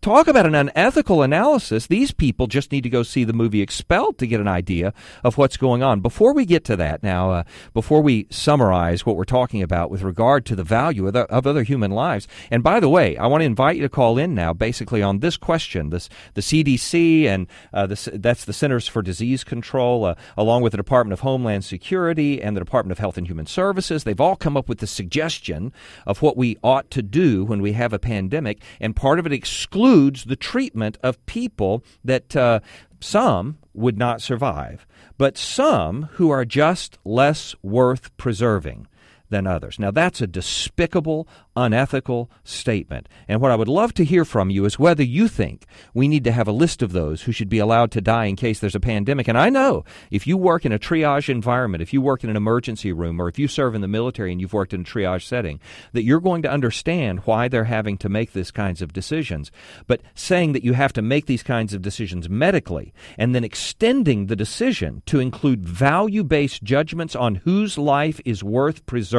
Talk 0.02 0.28
about 0.28 0.46
an 0.46 0.54
unethical 0.54 1.24
analysis. 1.24 1.88
These 1.88 2.12
people 2.12 2.46
just 2.46 2.72
need 2.72 2.84
to 2.84 2.92
go 2.92 3.02
see 3.02 3.24
the 3.24 3.34
movie 3.34 3.62
Expelled 3.62 4.20
to 4.20 4.28
get 4.28 4.40
an 4.40 4.48
idea 4.48 4.94
of 5.24 5.40
what's 5.40 5.58
going 5.58 5.82
on. 5.82 6.00
Before 6.02 6.32
we 6.32 6.46
get 6.46 6.64
to 6.66 6.76
that, 6.76 7.02
now, 7.02 7.32
uh, 7.32 7.44
before 7.74 8.02
we 8.02 8.28
summarize 8.30 9.04
what 9.04 9.16
we're 9.16 9.24
talking 9.24 9.64
about 9.64 9.90
with 9.90 10.04
regard 10.04 10.46
to 10.46 10.56
the 10.56 10.64
value 10.64 11.08
of, 11.08 11.14
the, 11.14 11.22
of, 11.22 11.48
other 11.48 11.64
human 11.64 11.90
lives, 11.90 12.28
and 12.52 12.62
by 12.62 12.80
the 12.80 12.88
way, 12.88 13.18
I 13.18 13.26
want 13.26 13.42
to 13.42 13.46
invite 13.46 13.78
you 13.78 13.82
to 13.82 13.90
call 13.90 14.20
in 14.20 14.36
now, 14.36 14.54
basically 14.54 15.02
on 15.02 15.22
this 15.22 15.38
question. 15.38 15.90
This 15.90 16.08
the 16.36 16.42
CDC 16.42 17.26
and 17.26 17.48
uh, 17.74 17.88
the, 17.88 18.12
that's 18.14 18.46
the 18.46 18.54
Centers 18.54 18.88
for 18.88 19.02
Disease 19.02 19.44
Control, 19.44 20.06
uh, 20.06 20.16
along 20.38 20.62
with 20.62 20.74
the 20.74 20.78
Department 20.78 21.14
of 21.14 21.22
Homeland 21.22 21.66
Security 21.66 22.44
and 22.44 22.56
the 22.56 22.62
Department 22.62 22.92
of 22.92 23.00
Health 23.00 23.18
and 23.18 23.26
Human 23.26 23.48
Services. 23.48 24.04
They've 24.04 24.22
all 24.22 24.36
come 24.36 24.56
up 24.56 24.70
with 24.70 24.80
the 24.80 24.88
suggestion 24.88 25.74
of 26.06 26.22
what 26.22 26.38
we 26.38 26.58
ought 26.64 26.92
to 26.92 27.02
do 27.02 27.44
when 27.44 27.64
we 27.64 27.72
have 27.72 27.92
a 27.92 27.98
pandemic, 27.98 28.62
and 28.80 28.96
part 28.96 29.18
of 29.18 29.26
it 29.26 29.34
excludes 29.34 29.85
includes 29.86 30.26
the 30.26 30.36
treatment 30.36 30.98
of 31.04 31.24
people 31.28 31.84
that 32.04 32.36
uh, 32.36 32.60
some 33.00 33.58
would 33.74 33.98
not 33.98 34.20
survive, 34.20 34.88
but 35.18 35.38
some 35.38 36.04
who 36.14 36.32
are 36.32 36.44
just 36.44 36.98
less 37.06 37.56
worth 37.62 38.16
preserving 38.18 38.88
than 39.30 39.48
others. 39.48 39.80
Now, 39.80 39.92
that's 39.92 40.22
a 40.22 40.28
despicable, 40.28 41.28
unethical 41.56 42.30
statement. 42.44 43.10
And 43.28 43.42
what 43.42 43.52
I 43.52 43.56
would 43.56 43.68
love 43.68 43.94
to 43.96 44.06
hear 44.06 44.26
from 44.26 44.50
you 44.50 44.66
is 44.66 44.78
whether 44.78 45.04
you 45.04 45.28
think 45.28 45.66
we 45.94 46.08
need 46.08 46.24
to 46.26 46.32
have 46.32 46.48
a 46.48 46.52
list 46.52 46.82
of 46.82 46.92
those 46.92 47.24
who 47.24 47.32
should 47.32 47.50
be 47.50 47.60
allowed 47.60 47.92
to 47.92 48.02
die 48.02 48.26
in 48.26 48.36
case 48.36 48.60
there's 48.60 48.76
a 48.76 48.80
pandemic. 48.80 49.28
And 49.28 49.38
I 49.38 49.50
know 49.50 49.84
if 50.12 50.28
you 50.28 50.38
work 50.38 50.66
in 50.66 50.72
a 50.72 50.80
triage 50.80 51.30
environment, 51.30 51.82
if 51.82 51.94
you 51.94 52.02
work 52.02 52.24
in 52.24 52.30
an 52.30 52.36
emergency 52.36 52.92
room, 52.92 53.20
or 53.20 53.28
if 53.28 53.40
you 53.40 53.48
serve 53.48 53.76
in 53.76 53.82
the 53.82 53.88
military 53.88 54.32
and 54.32 54.40
you've 54.40 54.54
worked 54.54 54.74
in 54.74 54.82
a 54.82 54.86
triage 54.86 55.24
setting, 55.24 55.60
that 55.94 56.04
you're 56.04 56.22
going 56.22 56.42
to 56.44 56.52
understand 56.52 57.20
why 57.26 57.48
they're 57.48 57.66
having 57.66 57.98
to 57.98 58.10
make 58.10 58.34
these 58.34 58.52
kinds 58.52 58.82
of 58.82 58.94
decisions. 58.94 59.52
But 59.88 60.02
saying 60.14 60.54
that 60.54 60.64
you 60.64 60.74
have 60.74 60.94
to 60.94 61.02
make 61.02 61.26
these 61.26 61.44
kinds 61.44 61.74
of 61.74 61.82
decisions 61.82 62.30
medically 62.30 62.94
and 63.18 63.34
then 63.34 63.44
extending 63.44 64.28
the 64.28 64.36
decision 64.36 65.02
to 65.08 65.20
include 65.20 65.66
value 65.66 66.24
based 66.24 66.64
judgments 66.64 67.16
on 67.16 67.36
whose 67.36 67.78
life 67.78 68.20
is 68.26 68.44
worth 68.44 68.86
preserving 68.86 69.15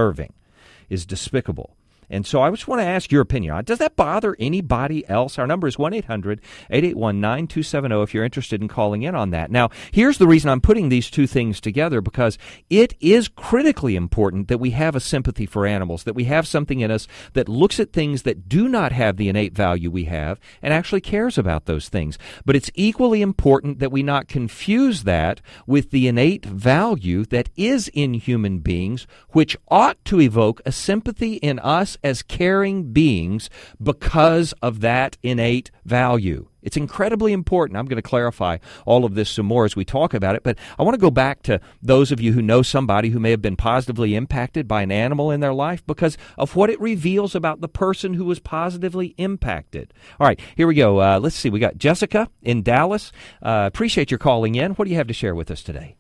is 0.88 1.06
despicable. 1.06 1.75
And 2.08 2.26
so 2.26 2.42
I 2.42 2.50
just 2.50 2.68
want 2.68 2.80
to 2.80 2.86
ask 2.86 3.10
your 3.10 3.22
opinion. 3.22 3.54
Uh, 3.54 3.62
does 3.62 3.78
that 3.78 3.96
bother 3.96 4.36
anybody 4.38 5.06
else? 5.08 5.38
Our 5.38 5.46
number 5.46 5.66
is 5.66 5.78
1 5.78 5.94
800 5.94 6.40
881 6.70 7.20
9270 7.20 8.02
if 8.02 8.14
you're 8.14 8.24
interested 8.24 8.60
in 8.60 8.68
calling 8.68 9.02
in 9.02 9.14
on 9.14 9.30
that. 9.30 9.50
Now, 9.50 9.70
here's 9.90 10.18
the 10.18 10.26
reason 10.26 10.50
I'm 10.50 10.60
putting 10.60 10.88
these 10.88 11.10
two 11.10 11.26
things 11.26 11.60
together 11.60 12.00
because 12.00 12.38
it 12.70 12.94
is 13.00 13.28
critically 13.28 13.96
important 13.96 14.48
that 14.48 14.58
we 14.58 14.70
have 14.70 14.94
a 14.94 15.00
sympathy 15.00 15.46
for 15.46 15.66
animals, 15.66 16.04
that 16.04 16.14
we 16.14 16.24
have 16.24 16.46
something 16.46 16.80
in 16.80 16.90
us 16.90 17.08
that 17.32 17.48
looks 17.48 17.80
at 17.80 17.92
things 17.92 18.22
that 18.22 18.48
do 18.48 18.68
not 18.68 18.92
have 18.92 19.16
the 19.16 19.28
innate 19.28 19.54
value 19.54 19.90
we 19.90 20.04
have 20.04 20.38
and 20.62 20.72
actually 20.72 21.00
cares 21.00 21.38
about 21.38 21.66
those 21.66 21.88
things. 21.88 22.18
But 22.44 22.56
it's 22.56 22.70
equally 22.74 23.22
important 23.22 23.78
that 23.80 23.92
we 23.92 24.02
not 24.02 24.28
confuse 24.28 25.04
that 25.04 25.40
with 25.66 25.90
the 25.90 26.08
innate 26.08 26.44
value 26.44 27.24
that 27.26 27.50
is 27.56 27.88
in 27.92 28.14
human 28.14 28.58
beings, 28.58 29.06
which 29.30 29.56
ought 29.68 30.02
to 30.04 30.20
evoke 30.20 30.60
a 30.64 30.72
sympathy 30.72 31.34
in 31.34 31.58
us 31.58 31.95
as 32.02 32.22
caring 32.22 32.92
beings 32.92 33.50
because 33.82 34.52
of 34.62 34.80
that 34.80 35.16
innate 35.22 35.70
value. 35.84 36.48
It's 36.66 36.76
incredibly 36.76 37.32
important. 37.32 37.78
I'm 37.78 37.86
going 37.86 38.02
to 38.02 38.02
clarify 38.02 38.58
all 38.86 39.04
of 39.04 39.14
this 39.14 39.30
some 39.30 39.46
more 39.46 39.64
as 39.64 39.76
we 39.76 39.84
talk 39.84 40.14
about 40.14 40.34
it, 40.34 40.42
but 40.42 40.58
I 40.76 40.82
want 40.82 40.94
to 40.94 41.00
go 41.00 41.12
back 41.12 41.42
to 41.44 41.60
those 41.80 42.10
of 42.10 42.20
you 42.20 42.32
who 42.32 42.42
know 42.42 42.60
somebody 42.62 43.10
who 43.10 43.20
may 43.20 43.30
have 43.30 43.40
been 43.40 43.54
positively 43.54 44.16
impacted 44.16 44.66
by 44.66 44.82
an 44.82 44.90
animal 44.90 45.30
in 45.30 45.38
their 45.38 45.54
life 45.54 45.86
because 45.86 46.18
of 46.36 46.56
what 46.56 46.68
it 46.68 46.80
reveals 46.80 47.36
about 47.36 47.60
the 47.60 47.68
person 47.68 48.14
who 48.14 48.24
was 48.24 48.40
positively 48.40 49.14
impacted. 49.16 49.94
All 50.18 50.26
right, 50.26 50.40
here 50.56 50.66
we 50.66 50.74
go. 50.74 51.00
Uh, 51.00 51.20
let's 51.20 51.36
see. 51.36 51.50
We 51.50 51.60
got 51.60 51.78
Jessica 51.78 52.28
in 52.42 52.64
Dallas. 52.64 53.12
Uh, 53.40 53.70
appreciate 53.72 54.10
your 54.10 54.18
calling 54.18 54.56
in. 54.56 54.72
What 54.72 54.86
do 54.86 54.90
you 54.90 54.96
have 54.96 55.06
to 55.06 55.14
share 55.14 55.36
with 55.36 55.52
us 55.52 55.62
today? 55.62 55.94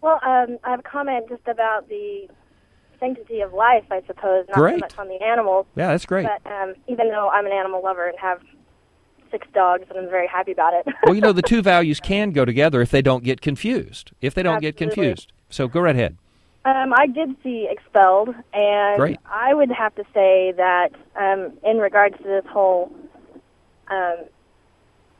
Well, 0.00 0.18
um, 0.24 0.58
I 0.64 0.70
have 0.70 0.80
a 0.80 0.82
comment 0.82 1.28
just 1.28 1.46
about 1.46 1.88
the 1.88 2.28
sanctity 3.02 3.40
of 3.40 3.52
life, 3.52 3.84
I 3.90 4.00
suppose, 4.06 4.46
not 4.48 4.56
great. 4.56 4.74
so 4.74 4.78
much 4.78 4.98
on 4.98 5.08
the 5.08 5.22
animals. 5.22 5.66
Yeah, 5.74 5.88
that's 5.88 6.06
great. 6.06 6.26
But 6.26 6.50
um, 6.50 6.74
even 6.88 7.08
though 7.08 7.28
I'm 7.28 7.46
an 7.46 7.52
animal 7.52 7.82
lover 7.82 8.08
and 8.08 8.18
have 8.18 8.40
six 9.30 9.46
dogs, 9.52 9.84
and 9.90 9.98
I'm 9.98 10.08
very 10.08 10.28
happy 10.28 10.52
about 10.52 10.74
it. 10.74 10.86
well, 11.04 11.14
you 11.14 11.20
know, 11.20 11.32
the 11.32 11.42
two 11.52 11.62
values 11.62 11.98
can 11.98 12.30
go 12.30 12.44
together 12.44 12.80
if 12.80 12.90
they 12.90 13.02
don't 13.02 13.24
get 13.24 13.40
confused. 13.40 14.12
If 14.20 14.34
they 14.34 14.42
don't 14.42 14.56
Absolutely. 14.56 14.86
get 14.86 14.94
confused. 14.94 15.32
So 15.50 15.66
go 15.66 15.80
right 15.80 15.96
ahead. 15.96 16.16
Um, 16.64 16.92
I 16.94 17.08
did 17.08 17.34
see 17.42 17.68
Expelled, 17.68 18.28
and 18.52 18.96
Great. 18.96 19.18
I 19.26 19.52
would 19.52 19.70
have 19.72 19.94
to 19.96 20.04
say 20.14 20.52
that 20.56 20.90
um, 21.16 21.52
in 21.64 21.78
regards 21.78 22.16
to 22.18 22.22
this 22.22 22.44
whole 22.48 22.94
um, 23.90 24.18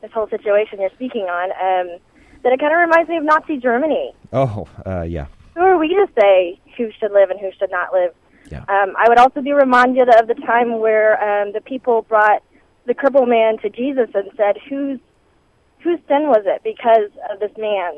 this 0.01 0.11
whole 0.11 0.29
situation 0.29 0.79
you're 0.79 0.89
speaking 0.95 1.23
on, 1.23 1.51
um, 1.51 1.99
that 2.43 2.53
it 2.53 2.59
kind 2.59 2.73
of 2.73 2.79
reminds 2.79 3.09
me 3.09 3.17
of 3.17 3.23
Nazi 3.23 3.57
Germany. 3.57 4.13
Oh, 4.31 4.67
uh, 4.85 5.01
yeah. 5.01 5.27
Who 5.55 5.61
are 5.61 5.77
we 5.77 5.89
to 5.89 6.07
say 6.19 6.59
who 6.77 6.89
should 6.99 7.11
live 7.11 7.29
and 7.29 7.39
who 7.39 7.51
should 7.59 7.71
not 7.71 7.93
live? 7.93 8.13
Yeah. 8.51 8.59
Um, 8.67 8.93
I 8.97 9.05
would 9.07 9.17
also 9.17 9.41
be 9.41 9.53
reminded 9.53 10.09
of 10.09 10.27
the 10.27 10.35
time 10.35 10.79
where 10.79 11.21
um, 11.23 11.53
the 11.53 11.61
people 11.61 12.01
brought 12.03 12.43
the 12.85 12.93
crippled 12.93 13.29
man 13.29 13.57
to 13.59 13.69
Jesus 13.69 14.09
and 14.13 14.29
said, 14.35 14.57
"Whose 14.69 14.99
whose 15.79 15.99
sin 16.07 16.27
was 16.27 16.43
it? 16.45 16.61
Because 16.63 17.09
of 17.31 17.39
this 17.39 17.51
man 17.57 17.93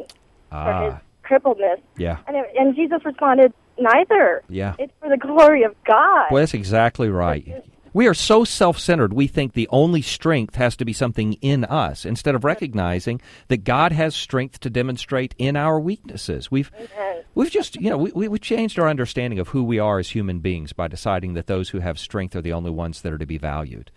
for 0.52 0.84
his 0.84 0.94
Ah, 0.94 1.02
crippledness." 1.24 1.82
yeah. 1.98 2.18
And, 2.28 2.38
it, 2.38 2.46
and 2.58 2.76
Jesus 2.76 3.04
responded, 3.04 3.54
"Neither. 3.80 4.44
Yeah. 4.48 4.76
It's 4.78 4.94
for 5.00 5.10
the 5.10 5.18
glory 5.18 5.64
of 5.64 5.76
God." 5.84 6.28
Well, 6.32 6.42
that's 6.42 6.54
exactly 6.54 7.10
right. 7.10 7.64
We 7.96 8.08
are 8.08 8.14
so 8.14 8.44
self 8.44 8.78
centered, 8.78 9.14
we 9.14 9.26
think 9.26 9.54
the 9.54 9.70
only 9.72 10.02
strength 10.02 10.56
has 10.56 10.76
to 10.76 10.84
be 10.84 10.92
something 10.92 11.32
in 11.36 11.64
us 11.64 12.04
instead 12.04 12.36
of 12.36 12.44
recognizing 12.44 13.22
that 13.48 13.64
God 13.64 13.94
has 13.94 14.14
strength 14.14 14.60
to 14.60 14.70
demonstrate 14.70 15.34
in 15.38 15.56
our 15.56 15.80
weaknesses. 15.80 16.52
We've, 16.52 16.70
we've 17.36 17.50
just, 17.50 17.78
you 17.78 17.90
know, 17.90 17.98
we, 17.98 18.12
we- 18.12 18.28
we've 18.28 18.42
changed 18.42 18.78
our 18.78 18.90
understanding 18.90 19.40
of 19.40 19.48
who 19.48 19.64
we 19.64 19.80
are 19.80 19.98
as 19.98 20.10
human 20.10 20.40
beings 20.40 20.74
by 20.74 20.90
deciding 20.90 21.36
that 21.36 21.48
those 21.48 21.70
who 21.70 21.80
have 21.80 21.98
strength 21.98 22.36
are 22.36 22.42
the 22.42 22.52
only 22.52 22.70
ones 22.70 23.02
that 23.02 23.14
are 23.14 23.18
to 23.18 23.26
be 23.26 23.38
valued. 23.38 23.92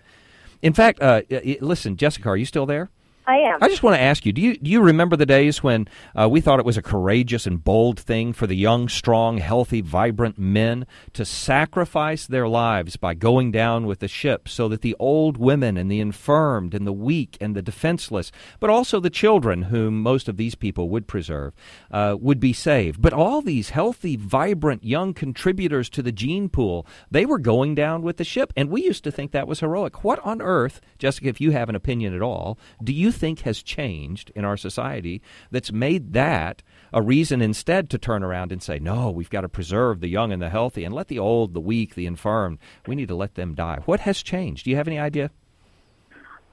In 0.63 0.75
fact, 0.75 1.03
uh, 1.03 1.23
listen, 1.61 1.97
Jessica, 1.97 2.29
are 2.29 2.37
you 2.37 2.45
still 2.45 2.67
there? 2.67 2.91
I 3.29 3.37
am. 3.41 3.59
I 3.61 3.69
just 3.69 3.83
want 3.83 3.95
to 3.95 4.01
ask 4.01 4.25
you: 4.25 4.33
Do 4.33 4.41
you 4.41 4.57
do 4.57 4.71
you 4.71 4.81
remember 4.81 5.15
the 5.15 5.27
days 5.27 5.63
when 5.63 5.87
uh, 6.19 6.27
we 6.31 6.41
thought 6.41 6.61
it 6.61 6.65
was 6.65 6.79
a 6.79 6.83
courageous 6.83 7.47
and 7.47 7.63
bold 7.63 8.01
thing 8.01 8.33
for 8.33 8.47
the 8.47 8.57
young, 8.57 8.89
strong, 8.89 9.37
healthy, 9.37 9.83
vibrant 9.83 10.39
men 10.39 10.87
to 11.13 11.27
sacrifice 11.27 12.27
their 12.27 12.49
lives 12.49 12.97
by 12.97 13.13
going 13.13 13.53
down 13.53 13.87
with 13.87 13.99
the 13.99 14.09
ship, 14.09 14.49
so 14.49 14.67
that 14.69 14.81
the 14.81 14.97
old 14.99 15.37
women 15.37 15.77
and 15.77 15.91
the 15.91 16.01
infirmed 16.01 16.75
and 16.75 16.87
the 16.87 16.93
weak 16.93 17.37
and 17.39 17.55
the 17.55 17.61
defenseless, 17.61 18.33
but 18.61 18.71
also 18.71 18.99
the 18.99 19.11
children, 19.11 19.65
whom 19.65 20.03
most 20.03 20.27
of 20.27 20.39
these 20.39 20.55
people 20.55 20.89
would 20.89 21.07
preserve, 21.07 21.53
uh, 21.91 22.17
would 22.19 22.41
be 22.41 22.55
saved? 22.55 23.03
But 23.03 23.13
all 23.13 23.43
these 23.43 23.71
healthy, 23.71 24.17
vibrant, 24.17 24.85
young 24.85 25.13
contributors 25.13 25.91
to 25.91 26.03
the 26.03 26.13
gene 26.13 26.49
pool, 26.49 26.87
they 27.11 27.27
were 27.27 27.39
going 27.39 27.75
down 27.75 28.01
with 28.01 28.17
the 28.17 28.25
ship, 28.25 28.55
and 28.57 28.71
we 28.71 28.85
used 28.85 29.05
to 29.05 29.13
think 29.13 29.33
that 29.33 29.47
was 29.47 29.61
heroic. 29.61 30.03
What 30.03 30.19
on 30.21 30.41
earth, 30.41 30.81
Jessica? 30.99 31.29
If 31.29 31.43
you 31.43 31.51
have 31.51 31.69
an 31.69 31.75
opinion 31.75 32.15
at 32.15 32.23
all, 32.23 32.59
do 32.83 32.95
you 32.95 33.13
think 33.19 33.41
has 33.41 33.63
changed 33.63 34.33
in 34.35 34.45
our 34.45 34.57
society 34.57 35.21
that's 35.51 35.71
made 35.71 36.15
that 36.15 36.63
a 36.93 37.03
reason 37.03 37.43
instead 37.43 37.91
to 37.91 37.99
turn 37.99 38.23
around 38.23 38.53
and 38.53 38.63
say, 38.63 38.79
no, 38.79 39.11
we've 39.11 39.29
got 39.29 39.43
to 39.43 39.49
preserve 39.49 40.01
the 40.01 40.09
young 40.09 40.33
and 40.33 40.41
the 40.41 40.49
healthy 40.49 40.85
and 40.85 40.95
let 40.95 41.09
the 41.09 41.19
old, 41.19 41.53
the 41.53 41.61
weak, 41.61 41.95
the 41.95 42.07
infirm, 42.07 42.59
we 42.87 42.95
need 42.95 43.09
to 43.09 43.15
let 43.15 43.35
them 43.35 43.55
die? 43.55 43.81
What 43.85 44.01
has 44.01 44.23
changed? 44.23 44.65
Do 44.65 44.71
you 44.71 44.77
have 44.77 44.89
any 44.89 44.99
idea? 44.99 45.31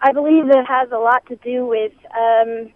I 0.01 0.11
believe 0.11 0.49
it 0.49 0.65
has 0.67 0.91
a 0.91 0.97
lot 0.97 1.25
to 1.27 1.35
do 1.37 1.65
with 1.65 1.93
um, 2.05 2.73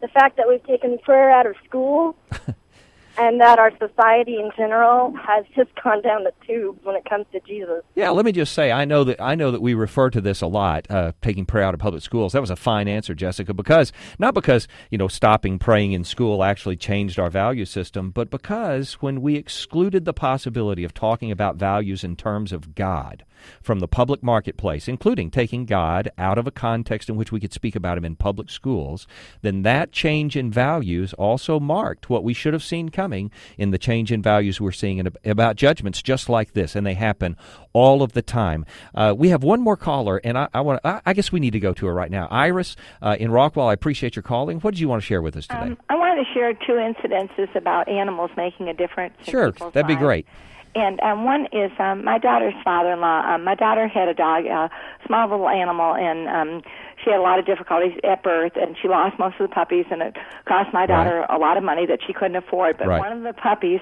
the 0.00 0.08
fact 0.08 0.36
that 0.36 0.48
we've 0.48 0.64
taken 0.64 0.98
prayer 0.98 1.30
out 1.30 1.46
of 1.46 1.56
school 1.66 2.16
and 3.18 3.40
that 3.40 3.58
our 3.58 3.72
society 3.78 4.36
in 4.36 4.50
general 4.56 5.14
has 5.16 5.44
just 5.54 5.70
gone 5.82 6.02
down 6.02 6.24
the 6.24 6.32
tubes 6.46 6.78
when 6.84 6.96
it 6.96 7.04
comes 7.08 7.26
to 7.32 7.40
Jesus. 7.40 7.82
Yeah, 7.94 8.10
let 8.10 8.24
me 8.24 8.32
just 8.32 8.52
say, 8.52 8.72
I 8.72 8.84
know 8.84 9.04
that 9.04 9.20
I 9.20 9.34
know 9.34 9.50
that 9.50 9.62
we 9.62 9.74
refer 9.74 10.10
to 10.10 10.20
this 10.20 10.40
a 10.40 10.46
lot, 10.46 10.90
uh, 10.90 11.12
taking 11.22 11.46
prayer 11.46 11.64
out 11.64 11.74
of 11.74 11.80
public 11.80 12.02
schools. 12.02 12.32
That 12.32 12.40
was 12.40 12.50
a 12.50 12.56
fine 12.56 12.88
answer, 12.88 13.14
Jessica, 13.14 13.54
because 13.54 13.92
not 14.18 14.34
because 14.34 14.68
you 14.90 14.98
know 14.98 15.08
stopping 15.08 15.58
praying 15.58 15.92
in 15.92 16.04
school 16.04 16.42
actually 16.42 16.76
changed 16.76 17.18
our 17.18 17.30
value 17.30 17.64
system, 17.64 18.10
but 18.10 18.30
because 18.30 18.94
when 18.94 19.20
we 19.20 19.36
excluded 19.36 20.04
the 20.04 20.12
possibility 20.12 20.84
of 20.84 20.94
talking 20.94 21.30
about 21.30 21.56
values 21.56 22.04
in 22.04 22.16
terms 22.16 22.52
of 22.52 22.74
God 22.74 23.24
from 23.62 23.80
the 23.80 23.88
public 23.88 24.22
marketplace, 24.22 24.88
including 24.88 25.30
taking 25.30 25.64
God 25.64 26.10
out 26.18 26.38
of 26.38 26.46
a 26.46 26.50
context 26.50 27.08
in 27.08 27.16
which 27.16 27.32
we 27.32 27.40
could 27.40 27.52
speak 27.52 27.74
about 27.74 27.98
Him 27.98 28.04
in 28.04 28.16
public 28.16 28.50
schools, 28.50 29.06
then 29.42 29.62
that 29.62 29.92
change 29.92 30.36
in 30.36 30.50
values 30.50 31.12
also 31.14 31.58
marked 31.58 32.10
what 32.10 32.24
we 32.24 32.34
should 32.34 32.52
have 32.52 32.62
seen 32.62 32.88
coming 33.00 33.30
in 33.56 33.70
the 33.70 33.78
change 33.78 34.12
in 34.12 34.20
values 34.20 34.60
we're 34.60 34.72
seeing 34.72 34.98
in, 34.98 35.08
about 35.24 35.56
judgments 35.56 36.02
just 36.02 36.28
like 36.28 36.52
this, 36.52 36.76
and 36.76 36.86
they 36.86 36.94
happen 36.94 37.34
all 37.72 38.02
of 38.02 38.12
the 38.12 38.20
time. 38.20 38.66
Uh, 38.94 39.14
we 39.16 39.30
have 39.30 39.42
one 39.42 39.60
more 39.60 39.76
caller, 39.76 40.20
and 40.22 40.36
I, 40.36 40.48
I 40.52 40.60
want. 40.60 40.80
I, 40.84 41.00
I 41.06 41.12
guess 41.14 41.32
we 41.32 41.40
need 41.40 41.52
to 41.52 41.60
go 41.60 41.72
to 41.72 41.86
her 41.86 41.94
right 41.94 42.10
now. 42.10 42.28
Iris 42.30 42.76
uh, 43.00 43.16
in 43.18 43.30
Rockwell, 43.30 43.68
I 43.68 43.72
appreciate 43.72 44.16
your 44.16 44.22
calling. 44.22 44.60
What 44.60 44.74
did 44.74 44.80
you 44.80 44.88
want 44.88 45.02
to 45.02 45.06
share 45.06 45.22
with 45.22 45.36
us 45.36 45.46
today? 45.46 45.60
Um, 45.60 45.78
I 45.88 45.94
wanted 45.94 46.24
to 46.24 46.32
share 46.34 46.52
two 46.52 46.74
incidences 46.74 47.54
about 47.56 47.88
animals 47.88 48.30
making 48.36 48.68
a 48.68 48.74
difference. 48.74 49.14
sure, 49.26 49.52
that'd 49.52 49.86
be 49.86 49.94
lives. 49.94 50.02
great. 50.02 50.26
And 50.74 51.00
um, 51.00 51.24
one 51.24 51.46
is 51.52 51.72
um, 51.80 52.04
my 52.04 52.18
daughter's 52.18 52.54
father-in-law. 52.62 53.34
Um, 53.34 53.44
my 53.44 53.56
daughter 53.56 53.88
had 53.88 54.08
a 54.08 54.14
dog, 54.14 54.46
a 54.46 54.70
small 55.06 55.28
little 55.28 55.48
animal, 55.48 55.94
and 55.94 56.28
um, 56.28 56.62
she 57.02 57.10
had 57.10 57.18
a 57.18 57.22
lot 57.22 57.38
of 57.38 57.46
difficulties 57.46 57.92
at 58.04 58.22
birth, 58.22 58.52
and 58.56 58.76
she 58.80 58.88
lost 58.88 59.18
most 59.18 59.40
of 59.40 59.48
the 59.48 59.54
puppies, 59.54 59.86
and 59.90 60.02
it 60.02 60.16
cost 60.46 60.72
my 60.72 60.86
daughter 60.86 61.24
a 61.28 61.38
lot 61.38 61.56
of 61.56 61.62
money 61.62 61.86
that 61.86 62.00
she 62.06 62.12
couldn't 62.12 62.36
afford. 62.36 62.76
But 62.78 62.88
Right. 62.88 62.98
one 63.00 63.12
of 63.12 63.22
the 63.22 63.32
puppies 63.32 63.80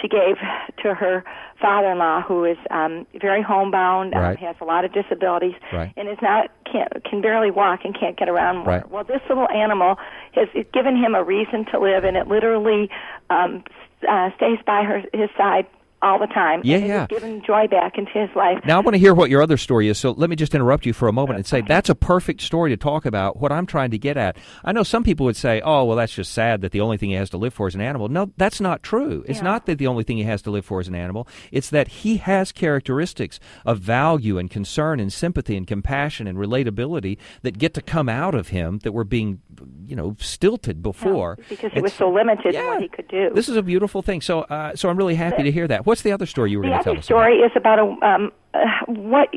she 0.00 0.08
gave 0.08 0.36
to 0.82 0.94
her 0.94 1.24
father-in-law, 1.60 2.22
who 2.22 2.44
is 2.44 2.58
um, 2.70 3.06
very 3.20 3.42
homebound, 3.42 4.14
um, 4.14 4.22
Right. 4.22 4.38
has 4.38 4.56
a 4.60 4.64
lot 4.64 4.84
of 4.84 4.92
disabilities, 4.92 5.54
Right. 5.72 5.92
and 5.96 6.08
is 6.08 6.20
not 6.22 6.50
can't, 6.64 7.02
can 7.04 7.20
barely 7.20 7.50
walk 7.50 7.84
and 7.84 7.94
can't 7.98 8.16
get 8.16 8.28
around 8.28 8.58
more. 8.58 8.66
Right. 8.66 8.90
Well, 8.90 9.04
this 9.04 9.20
little 9.28 9.48
animal 9.50 9.98
has 10.32 10.48
given 10.72 10.96
him 10.96 11.14
a 11.14 11.22
reason 11.24 11.64
to 11.66 11.78
live, 11.80 12.04
and 12.04 12.16
it 12.16 12.28
literally 12.28 12.90
um, 13.30 13.64
uh, 14.08 14.30
stays 14.36 14.58
by 14.66 14.82
her 14.84 15.02
his 15.12 15.30
side 15.36 15.66
all 16.02 16.18
the 16.18 16.26
time. 16.26 16.60
Yeah, 16.64 16.78
and 16.78 16.86
yeah. 16.86 17.06
given 17.06 17.42
joy 17.44 17.66
back 17.68 17.98
into 17.98 18.12
his 18.12 18.30
life. 18.34 18.58
Now, 18.64 18.78
I 18.78 18.80
want 18.80 18.94
to 18.94 18.98
hear 18.98 19.14
what 19.14 19.30
your 19.30 19.42
other 19.42 19.56
story 19.56 19.88
is, 19.88 19.98
so 19.98 20.12
let 20.12 20.30
me 20.30 20.36
just 20.36 20.54
interrupt 20.54 20.86
you 20.86 20.92
for 20.92 21.08
a 21.08 21.12
moment 21.12 21.36
and 21.36 21.46
say 21.46 21.60
that's 21.60 21.88
a 21.88 21.94
perfect 21.94 22.40
story 22.40 22.70
to 22.70 22.76
talk 22.76 23.04
about 23.06 23.38
what 23.38 23.52
I'm 23.52 23.66
trying 23.66 23.90
to 23.90 23.98
get 23.98 24.16
at. 24.16 24.36
I 24.64 24.72
know 24.72 24.82
some 24.82 25.04
people 25.04 25.26
would 25.26 25.36
say, 25.36 25.60
oh, 25.62 25.84
well, 25.84 25.96
that's 25.96 26.14
just 26.14 26.32
sad 26.32 26.60
that 26.62 26.72
the 26.72 26.80
only 26.80 26.96
thing 26.96 27.10
he 27.10 27.16
has 27.16 27.30
to 27.30 27.38
live 27.38 27.54
for 27.54 27.68
is 27.68 27.74
an 27.74 27.80
animal. 27.80 28.08
No, 28.08 28.32
that's 28.36 28.60
not 28.60 28.82
true. 28.82 29.24
It's 29.28 29.42
not 29.42 29.66
that 29.66 29.78
the 29.78 29.86
only 29.86 30.04
thing 30.04 30.16
he 30.16 30.24
has 30.24 30.42
to 30.42 30.50
live 30.50 30.64
for 30.64 30.80
is 30.80 30.88
an 30.88 30.94
animal, 30.94 31.26
it's 31.52 31.70
that 31.70 31.88
he 31.88 32.16
has 32.18 32.52
characteristics 32.52 33.38
of 33.64 33.78
value 33.78 34.38
and 34.38 34.50
concern 34.50 35.00
and 35.00 35.12
sympathy 35.12 35.56
and 35.56 35.66
compassion 35.66 36.26
and 36.26 36.38
relatability 36.38 37.18
that 37.42 37.58
get 37.58 37.74
to 37.74 37.82
come 37.82 38.08
out 38.08 38.34
of 38.34 38.48
him 38.48 38.78
that 38.82 38.92
were 38.92 39.04
being, 39.04 39.40
you 39.86 39.96
know, 39.96 40.16
stilted 40.18 40.82
before. 40.82 41.36
because 41.48 41.72
he 41.72 41.76
And 41.78 41.82
was 41.82 41.92
so 41.92 42.10
limited 42.10 42.54
in 42.54 42.66
what 42.66 42.80
he 42.82 42.88
could 42.88 43.08
do. 43.08 43.30
This 43.34 43.48
is 43.48 43.56
a 43.56 43.62
beautiful 43.62 44.02
thing. 44.02 44.20
So, 44.20 44.40
uh, 44.42 44.74
so 44.76 44.88
I'm 44.88 44.96
really 44.96 45.14
happy 45.14 45.42
to 45.42 45.50
hear 45.50 45.68
that. 45.68 45.86
What's 45.90 46.02
the 46.02 46.12
other 46.12 46.26
story 46.26 46.52
you 46.52 46.58
were 46.58 46.62
the 46.66 46.68
going 46.70 46.78
to 46.78 46.84
tell 46.84 46.92
other 46.92 46.98
us? 47.00 47.04
story 47.04 47.36
is 47.38 47.50
about 47.56 47.78
a 47.80 47.86
um, 48.06 48.30
uh, 48.54 48.58
what 48.86 49.28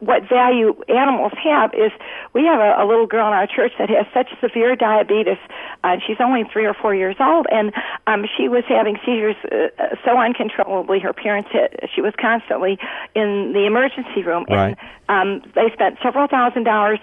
what 0.00 0.28
value 0.28 0.74
animals 0.88 1.30
have 1.42 1.72
is 1.74 1.92
we 2.34 2.44
have 2.44 2.58
a, 2.60 2.82
a 2.82 2.84
little 2.84 3.06
girl 3.06 3.28
in 3.28 3.32
our 3.32 3.46
church 3.46 3.72
that 3.78 3.88
has 3.90 4.06
such 4.12 4.28
severe 4.40 4.74
diabetes. 4.74 5.38
Uh, 5.84 5.96
she's 6.04 6.16
only 6.20 6.42
three 6.52 6.66
or 6.66 6.74
four 6.74 6.94
years 6.96 7.14
old, 7.20 7.46
and 7.52 7.72
um, 8.08 8.24
she 8.36 8.48
was 8.48 8.64
having 8.68 8.96
seizures 9.06 9.36
uh, 9.52 9.56
uh, 9.82 9.94
so 10.04 10.18
uncontrollably. 10.18 10.98
Her 10.98 11.12
parents 11.12 11.48
had, 11.52 11.70
she 11.94 12.00
was 12.00 12.12
constantly 12.20 12.76
in 13.14 13.52
the 13.54 13.66
emergency 13.66 14.22
room, 14.24 14.44
Right. 14.50 14.76
and 15.08 15.42
um, 15.44 15.50
they 15.54 15.70
spent 15.72 15.98
several 16.02 16.26
thousand 16.26 16.64
dollars. 16.64 16.98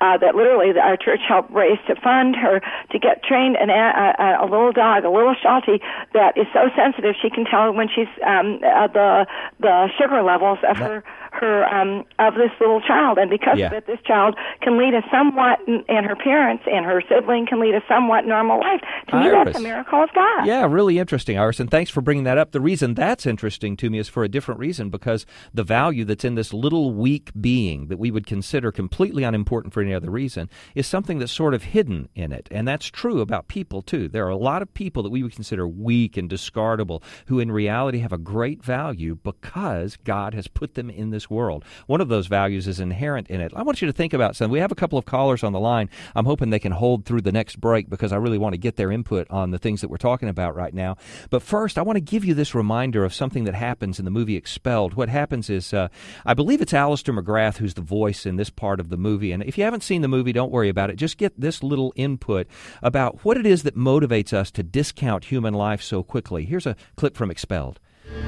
Uh, 0.00 0.16
that 0.16 0.34
literally 0.34 0.72
our 0.78 0.96
church 0.96 1.20
helped 1.28 1.52
raise 1.52 1.78
to 1.86 1.94
fund 2.00 2.34
her 2.34 2.62
to 2.90 2.98
get 2.98 3.22
trained 3.22 3.56
an, 3.56 3.68
a, 3.68 4.14
a, 4.18 4.44
a 4.44 4.46
little 4.48 4.72
dog, 4.72 5.04
a 5.04 5.10
little 5.10 5.34
Sheltie 5.42 5.80
that 6.14 6.38
is 6.38 6.46
so 6.54 6.70
sensitive 6.74 7.14
she 7.20 7.28
can 7.28 7.44
tell 7.44 7.70
when 7.72 7.86
she's 7.86 8.08
um, 8.26 8.60
uh, 8.64 8.86
the 8.88 9.26
the 9.60 9.90
sugar 9.98 10.22
levels 10.22 10.58
of 10.68 10.78
her 10.78 11.04
her 11.32 11.64
um, 11.66 12.04
of 12.18 12.34
this 12.34 12.50
little 12.60 12.80
child, 12.80 13.18
and 13.18 13.30
because 13.30 13.58
Yeah. 13.58 13.66
of 13.68 13.72
it, 13.72 13.86
this 13.86 14.00
child 14.04 14.36
can 14.62 14.78
lead 14.78 14.94
a 14.94 15.02
somewhat, 15.10 15.58
and 15.66 16.06
her 16.06 16.16
parents 16.16 16.64
and 16.70 16.84
her 16.84 17.02
sibling 17.08 17.46
can 17.46 17.60
lead 17.60 17.74
a 17.74 17.82
somewhat 17.88 18.26
normal 18.26 18.60
life. 18.60 18.80
To 19.08 19.20
me, 19.20 19.28
that's 19.30 19.58
a 19.58 19.60
miracle 19.60 20.02
of 20.02 20.10
God. 20.14 20.46
Yeah, 20.46 20.66
really 20.66 20.98
interesting, 20.98 21.38
Iris, 21.38 21.60
and 21.60 21.70
thanks 21.70 21.90
for 21.90 22.00
bringing 22.00 22.24
that 22.24 22.38
up. 22.38 22.52
The 22.52 22.60
reason 22.60 22.94
that's 22.94 23.26
interesting 23.26 23.76
to 23.78 23.90
me 23.90 23.98
is 23.98 24.08
for 24.08 24.24
a 24.24 24.28
different 24.28 24.60
reason 24.60 24.90
because 24.90 25.26
the 25.54 25.64
value 25.64 26.04
that's 26.04 26.24
in 26.24 26.34
this 26.34 26.52
little 26.52 26.92
weak 26.92 27.30
being 27.40 27.86
that 27.88 27.98
we 27.98 28.10
would 28.10 28.26
consider 28.26 28.72
completely 28.72 29.22
unimportant 29.24 29.72
for 29.74 29.80
any 29.82 29.94
other 29.94 30.10
reason 30.10 30.48
is 30.74 30.86
something 30.86 31.18
that's 31.18 31.32
sort 31.32 31.54
of 31.54 31.64
hidden 31.64 32.08
in 32.14 32.32
it. 32.32 32.48
And 32.50 32.66
that's 32.66 32.86
true 32.86 33.20
about 33.20 33.48
people, 33.48 33.82
too. 33.82 34.08
There 34.08 34.26
are 34.26 34.30
a 34.30 34.36
lot 34.36 34.62
of 34.62 34.72
people 34.74 35.02
that 35.02 35.10
we 35.10 35.22
would 35.22 35.34
consider 35.34 35.66
weak 35.66 36.16
and 36.16 36.28
discardable 36.28 37.02
who 37.26 37.38
in 37.38 37.50
reality 37.52 37.98
have 37.98 38.12
a 38.12 38.18
great 38.18 38.62
value 38.64 39.16
because 39.22 39.96
God 40.04 40.34
has 40.34 40.48
put 40.48 40.74
them 40.74 40.90
in 40.90 41.10
this 41.10 41.19
world. 41.28 41.64
One 41.86 42.00
of 42.00 42.08
those 42.08 42.28
values 42.28 42.68
is 42.68 42.80
inherent 42.80 43.28
in 43.28 43.40
it. 43.40 43.52
I 43.54 43.62
want 43.62 43.82
you 43.82 43.86
to 43.86 43.92
think 43.92 44.14
about 44.14 44.36
something. 44.36 44.52
We 44.52 44.60
have 44.60 44.72
a 44.72 44.76
couple 44.76 44.98
of 44.98 45.04
callers 45.04 45.42
on 45.42 45.52
the 45.52 45.60
line. 45.60 45.90
I'm 46.14 46.24
hoping 46.24 46.50
they 46.50 46.58
can 46.58 46.72
hold 46.72 47.04
through 47.04 47.22
the 47.22 47.32
next 47.32 47.60
break 47.60 47.90
because 47.90 48.12
I 48.12 48.16
really 48.16 48.38
want 48.38 48.54
to 48.54 48.58
get 48.58 48.76
their 48.76 48.92
input 48.92 49.26
on 49.30 49.50
the 49.50 49.58
things 49.58 49.80
that 49.80 49.88
we're 49.88 49.96
talking 49.96 50.28
about 50.28 50.54
right 50.54 50.72
now. 50.72 50.96
But 51.28 51.42
first, 51.42 51.76
I 51.76 51.82
want 51.82 51.96
to 51.96 52.00
give 52.00 52.24
you 52.24 52.34
this 52.34 52.54
reminder 52.54 53.04
of 53.04 53.12
something 53.12 53.44
that 53.44 53.54
happens 53.54 53.98
in 53.98 54.04
the 54.04 54.10
movie 54.10 54.36
Expelled. 54.36 54.94
What 54.94 55.08
happens 55.08 55.50
is, 55.50 55.74
uh, 55.74 55.88
I 56.24 56.34
believe 56.34 56.60
it's 56.60 56.72
Alister 56.72 57.12
McGrath 57.12 57.56
who's 57.56 57.74
the 57.74 57.80
voice 57.80 58.24
in 58.24 58.36
this 58.36 58.50
part 58.50 58.80
of 58.80 58.88
the 58.88 58.96
movie. 58.96 59.32
And 59.32 59.42
if 59.42 59.58
you 59.58 59.64
haven't 59.64 59.82
seen 59.82 60.02
the 60.02 60.08
movie, 60.08 60.32
don't 60.32 60.52
worry 60.52 60.68
about 60.68 60.90
it. 60.90 60.96
Just 60.96 61.18
get 61.18 61.38
this 61.40 61.62
little 61.62 61.92
input 61.96 62.46
about 62.82 63.24
what 63.24 63.36
it 63.36 63.46
is 63.46 63.62
that 63.64 63.76
motivates 63.76 64.32
us 64.32 64.50
to 64.52 64.62
discount 64.62 65.24
human 65.24 65.54
life 65.54 65.82
so 65.82 66.02
quickly. 66.02 66.44
Here's 66.44 66.66
a 66.66 66.76
clip 66.96 67.16
from 67.16 67.30
Expelled. 67.30 67.80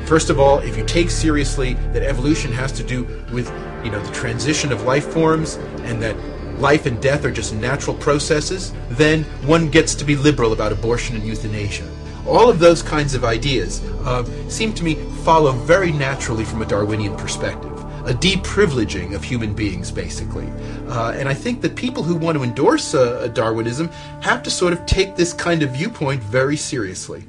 First 0.07 0.31
of 0.31 0.39
all, 0.39 0.59
if 0.59 0.77
you 0.77 0.85
take 0.85 1.11
seriously 1.11 1.75
that 1.93 2.03
evolution 2.03 2.53
has 2.53 2.73
to 2.73 2.83
do 2.83 3.05
with, 3.33 3.51
you 3.85 3.91
know, 3.91 4.01
the 4.01 4.12
transition 4.12 4.73
of 4.73 4.83
life 4.83 5.07
forms 5.07 5.57
and 5.85 6.03
that 6.03 6.16
life 6.59 6.87
and 6.87 7.01
death 7.01 7.25
are 7.25 7.31
just 7.31 7.55
natural 7.55 7.97
processes, 7.97 8.73
then 8.91 9.25
one 9.47 9.70
gets 9.70 9.95
to 9.95 10.05
be 10.05 10.16
liberal 10.16 10.53
about 10.53 10.73
abortion 10.73 11.16
and 11.16 11.25
euthanasia. 11.25 11.89
All 12.27 12.51
of 12.51 12.59
those 12.59 12.83
kinds 12.83 13.14
of 13.14 13.25
ideas 13.25 13.83
uh, 14.05 14.25
seem 14.49 14.73
to 14.75 14.85
me 14.85 14.97
follow 15.25 15.53
very 15.53 15.93
naturally 15.93 16.45
from 16.45 16.62
a 16.62 16.66
Darwinian 16.66 17.16
perspective 17.16 17.73
a 18.05 18.12
deprivileging 18.12 19.14
of 19.14 19.23
human 19.23 19.55
beings, 19.55 19.93
basically. 19.93 20.49
Uh, 20.89 21.12
and 21.12 21.29
I 21.29 21.35
think 21.35 21.61
that 21.62 21.77
people 21.77 22.03
who 22.03 22.16
want 22.16 22.37
to 22.37 22.43
endorse 22.43 22.95
uh, 22.95 23.29
Darwinism 23.29 23.89
have 24.20 24.43
to 24.43 24.51
sort 24.51 24.73
of 24.73 24.85
take 24.87 25.14
this 25.14 25.33
kind 25.33 25.62
of 25.62 25.70
viewpoint 25.70 26.20
very 26.20 26.57
seriously. 26.57 27.23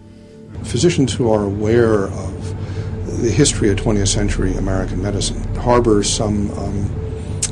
Physicians 0.64 1.14
who 1.14 1.32
are 1.32 1.44
aware 1.44 2.06
of 2.06 3.22
the 3.22 3.30
history 3.30 3.70
of 3.70 3.78
20th 3.78 4.08
century 4.08 4.54
American 4.56 5.02
medicine 5.02 5.42
harbor 5.56 6.04
some 6.04 6.52
um, 6.58 7.04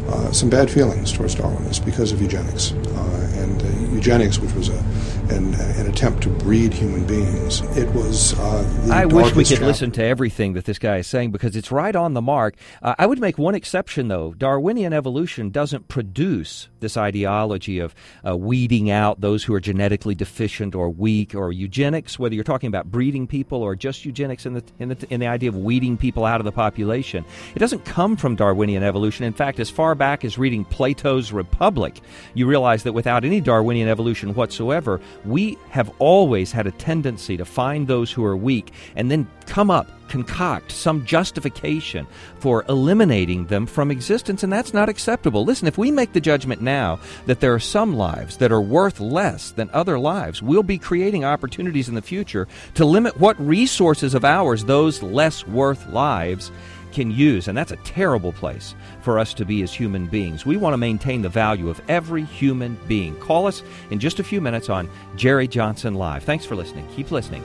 uh, 0.08 0.32
some 0.32 0.50
bad 0.50 0.70
feelings 0.70 1.12
towards 1.12 1.36
Darwinists 1.36 1.84
because 1.84 2.12
of 2.12 2.22
eugenics. 2.22 2.74
Uh, 2.74 3.32
and 3.38 3.62
uh, 3.62 3.94
eugenics, 3.94 4.40
which 4.40 4.54
was 4.54 4.70
a 4.70 4.84
an, 5.32 5.54
an, 5.56 5.88
attempt 5.88 6.24
to 6.24 6.30
breed 6.30 6.74
human 6.74 7.06
beings. 7.06 7.62
It 7.78 7.90
was. 7.94 8.38
Uh, 8.38 8.90
I 8.92 9.06
wish 9.06 9.34
we 9.36 9.44
could 9.44 9.62
listen 9.62 9.92
to 9.92 10.04
everything 10.04 10.54
that 10.54 10.66
this 10.66 10.80
guy 10.80 10.98
is 10.98 11.08
saying 11.08 11.32
because 11.32 11.56
it's 11.56 11.72
right 11.72 11.96
on 11.96 12.14
the 12.14 12.22
mark. 12.22 12.56
Uh, 12.82 12.96
I 12.98 13.06
would 13.06 13.20
make 13.20 13.38
one 13.38 13.56
exception, 13.56 14.08
though. 14.08 14.34
Darwinian 14.34 14.94
evolution 14.94 15.50
doesn't 15.50 15.88
produce 15.88 16.70
this 16.80 16.98
ideology 16.98 17.80
of 17.80 17.96
uh, 18.28 18.36
weeding 18.36 18.90
out 18.90 19.22
those 19.22 19.44
who 19.44 19.54
are 19.54 19.60
genetically 19.60 20.16
deficient 20.16 20.76
or 20.76 20.90
weak, 20.90 21.34
or 21.36 21.52
eugenics, 21.52 22.20
whether 22.20 22.36
you're 22.36 22.44
talking 22.44 22.68
about 22.68 22.92
breeding 22.92 23.28
people 23.28 23.62
or 23.62 23.76
just 23.76 24.06
eugenics 24.06 24.46
in 24.46 24.54
the, 24.54 24.64
in 24.80 24.90
the, 24.90 25.08
in 25.10 25.20
the 25.20 25.28
idea 25.28 25.50
of 25.50 25.56
weeding 25.56 25.98
people 25.98 26.26
out 26.26 26.42
of 26.42 26.46
the 26.46 26.52
population. 26.52 27.24
It 27.56 27.60
doesn't 27.60 27.86
come 27.86 28.18
from 28.18 28.36
Darwinian 28.36 28.84
evolution. 28.84 29.26
In 29.26 29.34
fact, 29.34 29.60
as 29.60 29.70
far 29.70 29.96
back 29.96 30.26
as 30.26 30.38
reading 30.38 30.66
Plato's 30.66 31.32
Republic, 31.32 32.02
you 32.34 32.48
realize 32.48 32.84
that 32.84 32.94
without 32.94 33.24
any 33.24 33.42
Darwinian 33.42 33.88
evolution 33.88 34.34
whatsoever, 34.34 35.00
we 35.26 35.58
have 35.70 35.92
always 36.00 36.52
had 36.52 36.68
a 36.68 36.72
tendency 36.72 37.38
to 37.38 37.46
find 37.46 37.88
those 37.88 38.12
who 38.12 38.24
are 38.24 38.38
weak 38.38 38.72
and 38.96 39.10
then 39.10 39.28
come 39.46 39.70
up, 39.70 39.88
concoct 40.08 40.72
some 40.72 41.06
justification 41.06 42.08
for 42.40 42.66
eliminating 42.70 43.46
them 43.48 43.66
from 43.66 43.92
existence, 43.92 44.44
and 44.44 44.52
that's 44.52 44.74
not 44.74 44.90
acceptable. 44.90 45.44
Listen, 45.44 45.68
if 45.68 45.78
we 45.78 45.92
make 45.92 46.14
the 46.14 46.22
judgment 46.22 46.62
now 46.62 47.00
that 47.26 47.40
there 47.40 47.54
are 47.54 47.60
some 47.60 47.96
lives 47.96 48.38
that 48.38 48.52
are 48.52 48.62
worth 48.62 49.00
less 49.00 49.52
than 49.52 49.70
other 49.74 50.00
lives, 50.00 50.42
we'll 50.42 50.64
be 50.64 50.78
creating 50.78 51.26
opportunities 51.26 51.90
in 51.90 51.96
the 51.96 52.02
future 52.02 52.48
to 52.76 52.86
limit 52.86 53.20
what 53.20 53.40
resources 53.40 54.14
of 54.14 54.26
ours 54.26 54.66
those 54.66 55.02
less 55.04 55.46
worth 55.48 55.88
lives 55.88 56.52
can 56.92 57.12
use, 57.12 57.48
and 57.48 57.58
that's 57.58 57.72
a 57.72 57.78
terrible 57.78 58.32
place 58.32 58.76
for 59.02 59.20
us 59.20 59.34
to 59.36 59.46
be 59.46 59.62
as 59.64 59.74
human 59.74 60.08
beings. 60.08 60.46
We 60.46 60.58
want 60.58 60.74
to 60.74 60.78
maintain 60.78 61.22
the 61.22 61.30
value 61.30 61.70
of 61.70 61.82
every 61.88 62.24
human 62.24 62.78
being. 62.88 63.16
Call 63.18 63.48
us 63.48 63.64
in 63.90 64.00
just 64.00 64.20
a 64.20 64.24
few 64.24 64.42
minutes 64.42 64.70
on 64.70 64.90
Jerry 65.16 65.48
Johnson 65.48 65.96
Live. 65.96 66.24
Thanks 66.24 66.46
for 66.46 66.56
listening. 66.56 66.88
Keep 66.96 67.12
listening. 67.12 67.42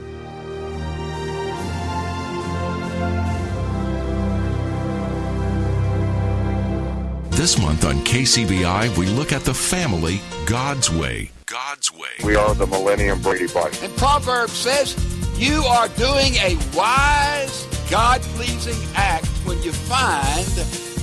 This 7.31 7.59
month 7.59 7.85
on 7.85 7.97
KCBI, 7.97 8.97
we 8.97 9.07
look 9.07 9.31
at 9.31 9.43
the 9.43 9.53
family 9.53 10.21
God's 10.47 10.91
way. 10.91 11.31
God's 11.45 11.93
way. 11.93 12.09
We 12.25 12.35
are 12.35 12.55
the 12.55 12.67
Millennium 12.67 13.21
Brady 13.21 13.47
Bunch. 13.47 13.83
And 13.83 13.95
Proverbs 13.97 14.55
says, 14.55 14.95
You 15.39 15.65
are 15.65 15.89
doing 15.89 16.33
a 16.37 16.57
wise, 16.75 17.67
God 17.91 18.23
pleasing 18.23 18.83
act 18.95 19.27
when 19.45 19.63
you 19.63 19.71
find 19.71 20.49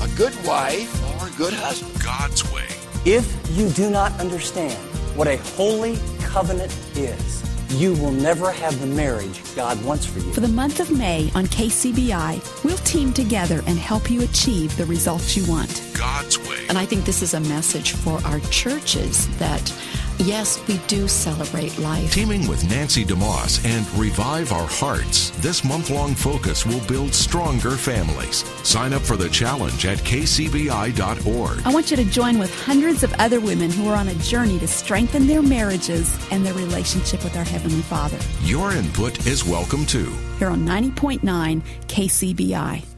a 0.01 0.17
good 0.17 0.34
wife 0.43 1.21
or 1.21 1.27
a 1.27 1.31
good 1.38 1.53
husband. 1.53 2.03
God's 2.03 2.43
way. 2.51 2.65
If 3.05 3.31
you 3.51 3.69
do 3.69 3.91
not 3.91 4.11
understand 4.19 4.73
what 5.15 5.27
a 5.27 5.38
holy 5.38 5.99
covenant 6.21 6.75
is, 6.95 7.43
you 7.79 7.93
will 7.93 8.11
never 8.11 8.51
have 8.51 8.79
the 8.79 8.88
marriage 8.88 9.39
God 9.55 9.84
wants 9.86 10.07
for 10.07 10.17
you. 10.17 10.34
For 10.34 10.41
the 10.41 10.47
month 10.47 10.79
of 10.79 10.89
May 10.89 11.29
on 11.36 11.45
KCBI, 11.45 12.63
we'll 12.63 12.77
team 12.77 13.13
together 13.13 13.61
and 13.67 13.77
help 13.77 14.09
you 14.09 14.23
achieve 14.23 14.75
the 14.77 14.86
results 14.86 15.38
you 15.38 15.45
want. 15.45 15.93
God's 16.04 16.38
way. 16.38 16.66
And 16.68 16.78
I 16.78 16.86
think 16.86 17.06
this 17.06 17.22
is 17.22 17.34
a 17.34 17.39
message 17.39 17.93
for 17.93 18.20
our 18.26 18.41
churches 18.51 19.28
that 19.38 19.72
Yes, 20.20 20.62
we 20.68 20.78
do 20.86 21.08
celebrate 21.08 21.78
life. 21.80 22.14
Teaming 22.14 22.47
with 22.47 22.70
Nancy 22.70 23.04
DeMoss 23.04 23.66
and 23.66 23.99
Revive 23.99 24.51
Our 24.51 24.68
Hearts, 24.68 25.32
this 25.41 25.64
month 25.64 25.89
long 25.89 26.14
focus 26.14 26.68
will 26.68 26.86
build 26.88 27.16
stronger 27.16 27.72
families. 27.72 28.45
Sign 28.64 28.93
up 28.93 29.01
for 29.01 29.18
the 29.18 29.28
challenge 29.28 29.88
at 29.88 29.97
kcbi.org. 29.97 31.62
I 31.66 31.74
want 31.74 31.89
you 31.89 31.97
to 31.97 32.06
join 32.06 32.38
with 32.38 32.54
hundreds 32.64 33.01
of 33.04 33.12
other 33.14 33.39
women 33.39 33.72
who 33.72 33.88
are 33.89 33.95
on 33.95 34.08
a 34.08 34.16
journey 34.16 34.60
to 34.60 34.68
strengthen 34.68 35.26
their 35.26 35.41
marriages 35.41 36.16
and 36.32 36.45
their 36.45 36.54
relationship 36.54 37.24
with 37.24 37.36
our 37.36 37.43
Heavenly 37.43 37.82
Father. 37.82 38.20
Your 38.43 38.72
input 38.72 39.26
is 39.26 39.43
welcome 39.43 39.84
too. 39.84 40.12
Here 40.38 40.49
on 40.49 40.64
90.9 40.64 41.62
KCBI. 41.88 42.93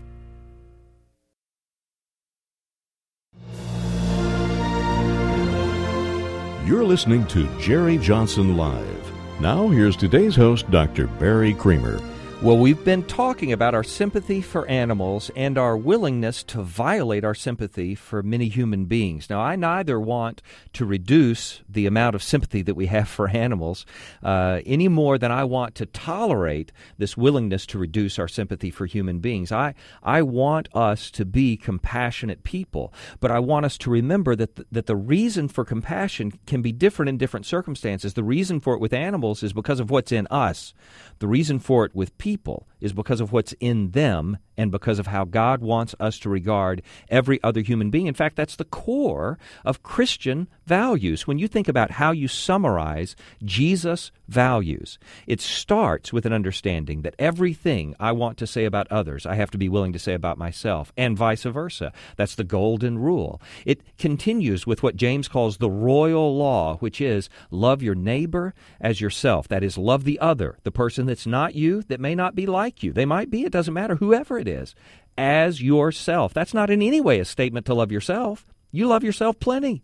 You're 6.66 6.84
listening 6.84 7.28
to 7.28 7.48
Jerry 7.60 8.00
Johnson 8.00 8.58
Live. 8.58 9.40
Now, 9.40 9.68
here's 9.68 9.96
today's 9.96 10.36
host, 10.36 10.70
Dr. 10.72 11.06
Barry 11.06 11.54
Creamer. 11.54 12.00
Well, 12.46 12.60
we've 12.60 12.86
been 12.86 13.02
talking 13.02 13.52
about 13.52 13.74
our 13.74 13.84
sympathy 13.84 14.40
for 14.40 14.68
animals 14.68 15.32
and 15.36 15.58
our 15.58 15.76
willingness 15.76 16.44
to 16.44 16.62
violate 16.62 17.24
our 17.24 17.34
sympathy 17.34 17.96
for 17.96 18.22
many 18.22 18.50
human 18.50 18.86
beings. 18.86 19.32
Now, 19.32 19.42
I 19.42 19.56
neither 19.56 20.00
want 20.00 20.44
to 20.74 20.86
reduce 20.86 21.64
the 21.68 21.88
amount 21.88 22.14
of 22.14 22.22
sympathy 22.22 22.62
that 22.62 22.76
we 22.76 22.86
have 22.86 23.10
for 23.16 23.30
animals 23.30 23.84
uh, 24.22 24.62
any 24.64 24.88
more 24.88 25.18
than 25.18 25.32
I 25.32 25.44
want 25.44 25.74
to 25.74 25.88
tolerate 25.88 26.72
this 27.00 27.18
willingness 27.18 27.66
to 27.66 27.80
reduce 27.80 28.20
our 28.20 28.28
sympathy 28.28 28.70
for 28.70 28.86
human 28.86 29.18
beings. 29.18 29.52
I, 29.52 29.74
I 30.04 30.22
want 30.22 30.70
us 30.76 31.10
to 31.12 31.26
be 31.26 31.58
compassionate 31.58 32.44
people, 32.44 32.94
but 33.22 33.32
I 33.32 33.40
want 33.40 33.66
us 33.66 33.76
to 33.80 33.90
remember 33.90 34.36
that 34.36 34.72
that 34.72 34.86
the 34.86 34.96
reason 34.96 35.48
for 35.48 35.66
compassion 35.66 36.34
can 36.46 36.62
be 36.62 36.72
different 36.72 37.10
in 37.10 37.18
different 37.18 37.48
circumstances. 37.48 38.14
The 38.14 38.24
reason 38.24 38.60
for 38.60 38.76
it 38.76 38.80
with 38.80 38.94
animals 38.94 39.42
is 39.42 39.52
because 39.52 39.80
of 39.80 39.90
what's 39.90 40.12
in 40.12 40.28
us. 40.28 40.76
The 41.18 41.28
reason 41.28 41.58
for 41.58 41.86
it 41.86 41.96
with 41.96 42.16
people 42.20 42.35
people 42.36 42.68
is 42.86 42.94
because 42.94 43.20
of 43.20 43.32
what's 43.32 43.54
in 43.60 43.90
them 43.92 44.38
and 44.56 44.72
because 44.72 45.00
of 45.00 45.08
how 45.08 45.26
God 45.26 45.62
wants 45.62 45.96
us 46.00 46.20
to 46.20 46.30
regard 46.30 46.84
every 47.10 47.42
other 47.44 47.62
human 47.62 47.90
being. 47.90 48.06
In 48.06 48.14
fact, 48.14 48.36
that's 48.36 48.56
the 48.56 48.64
core 48.64 49.40
of 49.66 49.82
Christian 49.82 50.48
values. 50.68 51.26
When 51.26 51.40
you 51.40 51.48
think 51.48 51.68
about 51.68 51.92
how 51.92 52.12
you 52.12 52.28
summarize 52.28 53.16
Jesus' 53.44 54.12
values, 54.28 55.00
it 55.26 55.42
starts 55.42 56.14
with 56.14 56.28
an 56.28 56.32
understanding 56.32 57.02
that 57.02 57.16
everything 57.18 57.96
I 58.00 58.12
want 58.12 58.38
to 58.38 58.48
say 58.48 58.66
about 58.66 58.88
others, 58.92 59.26
I 59.26 59.34
have 59.34 59.52
to 59.52 59.58
be 59.58 59.68
willing 59.68 59.94
to 59.94 60.00
say 60.00 60.14
about 60.14 60.38
myself, 60.38 60.94
and 60.96 61.18
vice 61.18 61.44
versa. 61.44 61.92
That's 62.16 62.36
the 62.36 62.44
golden 62.44 63.00
rule. 63.00 63.42
It 63.66 63.82
continues 63.98 64.68
with 64.68 64.84
what 64.84 64.96
James 64.96 65.28
calls 65.28 65.58
the 65.58 65.72
royal 65.72 66.38
law, 66.38 66.78
which 66.78 67.02
is 67.02 67.30
love 67.50 67.82
your 67.82 67.96
neighbor 67.96 68.54
as 68.80 69.02
yourself. 69.02 69.48
That 69.48 69.64
is, 69.64 69.76
love 69.76 70.04
the 70.04 70.20
other, 70.20 70.58
the 70.64 70.72
person 70.72 71.08
that's 71.08 71.26
not 71.26 71.56
you, 71.56 71.82
that 71.84 72.00
may 72.00 72.14
not 72.14 72.36
be 72.36 72.46
like 72.46 72.75
you. 72.84 72.94
They 72.94 73.06
might 73.06 73.30
be, 73.30 73.44
it 73.44 73.52
doesn't 73.52 73.74
matter, 73.74 73.96
whoever 73.96 74.38
it 74.38 74.48
is, 74.48 74.76
as 75.18 75.62
yourself. 75.62 76.34
That's 76.34 76.54
not 76.54 76.70
in 76.70 76.82
any 76.82 77.02
way 77.02 77.20
a 77.20 77.26
statement 77.26 77.66
to 77.68 77.74
love 77.74 77.92
yourself. 77.92 78.46
You 78.72 78.88
love 78.88 79.04
yourself 79.04 79.40
plenty. 79.40 79.84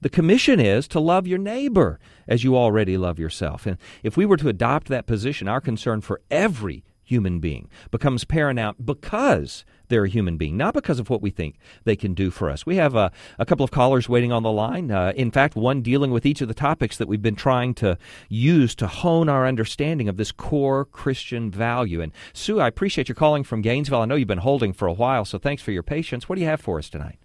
The 0.00 0.10
commission 0.10 0.60
is 0.60 0.86
to 0.88 1.00
love 1.00 1.26
your 1.26 1.38
neighbor 1.38 1.98
as 2.28 2.44
you 2.44 2.56
already 2.56 2.98
love 2.98 3.18
yourself. 3.18 3.66
And 3.66 3.78
if 4.02 4.16
we 4.16 4.26
were 4.26 4.36
to 4.36 4.48
adopt 4.48 4.88
that 4.88 5.06
position, 5.06 5.48
our 5.48 5.60
concern 5.60 6.02
for 6.02 6.20
every 6.30 6.84
human 7.06 7.38
being 7.38 7.70
becomes 7.90 8.24
paramount 8.24 8.84
because 8.84 9.64
they're 9.88 10.04
a 10.04 10.08
human 10.08 10.36
being, 10.36 10.56
not 10.56 10.74
because 10.74 10.98
of 10.98 11.08
what 11.08 11.22
we 11.22 11.30
think 11.30 11.56
they 11.84 11.94
can 11.94 12.12
do 12.12 12.30
for 12.30 12.50
us. 12.50 12.66
We 12.66 12.76
have 12.76 12.96
a, 12.96 13.12
a 13.38 13.46
couple 13.46 13.64
of 13.64 13.70
callers 13.70 14.08
waiting 14.08 14.32
on 14.32 14.42
the 14.42 14.50
line. 14.50 14.90
Uh, 14.90 15.12
in 15.14 15.30
fact, 15.30 15.54
one 15.54 15.80
dealing 15.80 16.10
with 16.10 16.26
each 16.26 16.40
of 16.40 16.48
the 16.48 16.54
topics 16.54 16.98
that 16.98 17.06
we've 17.06 17.22
been 17.22 17.36
trying 17.36 17.74
to 17.74 17.96
use 18.28 18.74
to 18.74 18.88
hone 18.88 19.28
our 19.28 19.46
understanding 19.46 20.08
of 20.08 20.16
this 20.16 20.32
core 20.32 20.84
Christian 20.84 21.50
value. 21.50 22.00
And 22.00 22.12
Sue, 22.32 22.60
I 22.60 22.66
appreciate 22.66 23.08
your 23.08 23.14
calling 23.14 23.44
from 23.44 23.62
Gainesville. 23.62 24.02
I 24.02 24.04
know 24.06 24.16
you've 24.16 24.28
been 24.28 24.38
holding 24.38 24.72
for 24.72 24.88
a 24.88 24.92
while, 24.92 25.24
so 25.24 25.38
thanks 25.38 25.62
for 25.62 25.70
your 25.70 25.84
patience. 25.84 26.28
What 26.28 26.34
do 26.34 26.42
you 26.42 26.48
have 26.48 26.60
for 26.60 26.78
us 26.78 26.90
tonight? 26.90 27.18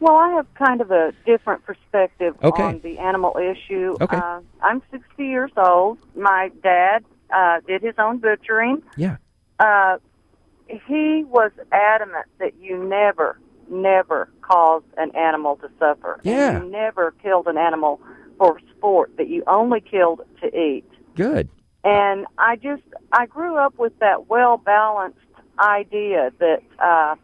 Well, 0.00 0.16
I 0.16 0.30
have 0.30 0.52
kind 0.54 0.80
of 0.80 0.90
a 0.90 1.12
different 1.24 1.64
perspective 1.64 2.34
okay. 2.42 2.62
on 2.64 2.80
the 2.80 2.98
animal 2.98 3.36
issue. 3.38 3.96
Okay. 4.00 4.16
Uh, 4.16 4.40
I'm 4.60 4.82
60 4.90 5.24
years 5.24 5.52
old. 5.56 5.98
My 6.16 6.50
dad 6.60 7.04
uh, 7.34 7.60
did 7.66 7.82
his 7.82 7.94
own 7.98 8.18
butchering. 8.18 8.82
Yeah. 8.96 9.16
Uh, 9.58 9.98
he 10.68 11.24
was 11.28 11.50
adamant 11.70 12.26
that 12.38 12.54
you 12.60 12.82
never, 12.82 13.38
never 13.68 14.28
cause 14.40 14.82
an 14.96 15.14
animal 15.16 15.56
to 15.56 15.70
suffer. 15.78 16.20
Yeah. 16.22 16.56
And 16.56 16.64
you 16.64 16.70
never 16.70 17.12
killed 17.22 17.46
an 17.46 17.58
animal 17.58 18.00
for 18.38 18.58
sport, 18.76 19.16
that 19.18 19.28
you 19.28 19.44
only 19.46 19.80
killed 19.80 20.22
to 20.40 20.46
eat. 20.58 20.88
Good. 21.14 21.48
And 21.84 22.26
I 22.38 22.56
just, 22.56 22.82
I 23.12 23.26
grew 23.26 23.56
up 23.56 23.78
with 23.78 23.98
that 23.98 24.28
well 24.28 24.56
balanced 24.56 25.18
idea 25.58 26.32
that 26.38 26.62
uh, 26.78 27.16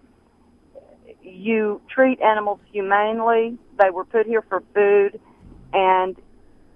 you 1.23 1.81
treat 1.89 2.21
animals 2.21 2.61
humanely. 2.73 3.57
They 3.79 3.91
were 3.91 4.05
put 4.05 4.27
here 4.27 4.43
for 4.43 4.63
food. 4.75 5.21
And 5.73 6.17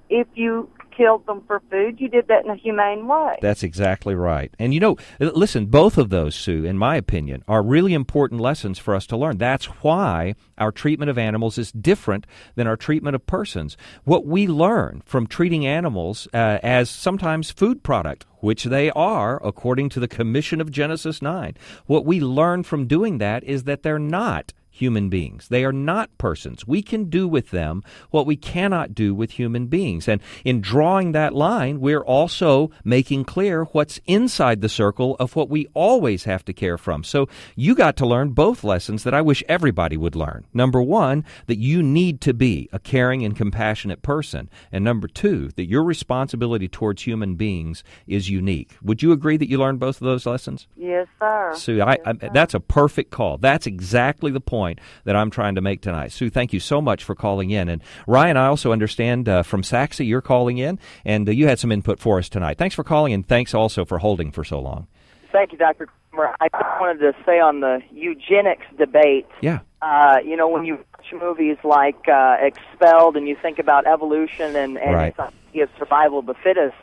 if 0.08 0.26
you 0.34 0.70
killed 0.96 1.26
them 1.26 1.42
for 1.46 1.60
food. 1.70 2.00
You 2.00 2.08
did 2.08 2.28
that 2.28 2.44
in 2.44 2.50
a 2.50 2.56
humane 2.56 3.06
way. 3.06 3.36
That's 3.40 3.62
exactly 3.62 4.14
right. 4.14 4.52
And 4.58 4.72
you 4.74 4.80
know, 4.80 4.96
listen, 5.18 5.66
both 5.66 5.98
of 5.98 6.10
those, 6.10 6.34
Sue, 6.34 6.64
in 6.64 6.78
my 6.78 6.96
opinion, 6.96 7.42
are 7.48 7.62
really 7.62 7.94
important 7.94 8.40
lessons 8.40 8.78
for 8.78 8.94
us 8.94 9.06
to 9.08 9.16
learn. 9.16 9.38
That's 9.38 9.66
why 9.66 10.34
our 10.58 10.72
treatment 10.72 11.10
of 11.10 11.18
animals 11.18 11.58
is 11.58 11.72
different 11.72 12.26
than 12.54 12.66
our 12.66 12.76
treatment 12.76 13.14
of 13.14 13.26
persons. 13.26 13.76
What 14.04 14.26
we 14.26 14.46
learn 14.46 15.02
from 15.04 15.26
treating 15.26 15.66
animals 15.66 16.28
uh, 16.32 16.58
as 16.62 16.90
sometimes 16.90 17.50
food 17.50 17.82
product, 17.82 18.26
which 18.40 18.64
they 18.64 18.90
are 18.90 19.44
according 19.44 19.88
to 19.90 20.00
the 20.00 20.08
commission 20.08 20.60
of 20.60 20.70
Genesis 20.70 21.22
9, 21.22 21.56
what 21.86 22.04
we 22.04 22.20
learn 22.20 22.62
from 22.62 22.86
doing 22.86 23.18
that 23.18 23.44
is 23.44 23.64
that 23.64 23.82
they're 23.82 23.98
not 23.98 24.52
human 24.72 25.10
beings. 25.10 25.48
They 25.48 25.64
are 25.64 25.72
not 25.72 26.16
persons. 26.16 26.66
We 26.66 26.82
can 26.82 27.04
do 27.10 27.28
with 27.28 27.50
them 27.50 27.84
what 28.10 28.26
we 28.26 28.36
cannot 28.36 28.94
do 28.94 29.14
with 29.14 29.32
human 29.32 29.66
beings. 29.66 30.08
And 30.08 30.20
in 30.44 30.62
drawing 30.62 31.12
that 31.12 31.34
line, 31.34 31.78
we're 31.78 32.00
also 32.00 32.70
making 32.82 33.26
clear 33.26 33.64
what's 33.64 34.00
inside 34.06 34.62
the 34.62 34.70
circle 34.70 35.14
of 35.20 35.36
what 35.36 35.50
we 35.50 35.68
always 35.74 36.24
have 36.24 36.44
to 36.46 36.54
care 36.54 36.78
from. 36.78 37.04
So 37.04 37.28
you 37.54 37.74
got 37.74 37.96
to 37.98 38.06
learn 38.06 38.30
both 38.30 38.64
lessons 38.64 39.04
that 39.04 39.12
I 39.12 39.20
wish 39.20 39.44
everybody 39.46 39.98
would 39.98 40.16
learn. 40.16 40.46
Number 40.54 40.80
one, 40.80 41.24
that 41.46 41.58
you 41.58 41.82
need 41.82 42.22
to 42.22 42.32
be 42.32 42.70
a 42.72 42.78
caring 42.78 43.24
and 43.24 43.36
compassionate 43.36 44.00
person. 44.00 44.48
And 44.72 44.82
number 44.82 45.06
two, 45.06 45.50
that 45.56 45.68
your 45.68 45.84
responsibility 45.84 46.66
towards 46.66 47.02
human 47.02 47.34
beings 47.34 47.84
is 48.06 48.30
unique. 48.30 48.70
Would 48.82 49.02
you 49.02 49.12
agree 49.12 49.36
that 49.36 49.50
you 49.50 49.58
learned 49.58 49.80
both 49.80 50.00
of 50.00 50.06
those 50.06 50.24
lessons? 50.24 50.66
Yes, 50.76 51.08
sir. 51.18 51.52
Sue, 51.56 51.82
I, 51.82 51.98
I, 52.06 52.12
that's 52.32 52.54
a 52.54 52.60
perfect 52.60 53.10
call. 53.10 53.36
That's 53.36 53.66
exactly 53.66 54.30
the 54.30 54.40
point 54.40 54.61
point 54.62 54.80
that 55.04 55.16
I'm 55.16 55.30
trying 55.30 55.56
to 55.56 55.60
make 55.60 55.82
tonight. 55.82 56.12
Sue, 56.12 56.30
thank 56.30 56.52
you 56.52 56.60
so 56.60 56.80
much 56.80 57.02
for 57.02 57.16
calling 57.16 57.50
in. 57.50 57.68
And 57.68 57.82
Ryan, 58.06 58.36
I 58.36 58.46
also 58.46 58.70
understand 58.70 59.28
uh, 59.28 59.42
from 59.42 59.62
Sachse 59.64 60.00
you're 60.00 60.22
calling 60.22 60.58
in, 60.58 60.78
and 61.04 61.28
uh, 61.28 61.32
you 61.32 61.48
had 61.48 61.58
some 61.58 61.72
input 61.72 61.98
for 61.98 62.18
us 62.18 62.28
tonight. 62.28 62.58
Thanks 62.58 62.76
for 62.76 62.84
calling, 62.84 63.12
and 63.12 63.26
thanks 63.26 63.54
also 63.54 63.84
for 63.84 63.98
holding 63.98 64.30
for 64.30 64.44
so 64.44 64.60
long. 64.60 64.86
Thank 65.32 65.50
you, 65.50 65.58
Dr. 65.58 65.88
Creamer. 66.10 66.36
I 66.40 66.48
just 66.48 66.80
wanted 66.80 67.00
to 67.00 67.12
say 67.26 67.40
on 67.40 67.60
the 67.60 67.80
eugenics 67.90 68.66
debate. 68.78 69.26
Yeah. 69.40 69.60
Uh, 69.80 70.18
you 70.24 70.36
know, 70.36 70.48
when 70.48 70.64
you 70.64 70.76
watch 70.76 71.06
movies 71.20 71.56
like 71.64 72.06
uh, 72.06 72.36
Expelled 72.40 73.16
and 73.16 73.26
you 73.26 73.36
think 73.42 73.58
about 73.58 73.86
evolution 73.86 74.54
and, 74.54 74.78
and 74.78 74.94
right. 74.94 75.16
the 75.16 75.30
idea 75.50 75.64
of 75.64 75.70
survival 75.76 76.20
of 76.20 76.26
the 76.26 76.34
fittest, 76.34 76.76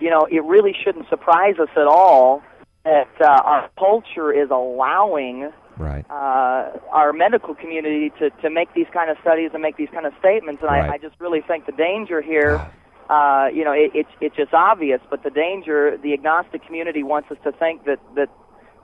you 0.00 0.08
know, 0.08 0.26
it 0.30 0.42
really 0.44 0.74
shouldn't 0.82 1.08
surprise 1.10 1.56
us 1.58 1.68
at 1.76 1.86
all 1.86 2.42
that 2.84 3.10
uh, 3.20 3.26
our 3.26 3.68
culture 3.78 4.32
is 4.32 4.48
allowing 4.50 5.52
right. 5.78 6.04
uh, 6.10 6.78
our 6.92 7.12
medical 7.12 7.54
community 7.54 8.10
to, 8.18 8.30
to 8.42 8.50
make 8.50 8.74
these 8.74 8.86
kind 8.92 9.10
of 9.10 9.16
studies 9.20 9.50
and 9.52 9.62
make 9.62 9.76
these 9.76 9.88
kind 9.92 10.06
of 10.06 10.12
statements. 10.18 10.62
And 10.62 10.70
Right. 10.70 10.90
I, 10.90 10.94
I 10.94 10.98
just 10.98 11.14
really 11.20 11.40
think 11.40 11.66
the 11.66 11.72
danger 11.72 12.20
here, 12.20 12.60
uh, 13.08 13.46
you 13.52 13.64
know, 13.64 13.72
it, 13.72 13.90
it's 13.94 14.10
it's 14.20 14.36
just 14.36 14.52
obvious. 14.52 15.00
But 15.10 15.22
the 15.22 15.30
danger, 15.30 15.96
the 16.02 16.12
agnostic 16.12 16.64
community 16.66 17.02
wants 17.02 17.30
us 17.30 17.38
to 17.44 17.52
think 17.52 17.84
that 17.84 17.98
that 18.16 18.28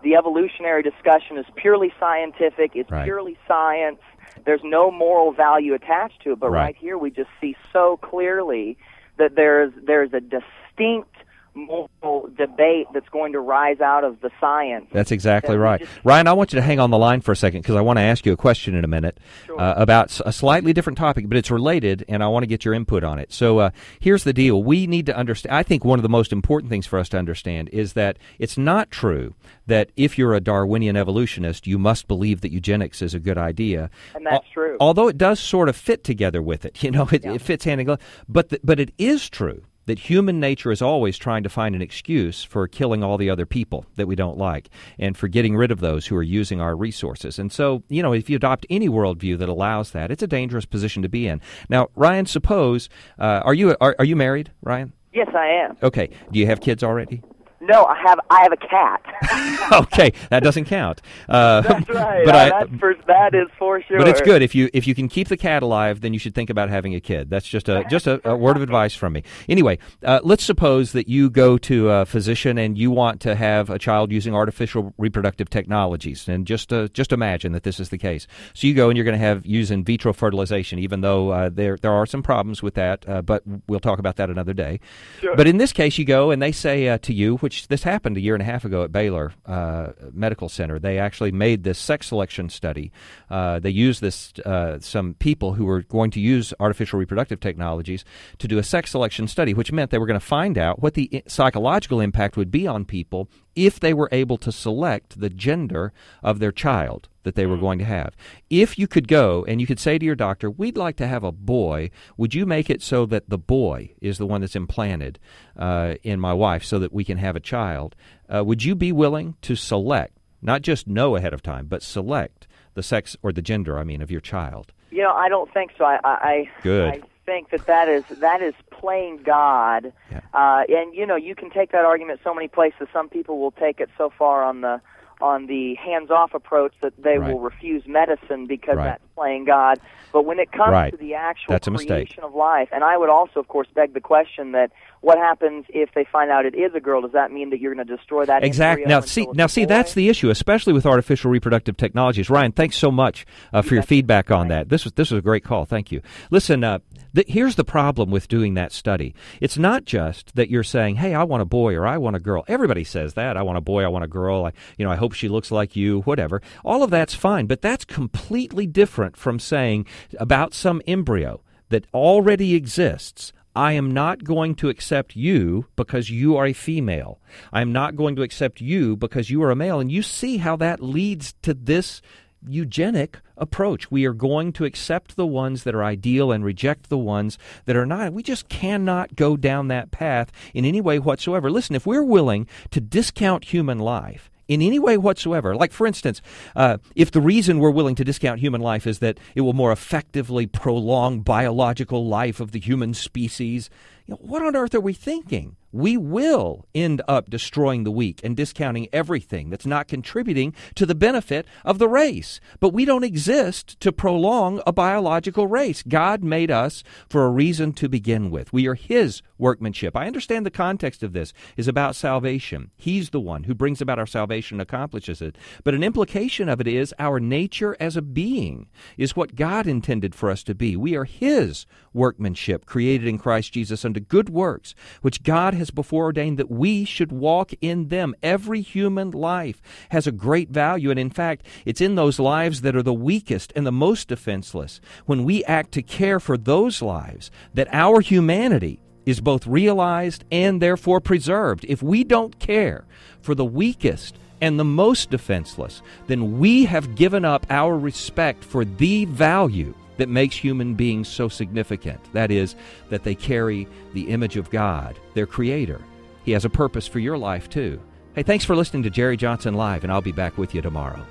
the 0.02 0.14
evolutionary 0.16 0.82
discussion 0.82 1.38
is 1.38 1.46
purely 1.56 1.92
scientific. 1.98 2.72
It's 2.74 2.90
Right. 2.90 3.04
purely 3.04 3.36
science. 3.48 4.00
There's 4.44 4.60
no 4.62 4.90
moral 4.90 5.32
value 5.32 5.74
attached 5.74 6.22
to 6.24 6.32
it. 6.32 6.40
But 6.40 6.50
Right. 6.50 6.64
right 6.66 6.76
here, 6.76 6.98
we 6.98 7.10
just 7.10 7.30
see 7.40 7.56
so 7.72 7.96
clearly 8.02 8.76
that 9.18 9.34
there's 9.36 9.72
there's 9.86 10.12
a 10.12 10.20
distinct 10.20 11.13
moral 11.54 12.28
debate 12.36 12.86
that's 12.92 13.08
going 13.10 13.32
to 13.32 13.40
rise 13.40 13.80
out 13.80 14.04
of 14.04 14.20
the 14.20 14.30
science. 14.40 14.86
That's 14.92 15.12
exactly 15.12 15.54
that 15.56 15.60
right. 15.60 15.80
just- 15.80 15.92
Ryan, 16.04 16.26
I 16.28 16.32
want 16.32 16.52
you 16.52 16.58
to 16.58 16.62
hang 16.62 16.80
on 16.80 16.90
the 16.90 16.98
line 16.98 17.20
for 17.20 17.32
a 17.32 17.36
second 17.36 17.62
because 17.62 17.76
I 17.76 17.80
want 17.80 17.98
to 17.98 18.02
ask 18.02 18.26
you 18.26 18.32
a 18.32 18.36
question 18.36 18.74
in 18.74 18.84
a 18.84 18.88
minute 18.88 19.18
uh, 19.56 19.74
about 19.76 20.20
a 20.24 20.32
slightly 20.32 20.72
different 20.72 20.98
topic, 20.98 21.28
but 21.28 21.36
it's 21.36 21.50
related, 21.50 22.04
and 22.08 22.22
I 22.22 22.28
want 22.28 22.42
to 22.42 22.46
get 22.46 22.64
your 22.64 22.74
input 22.74 23.04
on 23.04 23.18
it. 23.18 23.32
So 23.32 23.58
uh, 23.58 23.70
here's 24.00 24.24
the 24.24 24.32
deal. 24.32 24.62
We 24.62 24.86
need 24.86 25.06
to 25.06 25.16
understand, 25.16 25.54
I 25.54 25.62
think 25.62 25.84
one 25.84 25.98
of 25.98 26.02
the 26.02 26.08
most 26.08 26.32
important 26.32 26.70
things 26.70 26.86
for 26.86 26.98
us 26.98 27.08
to 27.10 27.18
understand 27.18 27.68
is 27.70 27.92
that 27.94 28.18
it's 28.38 28.58
not 28.58 28.90
true 28.90 29.34
that 29.66 29.90
if 29.96 30.18
you're 30.18 30.34
a 30.34 30.40
Darwinian 30.40 30.96
evolutionist, 30.96 31.66
you 31.66 31.78
must 31.78 32.08
believe 32.08 32.40
that 32.42 32.52
eugenics 32.52 33.00
is 33.00 33.14
a 33.14 33.20
good 33.20 33.38
idea. 33.38 33.90
And 34.14 34.26
that's 34.26 34.46
true. 34.52 34.76
Although 34.80 35.08
it 35.08 35.16
does 35.16 35.40
sort 35.40 35.68
of 35.68 35.76
fit 35.76 36.04
together 36.04 36.42
with 36.42 36.64
it. 36.64 36.74
You 36.84 36.90
know, 36.90 37.08
it, 37.10 37.24
it 37.24 37.40
fits 37.40 37.64
hand 37.64 37.80
in 37.80 37.86
glove. 37.86 38.00
But, 38.28 38.50
th- 38.50 38.60
but 38.62 38.78
it 38.78 38.92
is 38.98 39.30
true 39.30 39.62
that 39.86 39.98
human 39.98 40.40
nature 40.40 40.70
is 40.70 40.82
always 40.82 41.18
trying 41.18 41.42
to 41.42 41.48
find 41.48 41.74
an 41.74 41.82
excuse 41.82 42.42
for 42.42 42.66
killing 42.68 43.02
all 43.02 43.18
the 43.18 43.30
other 43.30 43.46
people 43.46 43.86
that 43.96 44.06
we 44.06 44.16
don't 44.16 44.38
like 44.38 44.70
and 44.98 45.16
for 45.16 45.28
getting 45.28 45.56
rid 45.56 45.70
of 45.70 45.80
those 45.80 46.06
who 46.06 46.16
are 46.16 46.22
using 46.22 46.60
our 46.60 46.76
resources. 46.76 47.38
And 47.38 47.52
so, 47.52 47.82
you 47.88 48.02
know, 48.02 48.12
if 48.12 48.30
you 48.30 48.36
adopt 48.36 48.66
any 48.70 48.88
worldview 48.88 49.38
that 49.38 49.48
allows 49.48 49.90
that, 49.92 50.10
it's 50.10 50.22
a 50.22 50.26
dangerous 50.26 50.64
position 50.64 51.02
to 51.02 51.08
be 51.08 51.26
in. 51.26 51.40
Now, 51.68 51.88
Ryan, 51.94 52.26
suppose 52.26 52.88
uh, 53.18 53.42
are 53.44 53.54
you 53.54 53.76
are, 53.80 53.94
are 53.98 54.04
you 54.04 54.16
married, 54.16 54.50
Ryan? 54.62 54.92
Yes, 55.12 55.28
I 55.34 55.46
am. 55.46 55.76
Okay. 55.82 56.10
Do 56.32 56.38
you 56.38 56.46
have 56.46 56.60
kids 56.60 56.82
already? 56.82 57.22
No, 57.66 57.84
I 57.84 57.98
have 58.06 58.20
I 58.30 58.42
have 58.42 58.52
a 58.52 58.56
cat. 58.56 59.72
okay, 59.82 60.12
that 60.30 60.42
doesn't 60.42 60.66
count. 60.66 61.00
Uh, 61.28 61.62
That's 61.62 61.88
right. 61.88 62.24
But 62.24 62.34
Uh, 62.34 62.38
I, 62.38 62.48
that's 62.50 62.80
for, 62.80 62.94
that 63.06 63.34
is 63.34 63.48
for 63.58 63.82
sure. 63.82 63.98
But 63.98 64.08
it's 64.08 64.20
good 64.20 64.42
if 64.42 64.54
you 64.54 64.68
if 64.72 64.86
you 64.86 64.94
can 64.94 65.08
keep 65.08 65.28
the 65.28 65.36
cat 65.36 65.62
alive, 65.62 66.00
then 66.00 66.12
you 66.12 66.18
should 66.18 66.34
think 66.34 66.50
about 66.50 66.68
having 66.68 66.94
a 66.94 67.00
kid. 67.00 67.30
That's 67.30 67.46
just 67.46 67.68
a 67.68 67.84
just 67.88 68.06
a, 68.06 68.20
a 68.28 68.36
word 68.36 68.56
of 68.56 68.62
advice 68.62 68.94
from 68.94 69.14
me. 69.14 69.22
Anyway, 69.48 69.78
uh, 70.02 70.20
let's 70.22 70.44
suppose 70.44 70.92
that 70.92 71.08
you 71.08 71.30
go 71.30 71.56
to 71.58 71.90
a 71.90 72.04
physician 72.04 72.58
and 72.58 72.76
you 72.76 72.90
want 72.90 73.20
to 73.22 73.34
have 73.34 73.70
a 73.70 73.78
child 73.78 74.12
using 74.12 74.34
artificial 74.34 74.92
reproductive 74.98 75.48
technologies, 75.48 76.28
and 76.28 76.46
just 76.46 76.72
uh, 76.72 76.88
just 76.88 77.12
imagine 77.12 77.52
that 77.52 77.62
this 77.62 77.80
is 77.80 77.88
the 77.88 77.98
case. 77.98 78.26
So 78.52 78.66
you 78.66 78.74
go 78.74 78.88
and 78.90 78.96
you're 78.96 79.04
going 79.04 79.18
to 79.18 79.24
have 79.24 79.46
use 79.46 79.70
in 79.70 79.84
vitro 79.84 80.12
fertilization, 80.12 80.78
even 80.78 81.00
though 81.00 81.30
uh, 81.30 81.50
there 81.52 81.76
there 81.76 81.92
are 81.92 82.06
some 82.06 82.22
problems 82.22 82.62
with 82.62 82.74
that, 82.74 83.08
uh, 83.08 83.22
but 83.22 83.42
we'll 83.68 83.80
talk 83.80 83.98
about 83.98 84.16
that 84.16 84.28
another 84.28 84.52
day. 84.52 84.80
Sure. 85.20 85.36
But 85.36 85.46
in 85.46 85.56
this 85.58 85.72
case, 85.72 85.98
you 85.98 86.04
go 86.04 86.30
and 86.30 86.42
they 86.42 86.52
say 86.52 86.88
uh, 86.88 86.98
to 86.98 87.12
you, 87.12 87.36
which 87.38 87.53
this 87.68 87.82
happened 87.82 88.16
a 88.16 88.20
year 88.20 88.34
and 88.34 88.42
a 88.42 88.46
half 88.46 88.64
ago 88.64 88.82
at 88.82 88.92
Baylor 88.92 89.32
uh, 89.46 89.88
Medical 90.12 90.48
Center. 90.48 90.78
They 90.78 90.98
actually 90.98 91.32
made 91.32 91.64
this 91.64 91.78
sex 91.78 92.08
selection 92.08 92.48
study. 92.48 92.92
Uh, 93.30 93.58
they 93.58 93.70
used 93.70 94.00
this 94.00 94.32
uh, 94.44 94.78
some 94.80 95.14
people 95.14 95.54
who 95.54 95.64
were 95.64 95.82
going 95.82 96.10
to 96.12 96.20
use 96.20 96.52
artificial 96.60 96.98
reproductive 96.98 97.40
technologies 97.40 98.04
to 98.38 98.48
do 98.48 98.58
a 98.58 98.62
sex 98.62 98.90
selection 98.90 99.28
study, 99.28 99.54
which 99.54 99.72
meant 99.72 99.90
they 99.90 99.98
were 99.98 100.06
going 100.06 100.20
to 100.20 100.26
find 100.26 100.58
out 100.58 100.82
what 100.82 100.94
the 100.94 101.22
psychological 101.26 102.00
impact 102.00 102.36
would 102.36 102.50
be 102.50 102.66
on 102.66 102.84
people 102.84 103.28
if 103.54 103.80
they 103.80 103.94
were 103.94 104.08
able 104.12 104.36
to 104.38 104.52
select 104.52 105.20
the 105.20 105.30
gender 105.30 105.92
of 106.22 106.38
their 106.38 106.52
child 106.52 107.08
that 107.24 107.34
they 107.34 107.46
were 107.46 107.56
going 107.56 107.78
to 107.80 107.84
have. 107.84 108.16
If 108.48 108.78
you 108.78 108.86
could 108.86 109.08
go 109.08 109.44
and 109.46 109.60
you 109.60 109.66
could 109.66 109.80
say 109.80 109.98
to 109.98 110.06
your 110.06 110.14
doctor, 110.14 110.50
"We'd 110.50 110.76
like 110.76 110.96
to 110.96 111.06
have 111.06 111.24
a 111.24 111.32
boy," 111.32 111.90
would 112.16 112.34
you 112.34 112.46
make 112.46 112.70
it 112.70 112.80
so 112.80 113.04
that 113.06 113.28
the 113.28 113.38
boy 113.38 113.90
is 114.00 114.18
the 114.18 114.26
one 114.26 114.40
that's 114.40 114.56
implanted 114.56 115.18
uh, 115.58 115.96
in 116.02 116.20
my 116.20 116.32
wife, 116.32 116.64
so 116.64 116.78
that 116.78 116.92
we 116.92 117.04
can 117.04 117.18
have 117.18 117.36
a 117.36 117.40
child? 117.40 117.96
Uh, 118.32 118.44
would 118.44 118.64
you 118.64 118.74
be 118.74 118.92
willing 118.92 119.36
to 119.42 119.56
select, 119.56 120.16
not 120.40 120.62
just 120.62 120.86
know 120.86 121.16
ahead 121.16 121.34
of 121.34 121.42
time, 121.42 121.66
but 121.66 121.82
select 121.82 122.46
the 122.74 122.82
sex 122.82 123.16
or 123.22 123.32
the 123.32 123.42
gender? 123.42 123.78
I 123.78 123.84
mean, 123.84 124.00
of 124.00 124.10
your 124.10 124.20
child. 124.20 124.72
You 124.90 125.02
know, 125.02 125.12
I 125.12 125.28
don't 125.28 125.52
think 125.52 125.72
so. 125.76 125.84
I, 125.84 125.98
I, 126.04 126.10
I 126.14 126.50
Good. 126.62 126.88
I 126.88 127.00
think 127.26 127.50
that 127.50 127.66
that 127.66 127.88
is 127.88 128.04
that 128.20 128.42
is 128.42 128.54
playing 128.70 129.22
God, 129.24 129.92
uh, 130.34 130.62
and 130.68 130.94
you 130.94 131.06
know, 131.06 131.16
you 131.16 131.34
can 131.34 131.50
take 131.50 131.72
that 131.72 131.84
argument 131.84 132.20
so 132.22 132.34
many 132.34 132.48
places. 132.48 132.88
Some 132.92 133.08
people 133.08 133.38
will 133.38 133.50
take 133.50 133.80
it 133.80 133.90
so 133.96 134.12
far 134.16 134.44
on 134.44 134.60
the 134.60 134.80
on 135.20 135.46
the 135.46 135.74
hands-off 135.76 136.34
approach 136.34 136.72
that 136.82 136.92
they 137.02 137.18
Right. 137.18 137.32
will 137.32 137.40
refuse 137.40 137.86
medicine 137.86 138.46
because 138.46 138.76
Right. 138.76 138.84
that's 138.84 139.04
playing 139.14 139.44
God. 139.44 139.78
But 140.12 140.24
when 140.24 140.38
it 140.38 140.52
comes 140.52 140.72
Right. 140.72 140.90
to 140.92 140.96
the 140.96 141.14
actual 141.14 141.52
That's 141.52 141.66
a 141.66 141.70
mistake. 141.70 142.08
creation 142.08 142.24
of 142.24 142.34
life, 142.34 142.68
and 142.72 142.84
I 142.84 142.96
would 142.96 143.10
also, 143.10 143.40
of 143.40 143.48
course, 143.48 143.66
beg 143.74 143.94
the 143.94 144.00
question 144.00 144.52
that 144.52 144.70
what 145.00 145.18
happens 145.18 145.66
if 145.68 145.92
they 145.94 146.04
find 146.04 146.30
out 146.30 146.46
it 146.46 146.54
is 146.54 146.74
a 146.74 146.80
girl? 146.80 147.02
Does 147.02 147.12
that 147.12 147.30
mean 147.32 147.50
that 147.50 147.60
you're 147.60 147.74
going 147.74 147.86
to 147.86 147.96
destroy 147.96 148.24
that? 148.24 148.42
Exactly. 148.44 148.86
Now, 148.86 149.00
see, 149.00 149.26
now 149.34 149.46
see, 149.46 149.64
that's 149.64 149.94
the 149.94 150.08
issue, 150.08 150.30
especially 150.30 150.72
with 150.72 150.86
artificial 150.86 151.30
reproductive 151.30 151.76
technologies. 151.76 152.30
Ryan, 152.30 152.52
thanks 152.52 152.76
so 152.76 152.90
much 152.90 153.26
uh, 153.52 153.60
for 153.62 153.74
your 153.74 153.82
feedback 153.82 154.30
on 154.30 154.48
that. 154.48 154.68
This 154.68 154.84
was 154.84 154.92
this 154.94 155.10
was 155.10 155.18
a 155.18 155.22
great 155.22 155.44
call. 155.44 155.64
Thank 155.66 155.92
you. 155.92 156.00
Listen, 156.30 156.64
uh, 156.64 156.78
th- 157.14 157.28
here's 157.28 157.54
the 157.54 157.64
problem 157.64 158.10
with 158.10 158.28
doing 158.28 158.54
that 158.54 158.72
study. 158.72 159.14
It's 159.40 159.58
not 159.58 159.84
just 159.84 160.34
that 160.34 160.50
you're 160.50 160.62
saying, 160.62 160.96
"Hey, 160.96 161.14
I 161.14 161.24
want 161.24 161.42
a 161.42 161.46
boy" 161.46 161.74
or 161.74 161.86
"I 161.86 161.98
want 161.98 162.16
a 162.16 162.20
girl." 162.20 162.44
Everybody 162.48 162.84
says 162.84 163.14
that. 163.14 163.36
I 163.36 163.42
want 163.42 163.58
a 163.58 163.62
boy. 163.62 163.84
I 163.84 163.88
want 163.88 164.04
a 164.04 164.08
girl. 164.08 164.44
I, 164.46 164.52
you 164.76 164.84
know, 164.84 164.92
I 164.92 164.96
hope 164.96 165.12
she 165.12 165.28
looks 165.28 165.50
like 165.50 165.76
you. 165.76 166.00
Whatever. 166.02 166.42
All 166.64 166.82
of 166.82 166.90
that's 166.90 167.14
fine, 167.14 167.46
but 167.46 167.62
that's 167.62 167.84
completely 167.84 168.66
different 168.66 169.16
from 169.16 169.38
saying 169.38 169.86
about 170.18 170.54
some 170.54 170.82
embryo 170.86 171.40
that 171.68 171.86
already 171.94 172.54
exists. 172.54 173.32
I 173.56 173.72
am 173.72 173.92
not 173.92 174.24
going 174.24 174.56
to 174.56 174.68
accept 174.68 175.14
you 175.14 175.66
because 175.76 176.10
you 176.10 176.36
are 176.36 176.46
a 176.46 176.52
female. 176.52 177.20
I 177.52 177.60
am 177.60 177.72
not 177.72 177.94
going 177.94 178.16
to 178.16 178.22
accept 178.22 178.60
you 178.60 178.96
because 178.96 179.30
you 179.30 179.42
are 179.44 179.50
a 179.50 179.56
male. 179.56 179.78
And 179.78 179.92
you 179.92 180.02
see 180.02 180.38
how 180.38 180.56
that 180.56 180.82
leads 180.82 181.34
to 181.42 181.54
this 181.54 182.02
eugenic 182.48 183.20
approach. 183.36 183.90
We 183.90 184.04
are 184.04 184.12
going 184.12 184.52
to 184.54 184.64
accept 184.64 185.16
the 185.16 185.26
ones 185.26 185.64
that 185.64 185.74
are 185.74 185.84
ideal 185.84 186.32
and 186.32 186.44
reject 186.44 186.88
the 186.88 186.98
ones 186.98 187.38
that 187.64 187.76
are 187.76 187.86
not. 187.86 188.12
We 188.12 188.22
just 188.22 188.48
cannot 188.48 189.16
go 189.16 189.36
down 189.36 189.68
that 189.68 189.90
path 189.90 190.30
in 190.52 190.64
any 190.64 190.80
way 190.80 190.98
whatsoever. 190.98 191.50
Listen, 191.50 191.76
if 191.76 191.86
we're 191.86 192.02
willing 192.02 192.46
to 192.70 192.80
discount 192.80 193.46
human 193.46 193.78
life, 193.78 194.30
in 194.48 194.60
any 194.60 194.78
way 194.78 194.96
whatsoever. 194.96 195.56
Like, 195.56 195.72
for 195.72 195.86
instance, 195.86 196.20
uh, 196.54 196.78
if 196.94 197.10
the 197.10 197.20
reason 197.20 197.58
we're 197.58 197.70
willing 197.70 197.94
to 197.94 198.04
discount 198.04 198.40
human 198.40 198.60
life 198.60 198.86
is 198.86 198.98
that 198.98 199.18
it 199.34 199.40
will 199.40 199.54
more 199.54 199.72
effectively 199.72 200.46
prolong 200.46 201.20
biological 201.20 202.06
life 202.06 202.40
of 202.40 202.52
the 202.52 202.60
human 202.60 202.94
species, 202.94 203.70
you 204.06 204.12
know, 204.12 204.18
what 204.20 204.42
on 204.42 204.54
earth 204.54 204.74
are 204.74 204.80
we 204.80 204.92
thinking? 204.92 205.56
We 205.74 205.96
will 205.96 206.68
end 206.72 207.02
up 207.08 207.28
destroying 207.28 207.82
the 207.82 207.90
weak 207.90 208.20
and 208.22 208.36
discounting 208.36 208.86
everything 208.92 209.50
that's 209.50 209.66
not 209.66 209.88
contributing 209.88 210.54
to 210.76 210.86
the 210.86 210.94
benefit 210.94 211.46
of 211.64 211.80
the 211.80 211.88
race. 211.88 212.38
But 212.60 212.72
we 212.72 212.84
don't 212.84 213.02
exist 213.02 213.80
to 213.80 213.90
prolong 213.90 214.62
a 214.68 214.72
biological 214.72 215.48
race. 215.48 215.82
God 215.82 216.22
made 216.22 216.48
us 216.48 216.84
for 217.08 217.26
a 217.26 217.30
reason 217.30 217.72
to 217.72 217.88
begin 217.88 218.30
with. 218.30 218.52
We 218.52 218.68
are 218.68 218.76
His 218.76 219.20
workmanship. 219.36 219.96
I 219.96 220.06
understand 220.06 220.46
the 220.46 220.50
context 220.52 221.02
of 221.02 221.12
this 221.12 221.32
is 221.56 221.66
about 221.66 221.96
salvation. 221.96 222.70
He's 222.76 223.10
the 223.10 223.18
one 223.18 223.42
who 223.42 223.54
brings 223.54 223.80
about 223.80 223.98
our 223.98 224.06
salvation 224.06 224.60
and 224.60 224.62
accomplishes 224.62 225.20
it. 225.20 225.36
But 225.64 225.74
an 225.74 225.82
implication 225.82 226.48
of 226.48 226.60
it 226.60 226.68
is 226.68 226.94
our 227.00 227.18
nature 227.18 227.76
as 227.80 227.96
a 227.96 228.02
being 228.02 228.68
is 228.96 229.16
what 229.16 229.34
God 229.34 229.66
intended 229.66 230.14
for 230.14 230.30
us 230.30 230.44
to 230.44 230.54
be. 230.54 230.76
We 230.76 230.94
are 230.94 231.04
His 231.04 231.66
workmanship, 231.92 232.64
created 232.64 233.08
in 233.08 233.18
Christ 233.18 233.52
Jesus 233.52 233.84
unto 233.84 233.98
good 233.98 234.28
works, 234.28 234.76
which 235.02 235.24
God 235.24 235.54
has 235.64 235.70
before 235.70 236.04
ordained 236.04 236.38
that 236.38 236.50
we 236.50 236.84
should 236.84 237.10
walk 237.10 237.52
in 237.62 237.88
them. 237.88 238.14
Every 238.22 238.60
human 238.60 239.12
life 239.12 239.62
has 239.88 240.06
a 240.06 240.12
great 240.12 240.50
value, 240.50 240.90
and 240.90 241.00
in 241.00 241.08
fact, 241.08 241.46
it's 241.64 241.80
in 241.80 241.94
those 241.94 242.18
lives 242.18 242.60
that 242.60 242.76
are 242.76 242.82
the 242.82 242.92
weakest 242.92 243.50
and 243.56 243.66
the 243.66 243.72
most 243.72 244.08
defenseless, 244.08 244.78
when 245.06 245.24
we 245.24 245.42
act 245.44 245.72
to 245.72 245.82
care 245.82 246.20
for 246.20 246.36
those 246.36 246.82
lives, 246.82 247.30
that 247.54 247.68
our 247.72 248.00
humanity 248.00 248.78
is 249.06 249.22
both 249.22 249.46
realized 249.46 250.24
and 250.30 250.60
therefore 250.60 251.00
preserved. 251.00 251.64
If 251.66 251.82
we 251.82 252.04
don't 252.04 252.38
care 252.38 252.84
for 253.22 253.34
the 253.34 253.44
weakest 253.44 254.18
and 254.42 254.60
the 254.60 254.64
most 254.64 255.10
defenseless, 255.10 255.80
then 256.08 256.38
we 256.38 256.66
have 256.66 256.94
given 256.94 257.24
up 257.24 257.46
our 257.48 257.78
respect 257.78 258.44
for 258.44 258.66
the 258.66 259.06
value 259.06 259.74
that 259.96 260.08
makes 260.08 260.36
human 260.36 260.74
beings 260.74 261.08
so 261.08 261.28
significant. 261.28 262.00
That 262.12 262.30
is, 262.30 262.54
that 262.90 263.04
they 263.04 263.14
carry 263.14 263.68
the 263.92 264.08
image 264.08 264.36
of 264.36 264.50
God, 264.50 264.98
their 265.14 265.26
Creator. 265.26 265.80
He 266.24 266.32
has 266.32 266.44
a 266.44 266.50
purpose 266.50 266.86
for 266.86 266.98
your 266.98 267.18
life, 267.18 267.48
too. 267.48 267.80
Hey, 268.14 268.22
thanks 268.22 268.44
for 268.44 268.56
listening 268.56 268.84
to 268.84 268.90
Jerry 268.90 269.16
Johnson 269.16 269.54
Live, 269.54 269.82
and 269.84 269.92
I'll 269.92 270.00
be 270.00 270.12
back 270.12 270.38
with 270.38 270.54
you 270.54 270.62
tomorrow. 270.62 271.04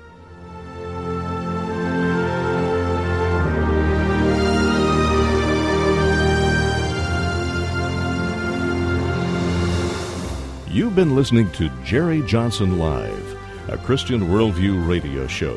You've 10.74 10.96
been 10.96 11.14
listening 11.14 11.52
to 11.52 11.70
Jerry 11.84 12.20
Johnson 12.22 12.78
Live, 12.78 13.38
a 13.68 13.78
Christian 13.78 14.22
Worldview 14.22 14.88
radio 14.88 15.28
show. 15.28 15.56